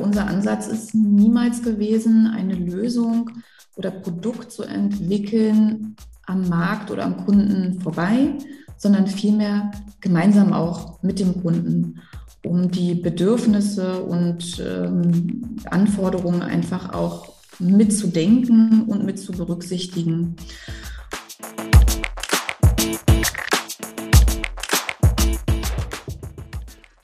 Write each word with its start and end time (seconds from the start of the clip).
unser 0.00 0.26
Ansatz 0.26 0.66
ist 0.66 0.94
niemals 0.94 1.62
gewesen, 1.62 2.26
eine 2.26 2.54
Lösung 2.54 3.30
oder 3.76 3.90
Produkt 3.90 4.52
zu 4.52 4.62
entwickeln 4.62 5.96
am 6.26 6.48
Markt 6.48 6.90
oder 6.90 7.04
am 7.04 7.24
Kunden 7.24 7.80
vorbei, 7.80 8.34
sondern 8.76 9.06
vielmehr 9.06 9.70
gemeinsam 10.00 10.52
auch 10.52 11.02
mit 11.02 11.18
dem 11.18 11.42
Kunden, 11.42 12.00
um 12.44 12.70
die 12.70 12.94
Bedürfnisse 12.94 14.02
und 14.02 14.62
ähm, 14.64 15.56
Anforderungen 15.70 16.42
einfach 16.42 16.92
auch 16.92 17.34
mitzudenken 17.58 18.84
und 18.86 19.04
mit 19.04 19.18
zu 19.18 19.32
berücksichtigen. 19.32 20.36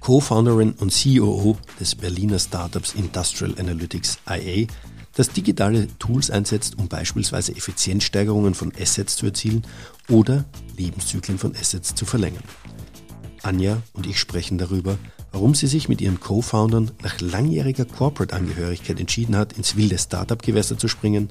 Co-Founderin 0.00 0.72
und 0.78 0.92
COO 0.92 1.56
des 1.78 1.94
Berliner 1.94 2.38
Startups 2.38 2.94
Industrial 2.94 3.54
Analytics 3.58 4.18
IA, 4.28 4.66
das 5.14 5.30
digitale 5.30 5.86
Tools 5.98 6.30
einsetzt, 6.30 6.78
um 6.78 6.88
beispielsweise 6.88 7.54
Effizienzsteigerungen 7.54 8.54
von 8.54 8.72
Assets 8.80 9.16
zu 9.16 9.26
erzielen 9.26 9.62
oder 10.08 10.44
Lebenszyklen 10.76 11.38
von 11.38 11.54
Assets 11.54 11.94
zu 11.94 12.06
verlängern. 12.06 12.44
Anja 13.42 13.82
und 13.92 14.06
ich 14.06 14.18
sprechen 14.18 14.58
darüber, 14.58 14.98
warum 15.32 15.54
sie 15.54 15.66
sich 15.66 15.88
mit 15.88 16.00
ihren 16.00 16.20
Co-Foundern 16.20 16.90
nach 17.02 17.20
langjähriger 17.20 17.84
Corporate-Angehörigkeit 17.84 19.00
entschieden 19.00 19.36
hat, 19.36 19.54
ins 19.54 19.76
wilde 19.76 19.98
Startup-Gewässer 19.98 20.78
zu 20.78 20.88
springen, 20.88 21.28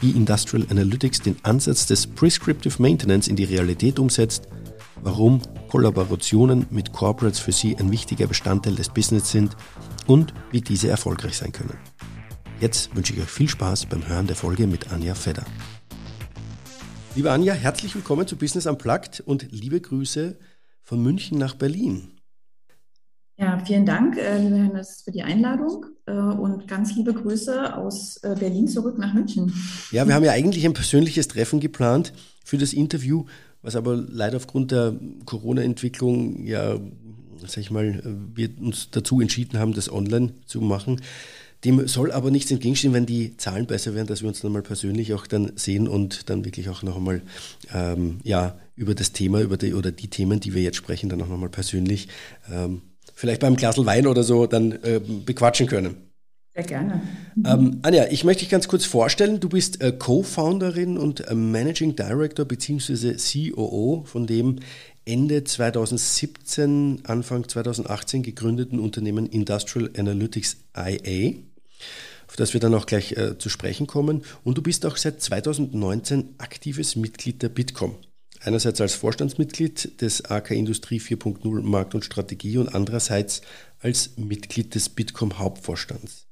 wie 0.00 0.10
Industrial 0.10 0.66
Analytics 0.68 1.20
den 1.20 1.36
Ansatz 1.42 1.86
des 1.86 2.06
Prescriptive 2.06 2.80
Maintenance 2.80 3.28
in 3.28 3.36
die 3.36 3.44
Realität 3.44 3.98
umsetzt– 3.98 4.48
warum 5.02 5.42
Kollaborationen 5.68 6.66
mit 6.70 6.92
Corporates 6.92 7.40
für 7.40 7.52
Sie 7.52 7.76
ein 7.76 7.90
wichtiger 7.90 8.26
Bestandteil 8.26 8.74
des 8.74 8.88
Business 8.88 9.30
sind 9.30 9.56
und 10.06 10.32
wie 10.50 10.60
diese 10.60 10.88
erfolgreich 10.88 11.36
sein 11.36 11.52
können. 11.52 11.76
Jetzt 12.60 12.94
wünsche 12.94 13.12
ich 13.12 13.20
euch 13.20 13.28
viel 13.28 13.48
Spaß 13.48 13.86
beim 13.86 14.06
Hören 14.06 14.28
der 14.28 14.36
Folge 14.36 14.66
mit 14.66 14.92
Anja 14.92 15.14
Fedder. 15.14 15.44
Liebe 17.14 17.30
Anja, 17.30 17.54
herzlich 17.54 17.94
willkommen 17.94 18.26
zu 18.26 18.36
Business 18.36 18.66
Unplugged 18.66 19.20
und 19.20 19.50
liebe 19.50 19.80
Grüße 19.80 20.38
von 20.82 21.02
München 21.02 21.38
nach 21.38 21.56
Berlin. 21.56 22.12
Ja, 23.36 23.58
vielen 23.64 23.84
Dank, 23.84 24.16
äh, 24.18 24.38
lieber 24.38 24.58
Hannes, 24.58 25.02
für 25.04 25.10
die 25.10 25.22
Einladung 25.22 25.86
äh, 26.06 26.12
und 26.12 26.68
ganz 26.68 26.94
liebe 26.94 27.12
Grüße 27.12 27.76
aus 27.76 28.18
äh, 28.18 28.36
Berlin 28.38 28.68
zurück 28.68 28.98
nach 28.98 29.14
München. 29.14 29.52
Ja, 29.90 30.06
wir 30.06 30.14
haben 30.14 30.24
ja 30.24 30.32
eigentlich 30.32 30.64
ein 30.64 30.74
persönliches 30.74 31.28
Treffen 31.28 31.58
geplant 31.58 32.12
für 32.44 32.58
das 32.58 32.72
Interview 32.72 33.24
was 33.62 33.76
aber 33.76 33.96
leider 33.96 34.36
aufgrund 34.36 34.70
der 34.70 34.94
Corona-Entwicklung 35.24 36.44
ja, 36.44 36.78
sag 37.38 37.58
ich 37.58 37.70
mal, 37.70 38.02
wir 38.34 38.50
uns 38.60 38.90
dazu 38.90 39.20
entschieden 39.20 39.58
haben, 39.58 39.72
das 39.74 39.90
online 39.90 40.34
zu 40.46 40.60
machen. 40.60 41.00
Dem 41.64 41.86
soll 41.86 42.10
aber 42.10 42.32
nichts 42.32 42.50
entgegenstehen, 42.50 42.92
wenn 42.92 43.06
die 43.06 43.36
Zahlen 43.36 43.66
besser 43.66 43.94
werden, 43.94 44.08
dass 44.08 44.22
wir 44.22 44.28
uns 44.28 44.40
dann 44.40 44.50
mal 44.50 44.62
persönlich 44.62 45.14
auch 45.14 45.28
dann 45.28 45.52
sehen 45.54 45.86
und 45.86 46.28
dann 46.28 46.44
wirklich 46.44 46.68
auch 46.68 46.82
noch 46.82 46.96
einmal 46.96 47.22
ähm, 47.72 48.18
ja, 48.24 48.58
über 48.74 48.94
das 48.94 49.12
Thema 49.12 49.40
über 49.40 49.56
die, 49.56 49.74
oder 49.74 49.92
die 49.92 50.08
Themen, 50.08 50.40
die 50.40 50.54
wir 50.54 50.62
jetzt 50.62 50.76
sprechen, 50.76 51.08
dann 51.08 51.22
auch 51.22 51.28
noch 51.28 51.38
mal 51.38 51.48
persönlich 51.48 52.08
ähm, 52.50 52.82
vielleicht 53.14 53.40
beim 53.40 53.54
Glasl 53.54 53.86
Wein 53.86 54.08
oder 54.08 54.24
so 54.24 54.46
dann 54.46 54.72
äh, 54.72 55.00
bequatschen 55.24 55.68
können. 55.68 56.11
Sehr 56.54 56.64
gerne. 56.64 57.00
Ähm, 57.46 57.78
Anja, 57.80 58.08
ich 58.10 58.24
möchte 58.24 58.40
dich 58.40 58.50
ganz 58.50 58.68
kurz 58.68 58.84
vorstellen. 58.84 59.40
Du 59.40 59.48
bist 59.48 59.80
äh, 59.80 59.90
Co-Founderin 59.90 60.98
und 60.98 61.26
äh, 61.26 61.34
Managing 61.34 61.96
Director 61.96 62.44
bzw. 62.44 63.16
COO 63.16 64.04
von 64.04 64.26
dem 64.26 64.58
Ende 65.06 65.44
2017, 65.44 67.04
Anfang 67.04 67.48
2018 67.48 68.22
gegründeten 68.22 68.80
Unternehmen 68.80 69.26
Industrial 69.26 69.90
Analytics 69.96 70.58
IA, 70.76 71.36
auf 72.28 72.36
das 72.36 72.52
wir 72.52 72.60
dann 72.60 72.74
auch 72.74 72.84
gleich 72.84 73.12
äh, 73.12 73.38
zu 73.38 73.48
sprechen 73.48 73.86
kommen. 73.86 74.22
Und 74.44 74.58
du 74.58 74.62
bist 74.62 74.84
auch 74.84 74.98
seit 74.98 75.22
2019 75.22 76.34
aktives 76.36 76.96
Mitglied 76.96 77.42
der 77.42 77.48
Bitkom. 77.48 77.96
Einerseits 78.40 78.80
als 78.82 78.92
Vorstandsmitglied 78.94 80.02
des 80.02 80.26
AK 80.26 80.50
Industrie 80.50 81.00
4.0 81.00 81.62
Markt 81.62 81.94
und 81.94 82.04
Strategie 82.04 82.58
und 82.58 82.74
andererseits 82.74 83.40
als 83.80 84.18
Mitglied 84.18 84.74
des 84.74 84.90
Bitkom 84.90 85.38
Hauptvorstands. 85.38 86.26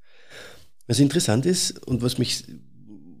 Was 0.87 0.99
interessant 0.99 1.45
ist 1.45 1.85
und 1.87 2.01
was 2.01 2.17
mich, 2.17 2.45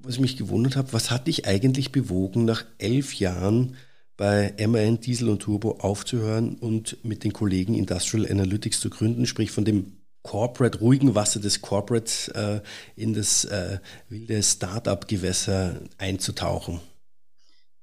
was 0.03 0.19
mich 0.19 0.37
gewundert 0.37 0.75
hat, 0.75 0.93
was 0.93 1.11
hat 1.11 1.27
dich 1.27 1.47
eigentlich 1.47 1.91
bewogen, 1.91 2.45
nach 2.45 2.65
elf 2.77 3.13
Jahren 3.13 3.75
bei 4.17 4.53
MAN 4.67 4.99
Diesel 4.99 5.29
und 5.29 5.39
Turbo 5.39 5.77
aufzuhören 5.79 6.55
und 6.55 7.03
mit 7.03 7.23
den 7.23 7.33
Kollegen 7.33 7.73
Industrial 7.73 8.29
Analytics 8.29 8.79
zu 8.79 8.89
gründen, 8.89 9.25
sprich 9.25 9.51
von 9.51 9.65
dem 9.65 9.93
Corporate, 10.23 10.79
ruhigen 10.79 11.15
Wasser 11.15 11.39
des 11.39 11.61
Corporates 11.61 12.27
äh, 12.29 12.61
in 12.95 13.13
das 13.13 13.45
äh, 13.45 13.79
wilde 14.09 14.43
Start-up-Gewässer 14.43 15.81
einzutauchen? 15.97 16.79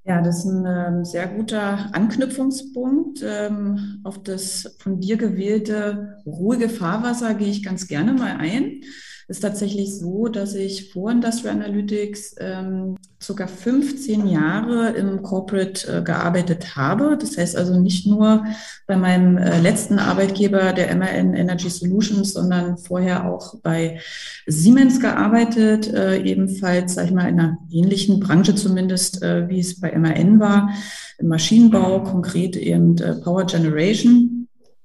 Ja, 0.04 0.22
das 0.22 0.38
ist 0.38 0.44
ein 0.46 0.64
ähm, 0.64 1.04
sehr 1.04 1.26
guter 1.26 1.92
Anknüpfungspunkt. 1.92 3.20
Ähm, 3.22 4.00
auf 4.04 4.22
das 4.22 4.76
von 4.78 5.00
dir 5.00 5.16
gewählte 5.16 6.22
ruhige 6.24 6.68
Fahrwasser 6.68 7.34
gehe 7.34 7.50
ich 7.50 7.62
ganz 7.62 7.88
gerne 7.88 8.12
mal 8.12 8.36
ein 8.36 8.82
ist 9.28 9.40
tatsächlich 9.40 9.98
so, 9.98 10.28
dass 10.28 10.54
ich 10.54 10.90
vor 10.90 11.10
Industrial 11.10 11.54
Analytics 11.54 12.36
ähm, 12.40 12.96
circa 13.22 13.46
15 13.46 14.26
Jahre 14.26 14.90
im 14.90 15.22
Corporate 15.22 15.98
äh, 15.98 16.02
gearbeitet 16.02 16.76
habe. 16.76 17.18
Das 17.20 17.36
heißt 17.36 17.54
also 17.54 17.78
nicht 17.78 18.06
nur 18.06 18.44
bei 18.86 18.96
meinem 18.96 19.36
äh, 19.36 19.60
letzten 19.60 19.98
Arbeitgeber, 19.98 20.72
der 20.72 20.94
MRN 20.96 21.34
Energy 21.34 21.68
Solutions, 21.68 22.32
sondern 22.32 22.78
vorher 22.78 23.30
auch 23.30 23.56
bei 23.60 24.00
Siemens 24.46 24.98
gearbeitet, 24.98 25.92
äh, 25.92 26.22
ebenfalls, 26.22 26.94
sag 26.94 27.06
ich 27.06 27.12
mal, 27.12 27.28
in 27.28 27.38
einer 27.38 27.58
ähnlichen 27.70 28.20
Branche 28.20 28.54
zumindest, 28.54 29.22
äh, 29.22 29.46
wie 29.48 29.60
es 29.60 29.78
bei 29.78 29.90
MRN 29.90 30.40
war, 30.40 30.70
im 31.18 31.28
Maschinenbau, 31.28 32.02
konkret 32.04 32.56
eben 32.56 32.96
äh, 32.98 33.14
Power 33.16 33.44
Generation. 33.44 34.27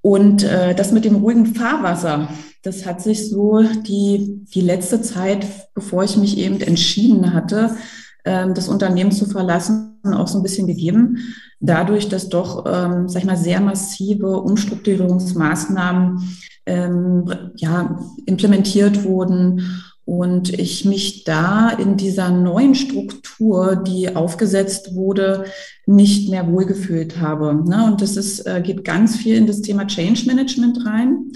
Und 0.04 0.44
äh, 0.44 0.76
das 0.76 0.92
mit 0.92 1.06
dem 1.06 1.16
ruhigen 1.16 1.46
Fahrwasser, 1.56 2.28
das 2.62 2.86
hat 2.86 3.02
sich 3.02 3.30
so 3.30 3.64
die, 3.64 4.44
die 4.54 4.60
letzte 4.60 5.02
Zeit, 5.02 5.48
bevor 5.74 6.04
ich 6.04 6.18
mich 6.18 6.38
eben 6.38 6.60
entschieden 6.60 7.34
hatte, 7.34 7.78
ähm, 8.26 8.54
das 8.54 8.68
Unternehmen 8.68 9.14
zu 9.14 9.26
verlassen, 9.26 10.02
auch 10.04 10.28
so 10.28 10.40
ein 10.40 10.44
bisschen 10.44 10.68
gegeben. 10.68 11.20
Dadurch, 11.62 12.10
dass 12.10 12.28
doch, 12.28 12.66
ähm, 12.68 13.08
sag 13.08 13.22
ich 13.22 13.28
mal, 13.28 13.38
sehr 13.38 13.62
massive 13.62 14.42
Umstrukturierungsmaßnahmen 14.42 16.20
ähm, 16.66 17.34
ja, 17.56 17.98
implementiert 18.26 19.06
wurden 19.06 19.84
und 20.06 20.52
ich 20.60 20.84
mich 20.86 21.24
da 21.24 21.70
in 21.70 21.96
dieser 21.96 22.30
neuen 22.30 22.76
Struktur, 22.76 23.76
die 23.76 24.16
aufgesetzt 24.16 24.96
wurde, 24.96 25.46
nicht 25.86 26.30
mehr 26.30 26.52
wohlgefühlt 26.52 27.20
habe. 27.20 27.54
Ne? 27.68 27.86
Und 27.86 28.02
das 28.02 28.18
ist, 28.18 28.46
äh, 28.46 28.62
geht 28.62 28.84
ganz 28.84 29.16
viel 29.16 29.36
in 29.36 29.48
das 29.48 29.62
Thema 29.62 29.88
Change 29.88 30.26
Management 30.26 30.86
rein. 30.86 31.32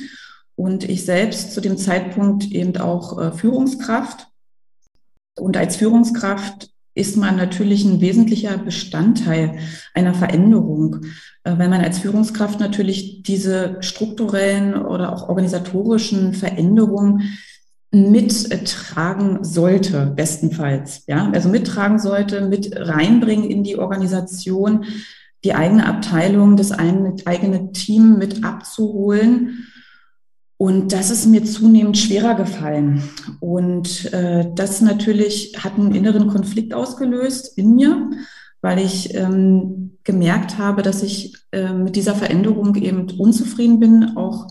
Und 0.55 0.83
ich 0.89 1.05
selbst 1.05 1.53
zu 1.53 1.61
dem 1.61 1.77
Zeitpunkt 1.77 2.45
eben 2.51 2.75
auch 2.77 3.21
äh, 3.21 3.31
Führungskraft. 3.31 4.27
Und 5.39 5.55
als 5.55 5.75
Führungskraft 5.77 6.69
ist 6.93 7.15
man 7.15 7.37
natürlich 7.37 7.85
ein 7.85 8.01
wesentlicher 8.01 8.57
Bestandteil 8.57 9.59
einer 9.93 10.15
Veränderung, 10.15 11.05
äh, 11.43 11.57
weil 11.57 11.69
man 11.69 11.81
als 11.81 11.99
Führungskraft 11.99 12.59
natürlich 12.59 13.21
diese 13.23 13.77
strukturellen 13.81 14.73
oder 14.73 15.13
auch 15.13 15.29
organisatorischen 15.29 16.33
Veränderungen 16.33 17.37
mittragen 17.91 19.43
sollte, 19.43 20.13
bestenfalls. 20.15 21.03
Ja, 21.07 21.29
also 21.31 21.49
mittragen 21.49 21.99
sollte, 21.99 22.41
mit 22.41 22.75
reinbringen 22.75 23.49
in 23.49 23.63
die 23.63 23.77
Organisation, 23.77 24.85
die 25.43 25.53
eigene 25.53 25.85
Abteilung, 25.85 26.57
das 26.57 26.71
eigene 26.71 27.71
Team 27.71 28.17
mit 28.17 28.43
abzuholen 28.43 29.67
und 30.57 30.91
das 30.91 31.11
ist 31.11 31.27
mir 31.27 31.45
zunehmend 31.45 31.97
schwerer 31.97 32.33
gefallen. 32.33 33.03
Und 33.39 34.11
äh, 34.11 34.45
das 34.55 34.81
natürlich 34.81 35.53
hat 35.63 35.75
einen 35.75 35.93
inneren 35.93 36.27
Konflikt 36.29 36.73
ausgelöst 36.73 37.57
in 37.57 37.75
mir, 37.75 38.09
weil 38.61 38.79
ich 38.79 39.13
ähm, 39.13 39.97
gemerkt 40.03 40.57
habe, 40.57 40.81
dass 40.81 41.03
ich 41.03 41.35
äh, 41.51 41.71
mit 41.71 41.95
dieser 41.95 42.15
Veränderung 42.15 42.73
eben 42.75 43.07
unzufrieden 43.19 43.79
bin, 43.79 44.17
auch 44.17 44.47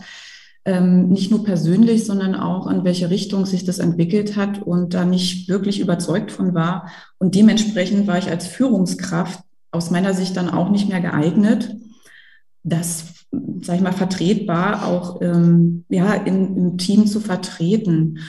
ähm, 0.67 1.07
nicht 1.07 1.31
nur 1.31 1.45
persönlich, 1.45 2.05
sondern 2.05 2.35
auch 2.35 2.67
in 2.67 2.83
welche 2.83 3.09
Richtung 3.09 3.45
sich 3.45 3.63
das 3.63 3.79
entwickelt 3.79 4.35
hat 4.35 4.61
und 4.61 4.93
da 4.93 5.05
nicht 5.05 5.47
wirklich 5.47 5.79
überzeugt 5.79 6.29
von 6.29 6.53
war. 6.53 6.91
Und 7.19 7.35
dementsprechend 7.35 8.05
war 8.05 8.17
ich 8.17 8.29
als 8.29 8.47
Führungskraft 8.47 9.39
aus 9.71 9.91
meiner 9.91 10.13
Sicht 10.13 10.35
dann 10.35 10.49
auch 10.49 10.69
nicht 10.69 10.89
mehr 10.89 10.99
geeignet, 10.99 11.73
das, 12.63 13.13
sag 13.61 13.77
ich 13.77 13.81
mal, 13.81 13.93
vertretbar 13.93 14.85
auch 14.85 15.21
ähm, 15.21 15.85
ja, 15.87 16.13
in, 16.13 16.57
im 16.57 16.77
Team 16.77 17.07
zu 17.07 17.21
vertreten. 17.21 18.19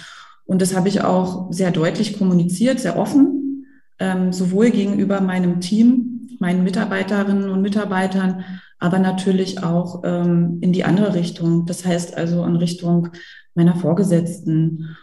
Und 0.44 0.62
das 0.62 0.76
habe 0.76 0.88
ich 0.88 1.02
auch 1.02 1.52
sehr 1.52 1.72
deutlich 1.72 2.18
kommuniziert, 2.18 2.78
sehr 2.78 2.96
offen, 2.96 3.66
ähm, 3.98 4.32
sowohl 4.32 4.70
gegenüber 4.70 5.20
meinem 5.20 5.60
Team, 5.60 6.28
meinen 6.38 6.62
Mitarbeiterinnen 6.62 7.50
und 7.50 7.62
Mitarbeitern, 7.62 8.44
aber 8.78 8.98
natürlich 8.98 9.62
auch 9.62 10.02
ähm, 10.04 10.58
in 10.60 10.72
die 10.72 10.84
andere 10.84 11.14
Richtung. 11.14 11.66
Das 11.66 11.84
heißt 11.84 12.16
also 12.16 12.44
in 12.44 12.56
Richtung 12.56 13.08
meiner 13.54 13.76
Vorgesetzten 13.76 14.96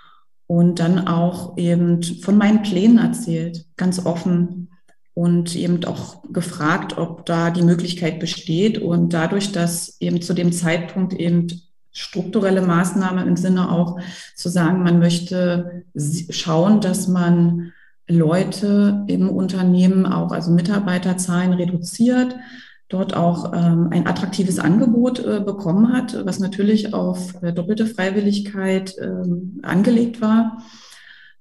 und 0.48 0.80
dann 0.80 1.08
auch 1.08 1.58
eben 1.58 2.02
von 2.04 2.38
meinen 2.38 2.62
Plänen 2.62 3.00
erzählt, 3.00 3.66
ganz 3.78 4.06
offen 4.06 4.70
und 5.14 5.56
eben 5.56 5.84
auch 5.86 6.22
gefragt, 6.32 6.98
ob 6.98 7.26
da 7.26 7.50
die 7.50 7.64
Möglichkeit 7.64 8.20
besteht. 8.20 8.78
Und 8.78 9.14
dadurch, 9.14 9.52
dass 9.52 10.00
eben 10.00 10.22
zu 10.22 10.34
dem 10.34 10.52
Zeitpunkt 10.52 11.14
eben 11.14 11.48
strukturelle 11.92 12.62
Maßnahmen 12.62 13.28
im 13.28 13.38
Sinne 13.38 13.72
auch 13.72 13.98
zu 14.36 14.50
sagen, 14.50 14.84
man 14.84 15.00
möchte 15.00 15.86
schauen, 16.30 16.82
dass 16.82 17.08
man 17.08 17.72
Leute 18.08 19.06
im 19.08 19.30
Unternehmen 19.30 20.06
auch, 20.06 20.32
also 20.32 20.52
Mitarbeiterzahlen 20.52 21.54
reduziert, 21.54 22.36
dort 22.90 23.16
auch 23.16 23.54
ähm, 23.54 23.90
ein 23.92 24.08
attraktives 24.08 24.60
Angebot 24.60 25.20
äh, 25.20 25.40
bekommen 25.40 25.92
hat, 25.92 26.26
was 26.26 26.40
natürlich 26.40 26.94
auf 26.94 27.42
äh, 27.42 27.52
doppelte 27.52 27.88
Freiwilligkeit 27.88 28.98
äh, 28.98 29.24
angelegt 29.64 30.22
war, 30.22 30.62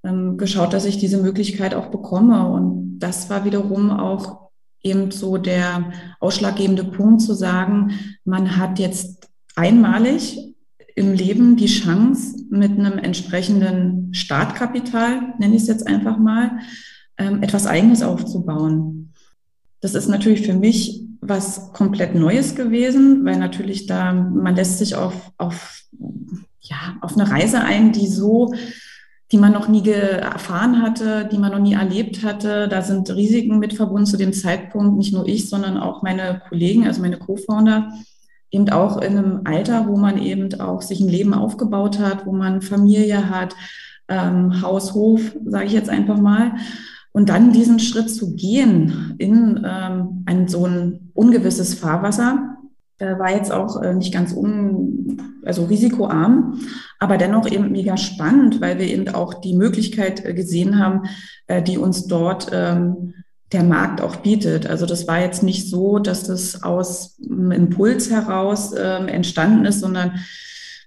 ähm, 0.03 0.39
geschaut, 0.39 0.73
dass 0.73 0.87
ich 0.87 0.99
diese 0.99 1.21
Möglichkeit 1.21 1.75
auch 1.75 1.89
bekomme. 1.89 2.47
Und 2.49 2.99
das 2.99 3.29
war 3.29 3.45
wiederum 3.45 3.91
auch 3.91 4.51
eben 4.83 5.11
so 5.11 5.37
der 5.37 5.93
ausschlaggebende 6.21 6.85
Punkt 6.85 7.23
zu 7.23 7.35
sagen, 7.35 7.93
man 8.25 8.57
hat 8.57 8.79
jetzt 8.79 9.29
einmalig 9.55 10.55
im 10.97 11.13
Leben 11.13 11.57
die 11.57 11.67
Chance, 11.67 12.37
mit 12.51 12.79
einem 12.79 12.99
entsprechenden 12.99 14.15
Startkapital, 14.15 15.35
nenne 15.39 15.57
ich 15.57 15.63
es 15.63 15.69
jetzt 15.69 15.87
einfach 15.87 16.19
mal, 16.19 16.59
ähm, 17.19 17.43
etwas 17.43 17.67
Eigenes 17.67 18.03
aufzubauen. 18.03 19.13
Das 19.81 19.95
ist 19.95 20.09
natürlich 20.09 20.47
für 20.47 20.55
mich 20.55 21.05
was 21.29 21.73
komplett 21.73 22.15
Neues 22.15 22.55
gewesen, 22.55 23.25
weil 23.25 23.39
natürlich 23.39 23.87
da, 23.87 24.13
man 24.13 24.55
lässt 24.55 24.79
sich 24.79 24.95
auf, 24.95 25.33
auf, 25.39 25.83
ja, 26.61 26.77
auf 27.01 27.17
eine 27.17 27.31
Reise 27.31 27.61
ein, 27.61 27.93
die 27.93 28.07
so, 28.07 28.55
die 29.33 29.39
man 29.39 29.53
noch 29.53 29.69
nie 29.69 29.89
erfahren 29.89 30.83
hatte, 30.83 31.29
die 31.31 31.39
man 31.39 31.51
noch 31.51 31.59
nie 31.59 31.75
erlebt 31.75 32.23
hatte. 32.23 32.69
Da 32.69 32.83
sind 32.83 33.11
Risiken 33.11 33.59
mit 33.59 33.75
verbunden 33.75 34.07
zu 34.07 34.17
dem 34.17 34.33
Zeitpunkt, 34.33 34.97
nicht 34.97 35.13
nur 35.13 35.27
ich, 35.27 35.49
sondern 35.49 35.79
auch 35.79 36.03
meine 36.03 36.43
Kollegen, 36.49 36.87
also 36.87 37.01
meine 37.01 37.19
Co-Founder, 37.19 37.93
eben 38.51 38.69
auch 38.69 39.01
in 39.01 39.19
einem 39.19 39.41
Alter, 39.45 39.89
wo 39.89 39.97
man 39.97 40.19
eben 40.19 40.61
auch 40.61 40.83
sich 40.83 41.01
ein 41.01 41.09
Leben 41.09 41.35
aufgebaut 41.35 41.99
hat, 41.99 42.27
wo 42.27 42.33
man 42.33 42.63
Familie 42.63 43.31
hat, 43.31 43.57
ähm, 44.09 44.63
Haus, 44.63 44.95
Hof, 44.95 45.21
sage 45.47 45.67
ich 45.67 45.73
jetzt 45.73 45.91
einfach 45.91 46.19
mal. 46.19 46.53
Und 47.17 47.29
dann 47.29 47.53
diesen 47.53 47.79
Schritt 47.79 48.11
zu 48.11 48.35
gehen 48.35 49.15
in 49.19 49.65
ähm, 49.65 50.25
ein 50.27 50.49
so 50.49 50.67
ein 50.67 51.13
ungewisses 51.15 51.75
Fahrwasser, 51.75 52.57
äh, 52.99 53.17
war 53.21 53.31
jetzt 53.31 53.53
auch 53.53 53.81
äh, 53.81 53.95
nicht 53.95 54.13
ganz 54.13 54.33
un, 54.33 55.23
also 55.45 55.67
risikoarm, 55.67 56.59
aber 56.99 57.17
dennoch 57.17 57.49
eben 57.49 57.71
mega 57.71 57.97
spannend, 57.97 58.61
weil 58.61 58.81
wir 58.81 58.89
eben 58.89 59.15
auch 59.15 59.35
die 59.35 59.55
Möglichkeit 59.55 60.25
äh, 60.25 60.35
gesehen 60.35 60.81
haben, 60.81 61.03
äh, 61.47 61.63
die 61.63 61.79
uns 61.79 62.09
dort 62.09 62.49
ähm, 62.53 63.15
der 63.53 63.63
Markt 63.63 64.01
auch 64.01 64.17
bietet. 64.17 64.67
Also 64.67 64.85
das 64.85 65.07
war 65.07 65.21
jetzt 65.21 65.45
nicht 65.45 65.71
so, 65.71 66.01
dass 66.01 66.25
das 66.25 66.65
aus 66.65 67.17
einem 67.25 67.53
Impuls 67.53 68.11
heraus 68.11 68.73
äh, 68.73 69.07
entstanden 69.07 69.67
ist, 69.67 69.79
sondern 69.79 70.19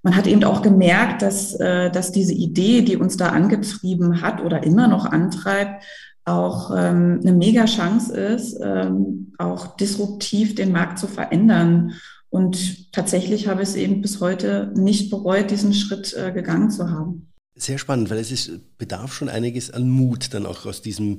man 0.04 0.16
hat 0.16 0.28
eben 0.28 0.44
auch 0.44 0.62
gemerkt, 0.62 1.22
dass, 1.22 1.54
äh, 1.56 1.90
dass 1.90 2.12
diese 2.12 2.34
Idee, 2.34 2.82
die 2.82 2.98
uns 2.98 3.16
da 3.16 3.30
angetrieben 3.30 4.22
hat 4.22 4.44
oder 4.44 4.64
immer 4.64 4.88
noch 4.88 5.06
antreibt, 5.06 5.84
auch 6.28 6.72
ähm, 6.76 7.20
eine 7.22 7.34
mega 7.34 7.66
Chance 7.66 8.16
ist, 8.16 8.58
ähm, 8.62 9.34
auch 9.38 9.78
disruptiv 9.78 10.56
den 10.56 10.72
Markt 10.72 11.00
zu 11.00 11.08
verändern. 11.08 11.94
Und 12.30 12.92
tatsächlich 12.92 13.48
habe 13.48 13.64
ich 13.64 13.70
es 13.70 13.76
eben 13.76 14.02
bis 14.02 14.20
heute 14.20 14.72
nicht 14.76 15.10
bereut, 15.10 15.50
diesen 15.52 15.74
Schritt 15.74 16.14
äh, 16.14 16.32
gegangen 16.32 16.70
zu 16.70 16.90
haben. 16.90 17.32
Sehr 17.56 17.78
spannend, 17.78 18.10
weil 18.10 18.20
es 18.20 18.32
ist, 18.32 18.78
bedarf 18.78 19.14
schon 19.14 19.30
einiges 19.30 19.72
an 19.72 19.90
Mut, 19.90 20.34
dann 20.34 20.46
auch 20.46 20.66
aus, 20.66 20.82
diesem, 20.82 21.18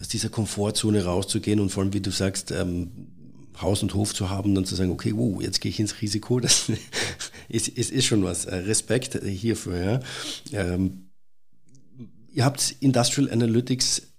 aus 0.00 0.08
dieser 0.08 0.28
Komfortzone 0.28 1.04
rauszugehen 1.04 1.58
und 1.58 1.70
vor 1.70 1.82
allem, 1.82 1.92
wie 1.94 2.00
du 2.00 2.10
sagst, 2.10 2.52
ähm, 2.52 2.90
Haus 3.60 3.82
und 3.82 3.94
Hof 3.94 4.14
zu 4.14 4.30
haben, 4.30 4.54
dann 4.54 4.64
zu 4.64 4.74
sagen, 4.74 4.90
okay, 4.90 5.12
wow, 5.16 5.42
jetzt 5.42 5.60
gehe 5.60 5.70
ich 5.70 5.80
ins 5.80 6.00
Risiko, 6.00 6.38
das 6.38 6.70
ist, 7.48 7.68
ist, 7.68 7.90
ist 7.90 8.04
schon 8.04 8.22
was. 8.22 8.44
Äh, 8.44 8.56
Respekt 8.56 9.20
hierfür. 9.24 10.00
Ja. 10.50 10.64
Ähm, 10.74 11.10
ihr 12.32 12.44
habt 12.44 12.76
Industrial 12.80 13.30
Analytics 13.30 14.09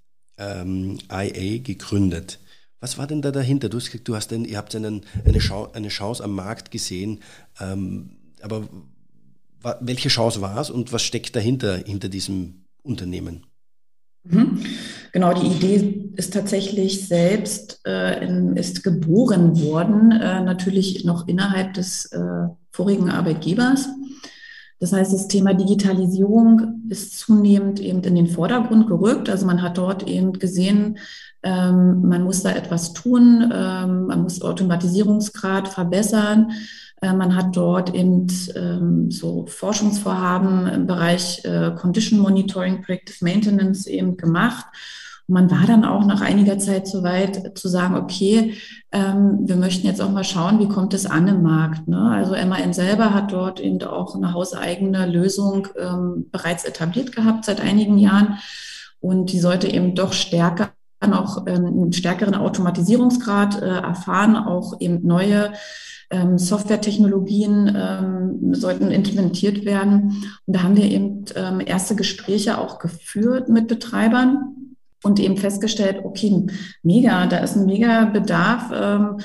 ähm, 0.42 0.98
IA 1.12 1.60
gegründet. 1.60 2.40
Was 2.80 2.98
war 2.98 3.06
denn 3.06 3.22
da 3.22 3.32
dahinter? 3.32 3.70
Du 3.70 3.78
hast 3.78 3.92
du 4.04 4.16
hast 4.16 4.32
denn, 4.32 4.44
ihr 4.44 4.58
habt 4.58 4.76
einen, 4.76 5.02
eine, 5.24 5.40
Schau, 5.40 5.72
eine 5.72 5.90
Chance 5.90 6.24
am 6.24 6.34
Markt 6.34 6.72
gesehen, 6.72 7.20
ähm, 7.60 8.18
aber 8.42 8.68
welche 9.80 10.10
Chance 10.10 10.42
war 10.42 10.58
es 10.58 10.72
und 10.72 10.92
was 10.92 11.04
steckt 11.04 11.36
dahinter, 11.36 11.78
hinter 11.78 12.10
diesem 12.10 12.66
Unternehmen? 12.82 13.46
Mhm. 14.24 14.66
Genau, 15.12 15.34
die 15.34 15.48
Idee 15.48 16.12
ist 16.16 16.34
tatsächlich 16.34 17.08
selbst, 17.08 17.82
äh, 17.86 18.26
in, 18.26 18.56
ist 18.56 18.84
geboren 18.84 19.62
worden, 19.62 20.12
äh, 20.12 20.42
natürlich 20.42 21.04
noch 21.06 21.28
innerhalb 21.28 21.74
des 21.74 22.06
äh, 22.06 22.48
vorigen 22.72 23.10
Arbeitgebers. 23.10 23.88
Das 24.82 24.94
heißt, 24.94 25.14
das 25.14 25.28
Thema 25.28 25.54
Digitalisierung 25.54 26.82
ist 26.90 27.20
zunehmend 27.20 27.80
eben 27.80 28.02
in 28.02 28.16
den 28.16 28.26
Vordergrund 28.26 28.88
gerückt. 28.88 29.30
Also 29.30 29.46
man 29.46 29.62
hat 29.62 29.78
dort 29.78 30.08
eben 30.08 30.34
gesehen, 30.34 30.98
ähm, 31.44 32.02
man 32.02 32.24
muss 32.24 32.42
da 32.42 32.52
etwas 32.52 32.92
tun, 32.94 33.52
ähm, 33.54 34.08
man 34.08 34.24
muss 34.24 34.42
Automatisierungsgrad 34.42 35.68
verbessern. 35.68 36.54
Äh, 37.00 37.14
man 37.14 37.36
hat 37.36 37.56
dort 37.56 37.94
eben 37.94 38.26
ähm, 38.56 39.12
so 39.12 39.46
Forschungsvorhaben 39.46 40.66
im 40.66 40.88
Bereich 40.88 41.46
äh, 41.46 41.76
Condition 41.76 42.20
Monitoring, 42.20 42.82
Predictive 42.82 43.24
Maintenance 43.24 43.86
eben 43.86 44.18
gemacht 44.18 44.66
man 45.32 45.50
war 45.50 45.66
dann 45.66 45.86
auch 45.86 46.06
nach 46.06 46.20
einiger 46.20 46.60
Zeit 46.60 46.88
so 46.88 47.04
weit 47.04 47.58
zu 47.58 47.70
sagen, 47.70 47.96
okay, 47.96 48.54
ähm, 48.92 49.40
wir 49.44 49.56
möchten 49.56 49.88
jetzt 49.88 50.02
auch 50.02 50.12
mal 50.12 50.26
schauen, 50.26 50.60
wie 50.60 50.68
kommt 50.68 50.94
es 50.94 51.06
an 51.06 51.28
im 51.30 51.42
Markt. 51.42 51.88
Ne? 51.88 52.12
Also 52.12 52.34
MAN 52.34 52.74
selber 52.74 53.14
hat 53.14 53.32
dort 53.32 53.62
eben 53.62 53.82
auch 53.84 54.14
eine 54.14 54.34
hauseigene 54.34 55.06
Lösung 55.06 55.70
ähm, 55.80 56.28
bereits 56.32 56.66
etabliert 56.66 57.16
gehabt 57.16 57.46
seit 57.46 57.62
einigen 57.62 57.98
Jahren 57.98 58.40
und 59.00 59.32
die 59.32 59.40
sollte 59.40 59.68
eben 59.68 59.96
doch 59.96 60.12
stärker 60.12 60.72
noch 61.08 61.48
ähm, 61.48 61.66
einen 61.66 61.94
stärkeren 61.94 62.36
Automatisierungsgrad 62.36 63.62
äh, 63.62 63.68
erfahren, 63.68 64.36
auch 64.36 64.82
eben 64.82 65.08
neue 65.08 65.54
ähm, 66.10 66.38
Softwaretechnologien 66.38 67.74
ähm, 67.76 68.54
sollten 68.54 68.92
implementiert 68.92 69.64
werden. 69.64 70.24
Und 70.46 70.56
da 70.56 70.64
haben 70.64 70.76
wir 70.76 70.84
eben 70.84 71.24
ähm, 71.36 71.62
erste 71.66 71.96
Gespräche 71.96 72.58
auch 72.58 72.80
geführt 72.80 73.48
mit 73.48 73.70
Betreibern 73.70 74.61
und 75.04 75.20
eben 75.20 75.38
festgestellt, 75.38 76.02
okay, 76.04 76.46
mega, 76.84 77.28
da 77.28 77.38
ist 77.38 77.56
ein 77.56 77.66
mega 77.66 78.06
Bedarf. 78.06 78.72
Ähm, 78.74 79.18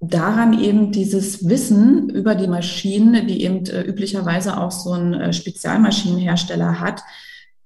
daran 0.00 0.58
eben 0.58 0.90
dieses 0.90 1.48
Wissen 1.48 2.08
über 2.10 2.34
die 2.34 2.48
Maschinen, 2.48 3.26
die 3.26 3.44
eben 3.44 3.64
äh, 3.66 3.82
üblicherweise 3.82 4.58
auch 4.58 4.72
so 4.72 4.92
ein 4.92 5.14
äh, 5.14 5.32
Spezialmaschinenhersteller 5.32 6.80
hat, 6.80 7.02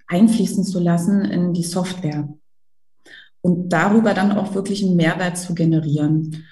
einfließen 0.07 0.63
zu 0.63 0.79
lassen 0.79 1.23
in 1.23 1.55
die 1.55 1.65
Software 1.65 2.29
und 3.41 3.71
darüber 3.71 4.13
dann 4.13 4.33
auch 4.33 4.55
wirklich 4.55 4.85
einen 4.85 4.97
Mehrwert 4.97 5.39
zu 5.39 5.55
generieren. 5.55 6.45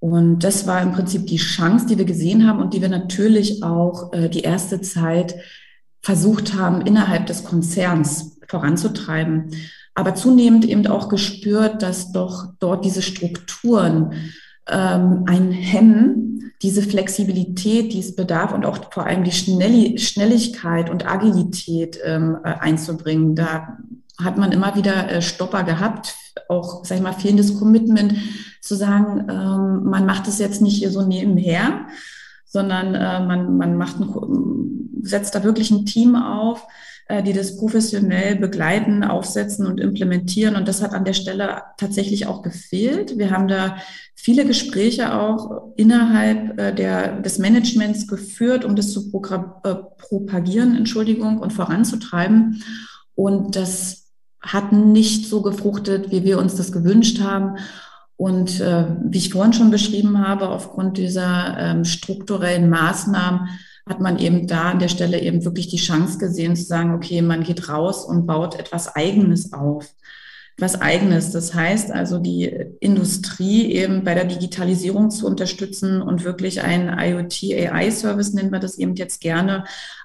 Und 0.00 0.40
das 0.40 0.66
war 0.66 0.82
im 0.82 0.92
Prinzip 0.92 1.28
die 1.28 1.36
Chance, 1.36 1.86
die 1.86 1.96
wir 1.96 2.04
gesehen 2.04 2.48
haben 2.48 2.60
und 2.60 2.74
die 2.74 2.80
wir 2.80 2.88
natürlich 2.88 3.62
auch 3.62 4.12
äh, 4.12 4.28
die 4.28 4.40
erste 4.40 4.80
Zeit 4.80 5.36
versucht 6.00 6.54
haben, 6.54 6.80
innerhalb 6.80 7.26
des 7.26 7.44
Konzerns 7.44 8.38
voranzutreiben 8.48 9.50
aber 9.94 10.14
zunehmend 10.14 10.64
eben 10.64 10.86
auch 10.86 11.08
gespürt, 11.08 11.82
dass 11.82 12.12
doch 12.12 12.46
dort 12.58 12.84
diese 12.84 13.02
Strukturen 13.02 14.14
ähm, 14.68 15.24
ein 15.26 15.50
Hemmen, 15.50 16.52
diese 16.62 16.82
Flexibilität, 16.82 17.92
die 17.92 17.98
es 17.98 18.14
bedarf 18.14 18.52
und 18.52 18.64
auch 18.64 18.92
vor 18.92 19.04
allem 19.04 19.24
die 19.24 19.32
Schnelli 19.32 19.98
Schnelligkeit 19.98 20.88
und 20.90 21.06
Agilität 21.06 21.98
ähm, 22.04 22.38
äh, 22.44 22.54
einzubringen. 22.54 23.34
Da 23.34 23.78
hat 24.22 24.38
man 24.38 24.52
immer 24.52 24.76
wieder 24.76 25.10
äh, 25.10 25.22
Stopper 25.22 25.64
gehabt, 25.64 26.14
auch, 26.48 26.84
sag 26.84 26.96
ich 26.96 27.02
mal, 27.02 27.12
fehlendes 27.12 27.58
Commitment 27.58 28.14
zu 28.60 28.76
sagen, 28.76 29.26
ähm, 29.28 29.90
man 29.90 30.06
macht 30.06 30.28
es 30.28 30.38
jetzt 30.38 30.62
nicht 30.62 30.78
hier 30.78 30.90
so 30.90 31.02
nebenher, 31.02 31.86
sondern 32.46 32.94
äh, 32.94 33.24
man, 33.26 33.56
man 33.56 33.76
macht 33.76 33.98
ein, 33.98 35.00
setzt 35.02 35.34
da 35.34 35.42
wirklich 35.42 35.70
ein 35.70 35.84
Team 35.84 36.14
auf, 36.14 36.64
die 37.20 37.34
das 37.34 37.58
professionell 37.58 38.36
begleiten, 38.36 39.04
aufsetzen 39.04 39.66
und 39.66 39.80
implementieren. 39.80 40.56
Und 40.56 40.66
das 40.66 40.80
hat 40.80 40.94
an 40.94 41.04
der 41.04 41.12
Stelle 41.12 41.62
tatsächlich 41.76 42.26
auch 42.26 42.42
gefehlt. 42.42 43.18
Wir 43.18 43.30
haben 43.30 43.48
da 43.48 43.76
viele 44.14 44.46
Gespräche 44.46 45.14
auch 45.14 45.72
innerhalb 45.76 46.58
äh, 46.58 46.72
der, 46.72 47.20
des 47.20 47.38
Managements 47.38 48.06
geführt, 48.06 48.64
um 48.64 48.76
das 48.76 48.92
zu 48.92 49.12
äh, 49.64 49.74
propagieren, 49.98 50.76
Entschuldigung, 50.76 51.38
und 51.38 51.52
voranzutreiben. 51.52 52.62
Und 53.14 53.56
das 53.56 54.12
hat 54.40 54.72
nicht 54.72 55.28
so 55.28 55.42
gefruchtet, 55.42 56.10
wie 56.10 56.24
wir 56.24 56.38
uns 56.38 56.54
das 56.54 56.72
gewünscht 56.72 57.20
haben. 57.20 57.58
Und 58.16 58.60
äh, 58.60 58.86
wie 59.02 59.18
ich 59.18 59.32
vorhin 59.32 59.52
schon 59.52 59.70
beschrieben 59.72 60.24
habe, 60.26 60.48
aufgrund 60.48 60.96
dieser 60.96 61.56
ähm, 61.58 61.84
strukturellen 61.84 62.70
Maßnahmen 62.70 63.48
hat 63.88 64.00
man 64.00 64.18
eben 64.18 64.46
da 64.46 64.70
an 64.70 64.78
der 64.78 64.88
Stelle 64.88 65.20
eben 65.20 65.44
wirklich 65.44 65.68
die 65.68 65.76
Chance 65.76 66.18
gesehen 66.18 66.56
zu 66.56 66.64
sagen, 66.64 66.94
okay, 66.94 67.22
man 67.22 67.42
geht 67.42 67.68
raus 67.68 68.04
und 68.04 68.26
baut 68.26 68.58
etwas 68.58 68.94
Eigenes 68.94 69.52
auf. 69.52 69.88
Etwas 70.56 70.80
Eigenes. 70.80 71.32
Das 71.32 71.54
heißt 71.54 71.90
also, 71.90 72.18
die 72.18 72.44
Industrie 72.80 73.72
eben 73.72 74.04
bei 74.04 74.14
der 74.14 74.24
Digitalisierung 74.24 75.10
zu 75.10 75.26
unterstützen 75.26 76.02
und 76.02 76.24
wirklich 76.24 76.62
einen 76.62 76.96
IoT-AI-Service, 76.96 78.34
nennen 78.34 78.52
wir 78.52 78.60
das 78.60 78.78
eben 78.78 78.94
jetzt 78.94 79.20
gerne, 79.20 79.64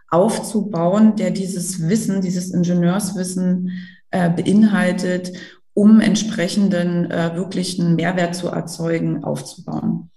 aufzubauen, 0.10 1.16
der 1.16 1.32
dieses 1.32 1.88
Wissen, 1.88 2.22
dieses 2.22 2.52
Ingenieurswissen 2.52 3.72
äh, 4.10 4.30
beinhaltet, 4.30 5.34
um 5.74 6.00
entsprechenden 6.00 7.12
äh, 7.12 7.36
wirklichen 7.36 7.96
Mehrwert 7.96 8.36
zu 8.36 8.48
erzeugen, 8.48 9.24
aufzubauen. 9.24 10.10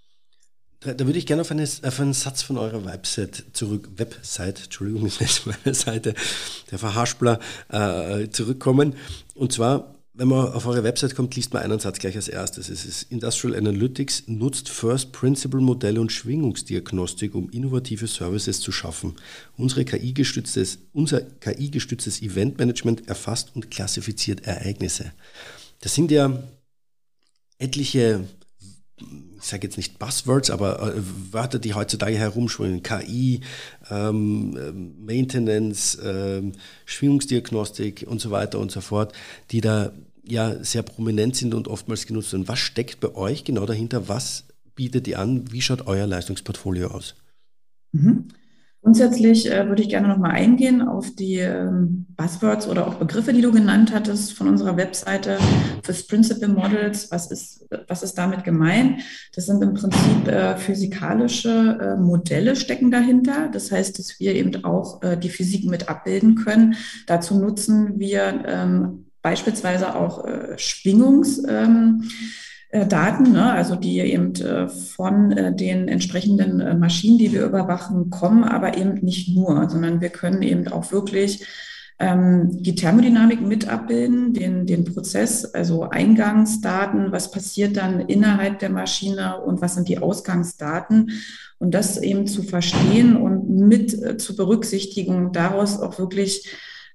Da, 0.81 0.95
da, 0.95 1.05
würde 1.05 1.19
ich 1.19 1.27
gerne 1.27 1.41
auf, 1.41 1.51
eine, 1.51 1.63
auf, 1.63 1.99
einen 1.99 2.13
Satz 2.13 2.41
von 2.41 2.57
eurer 2.57 2.83
Website 2.85 3.45
zurück, 3.53 3.89
Website, 3.97 4.63
Entschuldigung, 4.63 5.05
ist 5.07 5.21
jetzt 5.21 5.45
meine 5.45 5.75
Seite, 5.75 6.15
der 6.71 6.79
Verhaspler, 6.79 7.39
äh, 7.69 8.29
zurückkommen. 8.29 8.95
Und 9.35 9.53
zwar, 9.53 9.93
wenn 10.13 10.27
man 10.27 10.51
auf 10.51 10.65
eure 10.65 10.83
Website 10.83 11.15
kommt, 11.15 11.35
liest 11.35 11.53
man 11.53 11.61
einen 11.61 11.77
Satz 11.77 11.99
gleich 11.99 12.15
als 12.15 12.27
erstes. 12.27 12.67
Es 12.67 12.83
ist 12.85 13.03
Industrial 13.11 13.55
Analytics 13.55 14.23
nutzt 14.25 14.69
First 14.69 15.11
Principle 15.11 15.61
Modelle 15.61 16.01
und 16.01 16.11
Schwingungsdiagnostik, 16.11 17.35
um 17.35 17.51
innovative 17.51 18.07
Services 18.07 18.59
zu 18.59 18.71
schaffen. 18.71 19.17
Unsere 19.57 19.85
KI-gestütztes, 19.85 20.79
unser 20.93 21.21
KI-gestütztes 21.21 22.23
Eventmanagement 22.23 23.07
erfasst 23.07 23.51
und 23.53 23.69
klassifiziert 23.69 24.47
Ereignisse. 24.47 25.11
Das 25.79 25.93
sind 25.93 26.09
ja 26.09 26.41
etliche 27.59 28.25
ich 29.41 29.47
sage 29.47 29.67
jetzt 29.67 29.77
nicht 29.77 29.99
Buzzwords, 29.99 30.49
aber 30.49 30.95
äh, 30.95 31.01
Wörter, 31.31 31.59
die 31.59 31.73
heutzutage 31.73 32.15
herumschwingen, 32.15 32.83
KI, 32.83 33.41
ähm, 33.89 34.95
Maintenance, 35.03 35.97
ähm, 36.03 36.53
Schwingungsdiagnostik 36.85 38.05
und 38.07 38.21
so 38.21 38.31
weiter 38.31 38.59
und 38.59 38.71
so 38.71 38.81
fort, 38.81 39.13
die 39.51 39.61
da 39.61 39.91
ja 40.23 40.63
sehr 40.63 40.83
prominent 40.83 41.35
sind 41.35 41.53
und 41.53 41.67
oftmals 41.67 42.05
genutzt 42.05 42.31
werden. 42.33 42.47
Was 42.47 42.59
steckt 42.59 42.99
bei 42.99 43.15
euch 43.15 43.43
genau 43.43 43.65
dahinter? 43.65 44.07
Was 44.07 44.45
bietet 44.75 45.07
ihr 45.07 45.19
an? 45.19 45.51
Wie 45.51 45.61
schaut 45.61 45.87
euer 45.87 46.07
Leistungsportfolio 46.07 46.89
aus? 46.89 47.15
Mhm. 47.91 48.27
Grundsätzlich 48.83 49.51
äh, 49.51 49.67
würde 49.67 49.83
ich 49.83 49.89
gerne 49.89 50.07
nochmal 50.07 50.31
eingehen 50.31 50.81
auf 50.81 51.13
die 51.13 51.35
ähm, 51.35 52.07
Buzzwords 52.17 52.67
oder 52.67 52.87
auch 52.87 52.95
Begriffe, 52.95 53.31
die 53.31 53.41
du 53.41 53.51
genannt 53.51 53.93
hattest 53.93 54.33
von 54.33 54.47
unserer 54.47 54.75
Webseite 54.75 55.37
fürs 55.83 56.07
Principal 56.07 56.49
Models. 56.49 57.11
Was 57.11 57.29
ist, 57.29 57.67
was 57.87 58.01
ist 58.01 58.17
damit 58.17 58.43
gemeint? 58.43 59.01
Das 59.35 59.45
sind 59.45 59.61
im 59.61 59.75
Prinzip 59.75 60.27
äh, 60.27 60.57
physikalische 60.57 61.77
äh, 61.79 62.01
Modelle 62.01 62.55
stecken 62.55 62.89
dahinter. 62.89 63.49
Das 63.53 63.71
heißt, 63.71 63.99
dass 63.99 64.19
wir 64.19 64.33
eben 64.33 64.63
auch 64.65 65.03
äh, 65.03 65.15
die 65.15 65.29
Physik 65.29 65.65
mit 65.65 65.87
abbilden 65.87 66.33
können. 66.33 66.75
Dazu 67.05 67.39
nutzen 67.39 67.99
wir 67.99 68.43
ähm, 68.47 69.05
beispielsweise 69.21 69.95
auch 69.95 70.25
äh, 70.25 70.55
Schwingungs- 70.57 71.47
ähm, 71.47 72.09
äh, 72.71 72.87
Daten, 72.87 73.33
ne, 73.33 73.51
also 73.51 73.75
die 73.75 73.99
eben 73.99 74.33
äh, 74.35 74.69
von 74.69 75.31
äh, 75.31 75.53
den 75.53 75.89
entsprechenden 75.89 76.79
Maschinen, 76.79 77.17
die 77.17 77.33
wir 77.33 77.45
überwachen, 77.45 78.09
kommen, 78.09 78.45
aber 78.45 78.77
eben 78.77 78.93
nicht 79.01 79.35
nur, 79.35 79.69
sondern 79.69 79.99
wir 79.99 80.09
können 80.09 80.41
eben 80.41 80.67
auch 80.69 80.91
wirklich 80.93 81.45
ähm, 81.99 82.63
die 82.63 82.73
Thermodynamik 82.73 83.41
mit 83.41 83.67
abbilden, 83.67 84.33
den, 84.33 84.65
den 84.65 84.85
Prozess, 84.85 85.43
also 85.45 85.89
Eingangsdaten, 85.89 87.11
was 87.11 87.29
passiert 87.29 87.75
dann 87.75 87.99
innerhalb 87.99 88.59
der 88.59 88.69
Maschine 88.69 89.41
und 89.41 89.61
was 89.61 89.75
sind 89.75 89.89
die 89.89 89.99
Ausgangsdaten. 89.99 91.11
Und 91.59 91.75
das 91.75 91.97
eben 91.97 92.25
zu 92.25 92.41
verstehen 92.41 93.15
und 93.15 93.49
mit 93.49 94.19
zu 94.19 94.35
berücksichtigen, 94.35 95.31
daraus 95.31 95.79
auch 95.79 95.99
wirklich 95.99 96.47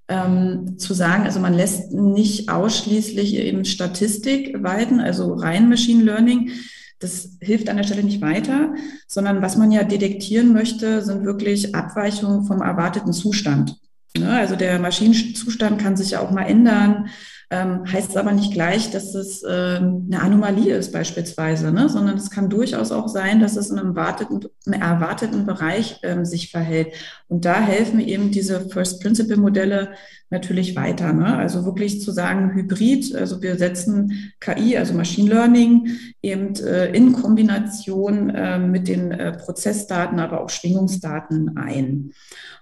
ähm, 0.08 0.78
zu 0.78 0.94
sagen, 0.94 1.24
also 1.24 1.40
man 1.40 1.54
lässt 1.54 1.92
nicht 1.92 2.48
ausschließlich 2.48 3.34
eben 3.34 3.64
Statistik 3.64 4.62
walten, 4.62 5.00
also 5.00 5.34
rein 5.34 5.68
Machine 5.68 6.04
Learning. 6.04 6.50
Das 6.98 7.36
hilft 7.40 7.68
an 7.68 7.76
der 7.76 7.84
Stelle 7.84 8.04
nicht 8.04 8.22
weiter, 8.22 8.74
sondern 9.06 9.42
was 9.42 9.56
man 9.56 9.70
ja 9.70 9.82
detektieren 9.82 10.52
möchte, 10.52 11.02
sind 11.02 11.24
wirklich 11.24 11.74
Abweichungen 11.74 12.44
vom 12.44 12.62
erwarteten 12.62 13.12
Zustand. 13.12 13.76
Ne? 14.16 14.30
Also 14.30 14.56
der 14.56 14.78
Maschinenzustand 14.78 15.80
kann 15.80 15.96
sich 15.96 16.12
ja 16.12 16.20
auch 16.20 16.30
mal 16.30 16.44
ändern. 16.44 17.08
Ähm, 17.48 17.84
heißt 17.86 18.16
aber 18.16 18.32
nicht 18.32 18.52
gleich, 18.52 18.90
dass 18.90 19.14
es 19.14 19.44
ähm, 19.48 20.08
eine 20.10 20.20
Anomalie 20.20 20.74
ist 20.74 20.92
beispielsweise, 20.92 21.70
ne? 21.70 21.88
sondern 21.88 22.16
es 22.16 22.30
kann 22.30 22.50
durchaus 22.50 22.90
auch 22.90 23.06
sein, 23.06 23.38
dass 23.38 23.56
es 23.56 23.70
in 23.70 23.78
einem, 23.78 23.90
erwarteten, 23.90 24.40
einem 24.66 24.82
erwarteten 24.82 25.46
Bereich 25.46 26.00
ähm, 26.02 26.24
sich 26.24 26.50
verhält. 26.50 26.88
Und 27.28 27.44
da 27.44 27.60
helfen 27.60 28.00
eben 28.00 28.32
diese 28.32 28.68
First-Principle-Modelle 28.68 29.90
natürlich 30.28 30.74
weiter. 30.74 31.12
Ne? 31.12 31.36
Also 31.36 31.64
wirklich 31.64 32.02
zu 32.02 32.10
sagen, 32.10 32.52
Hybrid, 32.52 33.14
also 33.14 33.40
wir 33.42 33.56
setzen 33.56 34.32
KI, 34.40 34.76
also 34.76 34.94
Machine 34.94 35.30
Learning, 35.30 35.88
eben 36.22 36.54
äh, 36.56 36.90
in 36.96 37.12
Kombination 37.12 38.30
äh, 38.30 38.58
mit 38.58 38.88
den 38.88 39.12
äh, 39.12 39.32
Prozessdaten, 39.38 40.18
aber 40.18 40.40
auch 40.40 40.50
Schwingungsdaten 40.50 41.56
ein. 41.56 42.12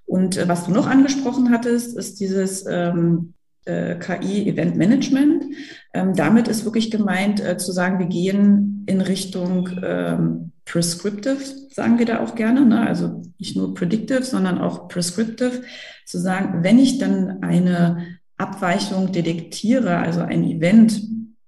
Und 0.04 0.36
äh, 0.36 0.46
was 0.48 0.66
du 0.66 0.72
noch 0.72 0.86
angesprochen 0.86 1.50
hattest, 1.50 1.96
ist 1.96 2.20
dieses 2.20 2.66
ähm, 2.68 3.33
äh, 3.64 3.96
KI 3.96 4.48
Event 4.48 4.76
Management. 4.76 5.44
Ähm, 5.92 6.14
damit 6.14 6.48
ist 6.48 6.64
wirklich 6.64 6.90
gemeint 6.90 7.40
äh, 7.40 7.56
zu 7.56 7.72
sagen, 7.72 7.98
wir 7.98 8.06
gehen 8.06 8.84
in 8.86 9.00
Richtung 9.00 9.70
ähm, 9.82 10.52
prescriptive, 10.64 11.38
sagen 11.70 11.98
wir 11.98 12.06
da 12.06 12.20
auch 12.20 12.34
gerne, 12.34 12.64
ne? 12.64 12.86
also 12.86 13.22
nicht 13.38 13.56
nur 13.56 13.74
predictive, 13.74 14.22
sondern 14.22 14.58
auch 14.58 14.88
prescriptive, 14.88 15.62
zu 16.06 16.18
sagen, 16.18 16.62
wenn 16.62 16.78
ich 16.78 16.98
dann 16.98 17.42
eine 17.42 18.18
Abweichung 18.36 19.12
detektiere, 19.12 19.96
also 19.96 20.20
ein 20.20 20.44
Event 20.44 21.00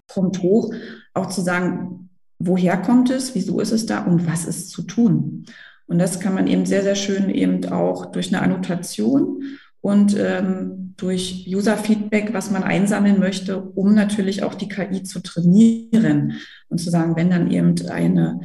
kommt 0.09 0.43
hoch, 0.43 0.73
auch 1.15 1.29
zu 1.29 1.41
sagen, 1.41 2.11
woher 2.39 2.77
kommt 2.77 3.11
es, 3.11 3.35
wieso 3.35 3.61
ist 3.61 3.73
es 3.73 3.87
da 3.87 4.05
und 4.05 4.27
was 4.27 4.45
ist 4.45 4.71
zu 4.71 4.83
tun. 4.83 5.47
Und 5.87 5.99
das 5.99 6.21
kann 6.21 6.35
man 6.35 6.47
eben 6.47 6.67
sehr, 6.67 6.83
sehr 6.83 6.97
schön 6.97 7.31
eben 7.31 7.65
auch 7.73 8.07
durch 8.07 8.29
eine 8.29 8.43
Annotation 8.43 9.43
und 9.87 10.17
ähm, 10.19 10.95
durch 10.97 11.47
User-Feedback, 11.49 12.35
was 12.35 12.51
man 12.51 12.65
einsammeln 12.65 13.21
möchte, 13.21 13.63
um 13.63 13.95
natürlich 13.95 14.43
auch 14.43 14.55
die 14.55 14.69
KI 14.69 15.05
zu 15.05 15.21
trainieren 15.21 16.41
und 16.69 16.79
zu 16.79 16.91
sagen, 16.91 17.15
wenn 17.15 17.31
dann 17.31 17.53
eben 17.53 17.77
eine, 17.89 18.41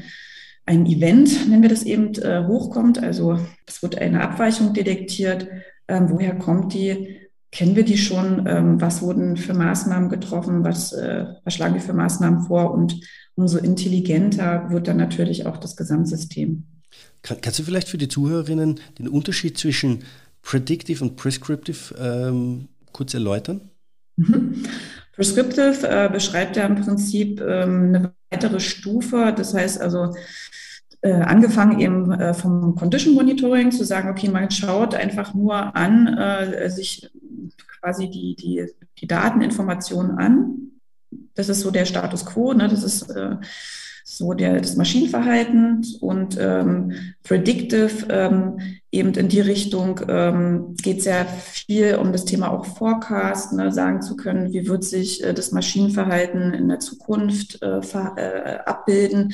ein 0.68 0.86
Event, 0.86 1.50
nennen 1.50 1.64
wir 1.64 1.70
das 1.70 1.82
eben, 1.82 2.14
äh, 2.14 2.46
hochkommt, 2.46 3.02
also 3.02 3.40
es 3.66 3.82
wird 3.82 3.98
eine 3.98 4.22
Abweichung 4.22 4.76
detektiert, 4.76 5.48
ähm, 5.88 6.12
woher 6.12 6.36
kommt 6.36 6.76
die, 6.76 7.18
kennen 7.52 7.76
wir 7.76 7.86
die 7.86 7.98
schon, 7.98 8.46
ähm, 8.46 8.80
was 8.80 9.02
wurden 9.02 9.36
für 9.36 9.56
Maßnahmen 9.56 10.10
getroffen, 10.10 10.64
was, 10.64 10.94
äh, 10.94 11.26
was 11.44 11.56
schlagen 11.56 11.74
wir 11.74 11.82
für 11.82 11.94
Maßnahmen 11.94 12.42
vor? 12.42 12.72
Und 12.72 13.00
umso 13.34 13.58
intelligenter 13.58 14.70
wird 14.70 14.88
dann 14.88 14.98
natürlich 14.98 15.48
auch 15.48 15.58
das 15.58 15.76
Gesamtsystem. 15.76 16.66
Kann, 17.24 17.38
kannst 17.42 17.58
du 17.58 17.64
vielleicht 17.64 17.88
für 17.88 17.98
die 17.98 18.08
Zuhörerinnen 18.08 18.80
den 19.00 19.08
Unterschied 19.08 19.58
zwischen 19.58 20.04
Predictive 20.42 21.04
und 21.04 21.16
Prescriptive 21.16 21.96
ähm, 21.98 22.68
kurz 22.92 23.14
erläutern? 23.14 23.70
Mhm. 24.18 24.66
Prescriptive 25.14 25.88
äh, 25.88 26.10
beschreibt 26.12 26.56
ja 26.56 26.66
im 26.66 26.76
Prinzip 26.76 27.42
ähm, 27.42 27.88
eine 27.88 28.14
weitere 28.30 28.60
Stufe. 28.60 29.34
Das 29.36 29.54
heißt 29.54 29.80
also, 29.82 30.14
äh, 31.02 31.14
angefangen 31.14 31.80
eben 31.80 32.12
äh, 32.12 32.34
vom 32.34 32.76
Condition 32.76 33.16
Monitoring 33.16 33.72
zu 33.72 33.84
sagen, 33.84 34.10
okay, 34.10 34.30
man 34.30 34.52
schaut 34.52 34.96
einfach 34.96 35.34
nur 35.34 35.76
an, 35.76 36.08
äh, 36.08 36.70
sich 36.70 37.10
quasi 37.80 38.10
die, 38.10 38.36
die, 38.36 38.68
die 39.00 39.08
Dateninformationen 39.08 40.18
an. 40.18 40.56
Das 41.34 41.50
ist 41.50 41.62
so 41.62 41.72
der 41.72 41.86
Status 41.86 42.26
quo, 42.26 42.54
ne? 42.54 42.68
das 42.68 42.84
ist 42.84 43.10
äh, 43.10 43.38
so 44.04 44.34
der, 44.34 44.62
das 44.62 44.76
Maschinenverhalten 44.76 45.86
und 46.02 46.38
ähm, 46.40 46.94
Predictive 47.24 48.08
ähm, 48.10 48.60
eben 48.92 49.14
in 49.14 49.30
die 49.30 49.40
Richtung 49.40 50.02
ähm, 50.10 50.76
geht 50.82 51.02
sehr 51.02 51.26
viel 51.26 51.96
um 51.96 52.12
das 52.12 52.26
Thema 52.26 52.52
auch 52.52 52.66
Forecast, 52.66 53.54
ne, 53.54 53.72
sagen 53.72 54.02
zu 54.02 54.16
können, 54.16 54.52
wie 54.52 54.68
wird 54.68 54.84
sich 54.84 55.24
äh, 55.24 55.34
das 55.34 55.52
Maschinenverhalten 55.52 56.54
in 56.54 56.68
der 56.68 56.80
Zukunft 56.80 57.62
äh, 57.62 57.80
äh, 57.80 58.58
abbilden. 58.66 59.34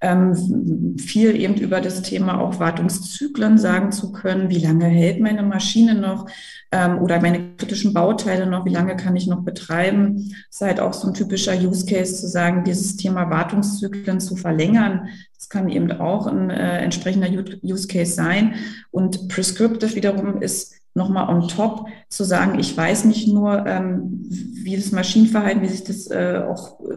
Ähm, 0.00 0.96
viel 0.98 1.34
eben 1.34 1.54
über 1.54 1.80
das 1.80 2.02
Thema 2.02 2.40
auch 2.40 2.60
Wartungszyklen 2.60 3.58
sagen 3.58 3.90
zu 3.90 4.12
können, 4.12 4.48
wie 4.48 4.58
lange 4.58 4.86
hält 4.86 5.20
meine 5.20 5.42
Maschine 5.42 5.94
noch 5.94 6.26
ähm, 6.70 6.98
oder 6.98 7.20
meine 7.20 7.56
kritischen 7.56 7.94
Bauteile 7.94 8.46
noch, 8.46 8.64
wie 8.64 8.72
lange 8.72 8.96
kann 8.96 9.16
ich 9.16 9.26
noch 9.26 9.42
betreiben. 9.42 10.34
Das 10.48 10.60
ist 10.60 10.60
halt 10.60 10.80
auch 10.80 10.92
so 10.92 11.08
ein 11.08 11.14
typischer 11.14 11.54
Use 11.54 11.86
Case 11.86 12.14
zu 12.14 12.28
sagen, 12.28 12.64
dieses 12.64 12.96
Thema 12.96 13.30
Wartungszyklen 13.30 14.20
zu 14.20 14.36
verlängern. 14.36 15.08
Das 15.36 15.48
kann 15.48 15.68
eben 15.68 15.90
auch 15.92 16.26
ein 16.26 16.50
äh, 16.50 16.78
entsprechender 16.78 17.28
Use 17.62 17.88
Case 17.88 18.12
sein. 18.12 18.54
Und 18.90 19.28
Prescriptive 19.28 19.94
wiederum 19.94 20.42
ist 20.42 20.74
nochmal 20.94 21.28
on 21.28 21.48
top 21.48 21.86
zu 22.08 22.24
sagen, 22.24 22.58
ich 22.58 22.76
weiß 22.76 23.04
nicht 23.06 23.28
nur, 23.28 23.66
ähm, 23.66 24.26
wie 24.28 24.76
das 24.76 24.92
Maschinenverhalten, 24.92 25.62
wie 25.62 25.68
sich 25.68 25.84
das 25.84 26.10
äh, 26.10 26.42
auch 26.46 26.80
äh, 26.80 26.96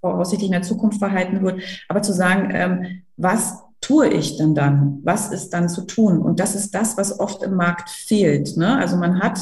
voraussichtlich 0.00 0.48
in 0.48 0.52
der 0.52 0.62
Zukunft 0.62 0.98
verhalten 0.98 1.42
wird, 1.42 1.62
aber 1.88 2.02
zu 2.02 2.12
sagen, 2.12 2.50
ähm, 2.52 3.02
was 3.16 3.58
tue 3.80 4.08
ich 4.08 4.36
denn 4.36 4.54
dann? 4.54 5.00
Was 5.04 5.30
ist 5.30 5.50
dann 5.50 5.68
zu 5.68 5.82
tun? 5.82 6.20
Und 6.20 6.40
das 6.40 6.54
ist 6.54 6.74
das, 6.74 6.96
was 6.96 7.18
oft 7.18 7.42
im 7.42 7.54
Markt 7.54 7.90
fehlt. 7.90 8.56
Ne? 8.56 8.76
Also 8.76 8.96
man 8.96 9.20
hat 9.20 9.40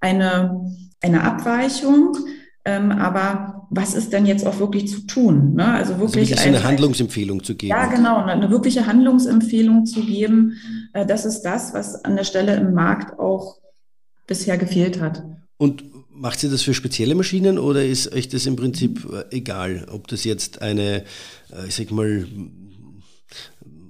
eine, 0.00 0.74
eine 1.00 1.22
Abweichung, 1.24 2.16
ähm, 2.64 2.92
aber 2.92 3.66
was 3.70 3.94
ist 3.94 4.12
denn 4.12 4.26
jetzt 4.26 4.46
auch 4.46 4.58
wirklich 4.58 4.88
zu 4.88 5.06
tun? 5.06 5.54
Ne? 5.54 5.64
Also, 5.64 5.94
also 5.94 6.04
wirklich 6.04 6.36
also 6.36 6.48
eine, 6.48 6.62
Handlungsempfehlung 6.62 7.42
zu 7.42 7.54
geben. 7.54 7.70
Ja, 7.70 7.86
genau, 7.86 8.18
eine, 8.18 8.32
eine 8.32 8.50
wirkliche 8.50 8.86
Handlungsempfehlung 8.86 9.86
zu 9.86 10.04
geben. 10.04 10.54
Äh, 10.92 11.06
das 11.06 11.24
ist 11.24 11.42
das, 11.42 11.74
was 11.74 12.04
an 12.04 12.16
der 12.16 12.24
Stelle 12.24 12.56
im 12.56 12.74
Markt 12.74 13.18
auch 13.18 13.58
bisher 14.26 14.58
gefehlt 14.58 15.00
hat. 15.00 15.24
Und 15.56 15.84
macht 16.20 16.42
ihr 16.42 16.50
das 16.50 16.62
für 16.62 16.74
spezielle 16.74 17.14
Maschinen 17.14 17.58
oder 17.58 17.84
ist 17.84 18.12
euch 18.12 18.28
das 18.28 18.44
im 18.44 18.56
Prinzip 18.56 19.08
äh, 19.10 19.24
egal, 19.34 19.86
ob 19.90 20.06
das 20.06 20.24
jetzt 20.24 20.60
eine, 20.60 21.04
äh, 21.50 21.66
ich 21.66 21.74
sag 21.74 21.90
mal, 21.90 22.26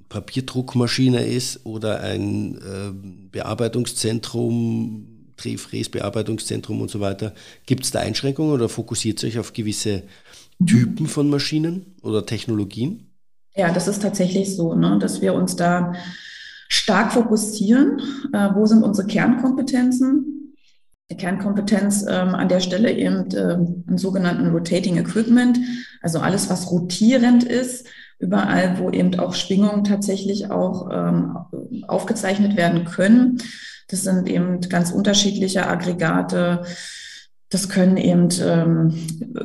Papierdruckmaschine 0.07 1.25
ist 1.25 1.65
oder 1.65 1.99
ein 2.01 2.55
äh, 2.55 2.91
Bearbeitungszentrum, 3.31 5.07
Drehfräsbearbeitungszentrum 5.37 6.81
und 6.81 6.89
so 6.89 6.99
weiter. 6.99 7.33
Gibt 7.65 7.83
es 7.83 7.91
da 7.91 7.99
Einschränkungen 7.99 8.53
oder 8.53 8.69
fokussiert 8.69 9.21
ihr 9.23 9.29
euch 9.29 9.39
auf 9.39 9.53
gewisse 9.53 10.03
Typen 10.65 11.07
von 11.07 11.29
Maschinen 11.29 11.95
oder 12.01 12.25
Technologien? 12.25 13.07
Ja, 13.55 13.73
das 13.73 13.87
ist 13.87 14.01
tatsächlich 14.01 14.55
so, 14.55 14.73
ne, 14.73 14.97
dass 14.99 15.21
wir 15.21 15.33
uns 15.33 15.57
da 15.57 15.93
stark 16.69 17.11
fokussieren. 17.11 17.99
Äh, 18.31 18.49
wo 18.53 18.65
sind 18.65 18.83
unsere 18.83 19.07
Kernkompetenzen? 19.07 20.30
Kernkompetenz 21.15 22.05
ähm, 22.07 22.35
an 22.35 22.49
der 22.49 22.59
Stelle 22.59 22.91
eben 22.91 23.29
äh, 23.31 23.53
im 23.53 23.97
sogenannten 23.97 24.51
Rotating 24.51 24.97
Equipment, 24.97 25.59
also 26.01 26.19
alles, 26.19 26.49
was 26.49 26.71
rotierend 26.71 27.43
ist, 27.43 27.87
überall, 28.19 28.77
wo 28.79 28.89
eben 28.89 29.19
auch 29.19 29.33
Schwingungen 29.33 29.83
tatsächlich 29.83 30.51
auch 30.51 30.89
ähm, 30.91 31.37
aufgezeichnet 31.87 32.55
werden 32.55 32.85
können. 32.85 33.39
Das 33.87 34.03
sind 34.03 34.29
eben 34.29 34.61
ganz 34.61 34.91
unterschiedliche 34.91 35.67
Aggregate. 35.67 36.63
Das 37.51 37.67
können 37.67 37.97
eben 37.97 38.29
ähm, 38.41 38.93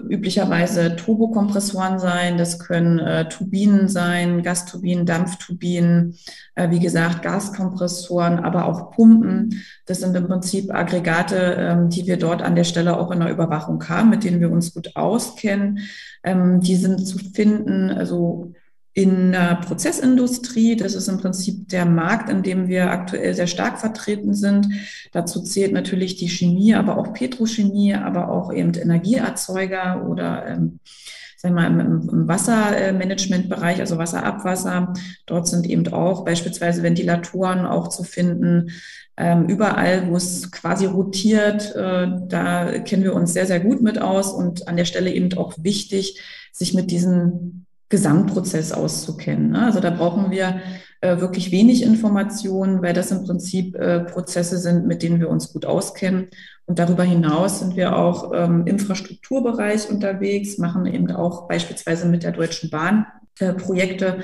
üblicherweise 0.09 0.95
Turbokompressoren 0.95 1.99
sein, 1.99 2.39
das 2.39 2.61
können 2.61 3.01
äh, 3.01 3.29
Turbinen 3.29 3.89
sein, 3.89 4.45
Gasturbinen, 4.45 5.07
Dampfturbinen, 5.07 6.15
äh, 6.55 6.71
wie 6.71 6.79
gesagt, 6.79 7.23
Gaskompressoren, 7.23 8.39
aber 8.39 8.67
auch 8.67 8.93
Pumpen. 8.93 9.61
Das 9.87 10.01
sind 10.01 10.17
im 10.17 10.29
Prinzip 10.29 10.73
Aggregate, 10.73 11.57
ähm, 11.59 11.91
die 11.91 12.07
wir 12.07 12.17
dort 12.17 12.43
an 12.43 12.55
der 12.55 12.63
Stelle 12.63 12.97
auch 12.97 13.11
in 13.11 13.19
der 13.19 13.31
Überwachung 13.33 13.87
haben, 13.89 14.11
mit 14.11 14.23
denen 14.23 14.41
wir 14.41 14.53
uns 14.53 14.73
gut 14.73 14.95
auskennen. 14.95 15.81
Ähm, 16.23 16.61
die 16.61 16.77
sind 16.77 17.05
zu 17.09 17.19
finden, 17.19 17.91
also 17.91 18.53
in 18.97 19.33
der 19.33 19.57
Prozessindustrie. 19.57 20.75
Das 20.75 20.95
ist 20.95 21.07
im 21.09 21.19
Prinzip 21.19 21.69
der 21.69 21.85
Markt, 21.85 22.31
in 22.31 22.43
dem 22.43 22.67
wir 22.67 22.91
aktuell 22.91 23.35
sehr 23.35 23.47
stark 23.47 23.79
vertreten 23.79 24.33
sind. 24.33 24.69
Dazu 25.12 25.43
zählt 25.43 25.75
natürlich 25.75 26.17
die 26.17 26.31
Chemie, 26.31 26.75
aber 26.75 26.97
auch 26.97 27.12
Petrochemie, 27.12 27.93
aber 27.95 28.31
auch 28.31 28.50
eben 28.50 28.73
Energieerzeuger 28.73 30.09
oder 30.09 30.47
ähm, 30.47 30.81
sagen 31.37 31.55
wir 31.57 31.69
mal, 31.69 31.85
im, 31.85 32.27
Wassermanagementbereich, 32.27 33.81
also 33.81 33.99
Wasserabwasser. 33.99 34.94
Dort 35.27 35.47
sind 35.47 35.66
eben 35.68 35.87
auch 35.92 36.25
beispielsweise 36.25 36.83
Ventilatoren 36.83 37.66
auch 37.66 37.88
zu 37.88 38.03
finden. 38.03 38.70
Ähm, 39.18 39.44
überall, 39.44 40.09
wo 40.09 40.16
es 40.16 40.51
quasi 40.51 40.87
rotiert, 40.87 41.77
äh, 41.77 42.09
da 42.29 42.79
kennen 42.79 43.05
wir 43.05 43.12
uns 43.12 43.35
sehr, 43.35 43.44
sehr 43.44 43.61
gut 43.61 43.83
mit 43.83 44.01
aus 44.01 44.33
und 44.33 44.68
an 44.68 44.79
der 44.79 44.87
Stelle 44.87 45.12
eben 45.12 45.37
auch 45.37 45.53
wichtig, 45.59 46.18
sich 46.51 46.73
mit 46.73 46.90
diesen 46.90 47.65
Gesamtprozess 47.88 48.72
auszukennen. 48.72 49.51
Ne? 49.51 49.64
Also 49.64 49.81
da 49.81 49.90
brauchen 49.90 50.31
wir 50.31 50.61
äh, 51.01 51.20
wirklich 51.20 51.53
wenig 51.53 51.83
Informationen, 51.83 52.83
weil 52.83 52.94
das 52.94 53.12
im 53.12 53.25
Prinzip 53.25 53.77
äh, 53.77 54.01
Prozesse 54.01 54.59
sind, 54.59 54.87
mit 54.87 55.03
denen 55.03 55.20
wir 55.20 55.29
uns 55.29 55.53
gut 55.53 55.66
auskennen. 55.66 56.29
Und 56.66 56.81
darüber 56.81 57.05
hinaus 57.05 57.61
sind 57.61 57.77
wir 57.77 57.96
auch 57.96 58.33
im 58.33 58.62
ähm, 58.62 58.66
Infrastrukturbereich 58.66 59.88
unterwegs, 59.88 60.59
machen 60.59 60.87
eben 60.87 61.11
auch 61.12 61.46
beispielsweise 61.46 62.09
mit 62.09 62.25
der 62.25 62.33
Deutschen 62.33 62.70
Bahn 62.70 63.07
äh, 63.38 63.53
Projekte, 63.53 64.18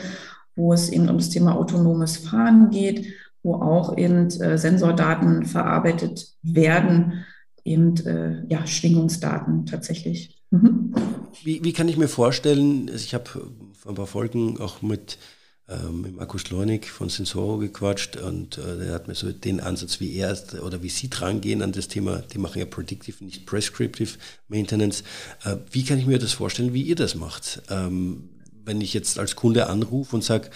wo 0.56 0.72
es 0.72 0.90
eben 0.90 1.08
um 1.08 1.18
das 1.18 1.30
Thema 1.30 1.56
autonomes 1.56 2.16
Fahren 2.16 2.70
geht, 2.70 3.14
wo 3.44 3.54
auch 3.54 3.96
eben 3.96 4.28
äh, 4.28 4.58
Sensordaten 4.58 5.44
verarbeitet 5.44 6.34
werden, 6.42 7.24
eben 7.64 7.96
äh, 8.06 8.44
ja, 8.48 8.66
Schwingungsdaten 8.66 9.66
tatsächlich. 9.66 10.41
Mhm. 10.52 10.94
Wie, 11.42 11.64
wie 11.64 11.72
kann 11.72 11.88
ich 11.88 11.96
mir 11.96 12.08
vorstellen, 12.08 12.88
also 12.90 13.02
ich 13.04 13.14
habe 13.14 13.24
vor 13.24 13.92
ein 13.92 13.94
paar 13.94 14.06
Folgen 14.06 14.60
auch 14.60 14.82
mit, 14.82 15.18
ähm, 15.66 16.02
mit 16.02 16.14
Markus 16.14 16.50
Leunig 16.50 16.90
von 16.90 17.08
Sensoro 17.08 17.56
gequatscht 17.56 18.16
und 18.16 18.58
äh, 18.58 18.76
der 18.76 18.92
hat 18.92 19.08
mir 19.08 19.14
so 19.14 19.32
den 19.32 19.60
Ansatz, 19.60 19.98
wie 19.98 20.14
er 20.14 20.36
oder 20.62 20.82
wie 20.82 20.90
Sie 20.90 21.08
drangehen 21.08 21.62
an 21.62 21.72
das 21.72 21.88
Thema, 21.88 22.18
die 22.18 22.38
machen 22.38 22.58
ja 22.58 22.66
Predictive, 22.66 23.24
nicht 23.24 23.46
Prescriptive 23.46 24.18
Maintenance. 24.48 25.04
Äh, 25.44 25.56
wie 25.70 25.84
kann 25.84 25.98
ich 25.98 26.06
mir 26.06 26.18
das 26.18 26.32
vorstellen, 26.32 26.74
wie 26.74 26.82
ihr 26.82 26.96
das 26.96 27.14
macht? 27.14 27.62
Ähm, 27.70 28.28
wenn 28.64 28.82
ich 28.82 28.92
jetzt 28.92 29.18
als 29.18 29.34
Kunde 29.34 29.68
anrufe 29.68 30.14
und 30.14 30.22
sage, 30.22 30.50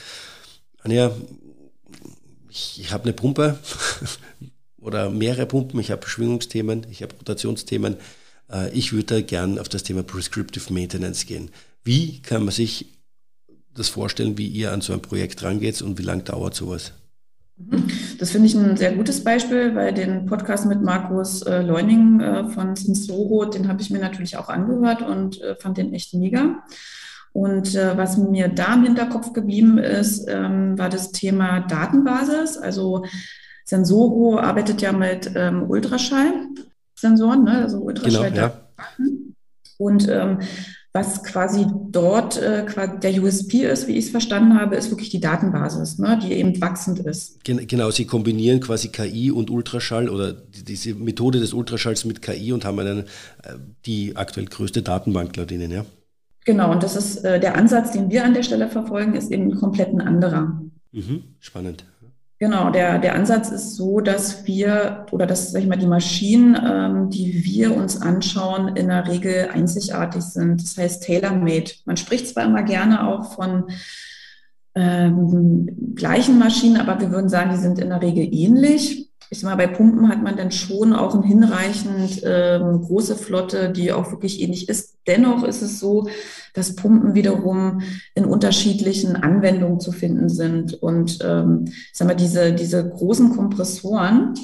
Anja, 0.82 1.10
ich, 2.50 2.80
ich 2.80 2.92
habe 2.92 3.04
eine 3.04 3.14
Pumpe 3.14 3.58
oder 4.78 5.08
mehrere 5.08 5.46
Pumpen, 5.46 5.80
ich 5.80 5.90
habe 5.90 6.06
Schwingungsthemen, 6.06 6.86
ich 6.90 7.02
habe 7.02 7.14
Rotationsthemen, 7.16 7.94
äh, 7.94 7.98
ich 8.72 8.92
würde 8.92 9.16
da 9.16 9.20
gern 9.20 9.58
auf 9.58 9.68
das 9.68 9.82
Thema 9.82 10.02
Prescriptive 10.02 10.72
Maintenance 10.72 11.26
gehen. 11.26 11.50
Wie 11.82 12.20
kann 12.22 12.44
man 12.44 12.52
sich 12.52 12.86
das 13.74 13.88
vorstellen, 13.88 14.38
wie 14.38 14.46
ihr 14.46 14.72
an 14.72 14.80
so 14.80 14.92
ein 14.92 15.02
Projekt 15.02 15.42
rangeht 15.42 15.82
und 15.82 15.98
wie 15.98 16.02
lange 16.02 16.22
dauert 16.22 16.54
sowas? 16.54 16.92
Mhm. 17.56 17.88
Das 18.18 18.30
finde 18.30 18.48
ich 18.48 18.54
ein 18.54 18.76
sehr 18.76 18.94
gutes 18.94 19.24
Beispiel, 19.24 19.74
weil 19.74 19.94
den 19.94 20.26
Podcast 20.26 20.66
mit 20.66 20.82
Markus 20.82 21.42
äh, 21.42 21.62
Leuning 21.62 22.20
äh, 22.20 22.48
von 22.50 22.76
Sensoro, 22.76 23.46
den 23.46 23.68
habe 23.68 23.80
ich 23.80 23.90
mir 23.90 23.98
natürlich 23.98 24.36
auch 24.36 24.48
angehört 24.48 25.02
und 25.02 25.40
äh, 25.40 25.56
fand 25.56 25.78
den 25.78 25.94
echt 25.94 26.14
mega. 26.14 26.62
Und 27.32 27.74
äh, 27.74 27.96
was 27.96 28.16
mir 28.16 28.48
da 28.48 28.74
im 28.74 28.84
Hinterkopf 28.84 29.32
geblieben 29.32 29.78
ist, 29.78 30.26
ähm, 30.28 30.78
war 30.78 30.88
das 30.88 31.12
Thema 31.12 31.60
Datenbasis. 31.60 32.56
Also 32.56 33.04
Sensoro 33.64 34.38
arbeitet 34.38 34.80
ja 34.80 34.92
mit 34.92 35.30
ähm, 35.34 35.68
Ultraschall 35.68 36.32
Sensoren, 36.96 37.44
ne? 37.44 37.62
also 37.62 37.78
Ultraschall. 37.78 38.30
Genau, 38.30 38.42
ja. 38.42 38.52
Und 39.78 40.08
ähm, 40.08 40.38
was 40.96 41.22
quasi 41.22 41.66
dort 41.90 42.38
äh, 42.38 42.64
der 43.02 43.22
USP 43.22 43.66
ist, 43.66 43.86
wie 43.86 43.98
ich 43.98 44.06
es 44.06 44.10
verstanden 44.10 44.58
habe, 44.58 44.76
ist 44.76 44.90
wirklich 44.90 45.10
die 45.10 45.20
Datenbasis, 45.20 45.98
ne, 45.98 46.18
die 46.22 46.32
eben 46.32 46.58
wachsend 46.62 47.00
ist. 47.00 47.44
Genau, 47.44 47.90
Sie 47.90 48.06
kombinieren 48.06 48.60
quasi 48.60 48.88
KI 48.88 49.30
und 49.30 49.50
Ultraschall 49.50 50.08
oder 50.08 50.32
diese 50.32 50.94
Methode 50.94 51.38
des 51.38 51.52
Ultraschalls 51.52 52.06
mit 52.06 52.22
KI 52.22 52.50
und 52.52 52.64
haben 52.64 52.78
einen, 52.78 53.00
äh, 53.00 53.56
die 53.84 54.16
aktuell 54.16 54.46
größte 54.46 54.80
Datenbank 54.80 55.36
laut 55.36 55.52
Ihnen, 55.52 55.70
ja? 55.70 55.84
Genau, 56.46 56.72
und 56.72 56.82
das 56.82 56.96
ist 56.96 57.24
äh, 57.24 57.40
der 57.40 57.56
Ansatz, 57.56 57.92
den 57.92 58.08
wir 58.08 58.24
an 58.24 58.32
der 58.32 58.42
Stelle 58.42 58.68
verfolgen, 58.68 59.14
ist 59.14 59.30
eben 59.30 59.54
komplett 59.54 59.92
ein 59.92 60.00
anderer. 60.00 60.62
Mhm, 60.92 61.24
spannend. 61.40 61.84
Genau, 62.38 62.68
der, 62.68 62.98
der 62.98 63.14
Ansatz 63.14 63.48
ist 63.48 63.76
so, 63.76 64.00
dass 64.00 64.46
wir 64.46 65.06
oder 65.10 65.26
dass, 65.26 65.52
sag 65.52 65.62
ich 65.62 65.68
mal, 65.68 65.78
die 65.78 65.86
Maschinen, 65.86 66.54
ähm, 66.62 67.08
die 67.08 67.44
wir 67.44 67.74
uns 67.74 68.02
anschauen, 68.02 68.76
in 68.76 68.88
der 68.88 69.08
Regel 69.08 69.48
einzigartig 69.54 70.22
sind. 70.22 70.62
Das 70.62 70.76
heißt 70.76 71.02
tailor-made. 71.02 71.72
Man 71.86 71.96
spricht 71.96 72.28
zwar 72.28 72.44
immer 72.44 72.62
gerne 72.62 73.08
auch 73.08 73.32
von 73.32 73.70
ähm, 74.74 75.94
gleichen 75.94 76.38
Maschinen, 76.38 76.76
aber 76.76 77.00
wir 77.00 77.10
würden 77.10 77.30
sagen, 77.30 77.52
die 77.52 77.56
sind 77.56 77.78
in 77.78 77.88
der 77.88 78.02
Regel 78.02 78.28
ähnlich. 78.30 79.05
Ich 79.30 79.40
sag 79.40 79.50
mal, 79.50 79.56
bei 79.56 79.66
Pumpen 79.66 80.08
hat 80.08 80.22
man 80.22 80.36
dann 80.36 80.52
schon 80.52 80.92
auch 80.92 81.14
eine 81.14 81.26
hinreichend 81.26 82.22
ähm, 82.24 82.82
große 82.82 83.16
Flotte, 83.16 83.70
die 83.70 83.92
auch 83.92 84.10
wirklich 84.10 84.40
ähnlich 84.40 84.68
ist. 84.68 84.96
Dennoch 85.06 85.42
ist 85.42 85.62
es 85.62 85.80
so, 85.80 86.08
dass 86.54 86.76
Pumpen 86.76 87.14
wiederum 87.14 87.82
in 88.14 88.24
unterschiedlichen 88.24 89.16
Anwendungen 89.16 89.80
zu 89.80 89.92
finden 89.92 90.28
sind. 90.28 90.74
Und 90.74 91.18
ähm, 91.22 91.64
ich 91.66 91.90
sag 91.92 92.06
mal, 92.06 92.14
diese, 92.14 92.52
diese 92.52 92.88
großen 92.88 93.30
Kompressoren, 93.30 94.34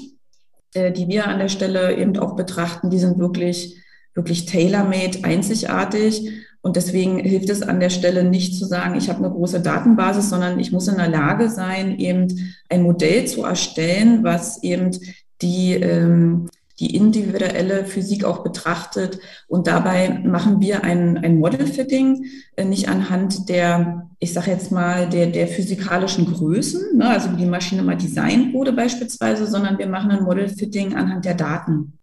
äh, 0.74 0.92
die 0.92 1.08
wir 1.08 1.28
an 1.28 1.38
der 1.38 1.48
Stelle 1.48 1.96
eben 1.96 2.16
auch 2.18 2.34
betrachten, 2.34 2.90
die 2.90 2.98
sind 2.98 3.18
wirklich, 3.18 3.78
wirklich 4.14 4.46
tailor-made, 4.46 5.20
einzigartig. 5.22 6.28
Und 6.62 6.76
deswegen 6.76 7.18
hilft 7.18 7.50
es 7.50 7.62
an 7.62 7.80
der 7.80 7.90
Stelle 7.90 8.22
nicht 8.22 8.56
zu 8.56 8.64
sagen, 8.64 8.94
ich 8.96 9.08
habe 9.08 9.18
eine 9.18 9.34
große 9.34 9.60
Datenbasis, 9.60 10.30
sondern 10.30 10.60
ich 10.60 10.70
muss 10.70 10.86
in 10.86 10.96
der 10.96 11.08
Lage 11.08 11.50
sein, 11.50 11.98
eben 11.98 12.54
ein 12.68 12.82
Modell 12.84 13.26
zu 13.26 13.42
erstellen, 13.42 14.22
was 14.22 14.62
eben 14.62 14.96
die, 15.42 15.74
ähm, 15.74 16.48
die 16.78 16.94
individuelle 16.94 17.84
Physik 17.84 18.24
auch 18.24 18.44
betrachtet. 18.44 19.18
Und 19.48 19.66
dabei 19.66 20.20
machen 20.24 20.60
wir 20.60 20.84
ein, 20.84 21.18
ein 21.18 21.40
Model-Fitting, 21.40 22.26
äh, 22.54 22.64
nicht 22.64 22.88
anhand 22.88 23.48
der, 23.48 24.08
ich 24.20 24.32
sage 24.32 24.52
jetzt 24.52 24.70
mal, 24.70 25.08
der, 25.08 25.26
der 25.26 25.48
physikalischen 25.48 26.32
Größen, 26.32 26.96
ne, 26.96 27.08
also 27.08 27.32
wie 27.32 27.38
die 27.38 27.46
Maschine 27.46 27.82
mal 27.82 27.96
designt 27.96 28.54
wurde 28.54 28.72
beispielsweise, 28.72 29.48
sondern 29.48 29.78
wir 29.78 29.88
machen 29.88 30.12
ein 30.12 30.22
Model-Fitting 30.22 30.94
anhand 30.94 31.24
der 31.24 31.34
Daten. 31.34 31.98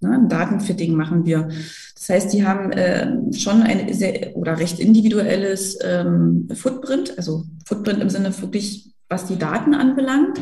Ne, 0.00 0.14
ein 0.14 0.28
Datenfitting 0.28 0.94
machen 0.94 1.26
wir. 1.26 1.48
Das 1.94 2.08
heißt, 2.08 2.32
die 2.32 2.46
haben 2.46 2.72
äh, 2.72 3.32
schon 3.34 3.62
ein 3.62 3.92
sehr 3.92 4.34
oder 4.34 4.58
recht 4.58 4.80
individuelles 4.80 5.78
ähm, 5.84 6.48
Footprint, 6.54 7.18
also 7.18 7.44
Footprint 7.66 8.00
im 8.00 8.08
Sinne 8.08 8.38
wirklich, 8.40 8.94
was 9.10 9.26
die 9.26 9.36
Daten 9.36 9.74
anbelangt. 9.74 10.40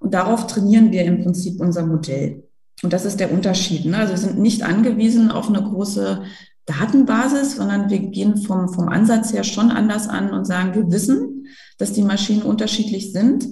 Und 0.00 0.12
darauf 0.14 0.48
trainieren 0.48 0.90
wir 0.90 1.04
im 1.04 1.22
Prinzip 1.22 1.60
unser 1.60 1.86
Modell. 1.86 2.42
Und 2.82 2.92
das 2.92 3.04
ist 3.04 3.20
der 3.20 3.32
Unterschied. 3.32 3.86
Ne? 3.86 3.96
Also 3.96 4.12
wir 4.12 4.18
sind 4.18 4.38
nicht 4.38 4.64
angewiesen 4.64 5.30
auf 5.30 5.48
eine 5.48 5.62
große 5.62 6.22
Datenbasis, 6.66 7.56
sondern 7.56 7.88
wir 7.88 8.00
gehen 8.00 8.36
vom, 8.38 8.68
vom 8.68 8.88
Ansatz 8.88 9.32
her 9.32 9.44
schon 9.44 9.70
anders 9.70 10.08
an 10.08 10.32
und 10.32 10.46
sagen, 10.46 10.74
wir 10.74 10.90
wissen, 10.90 11.46
dass 11.78 11.92
die 11.92 12.02
Maschinen 12.02 12.42
unterschiedlich 12.42 13.12
sind. 13.12 13.46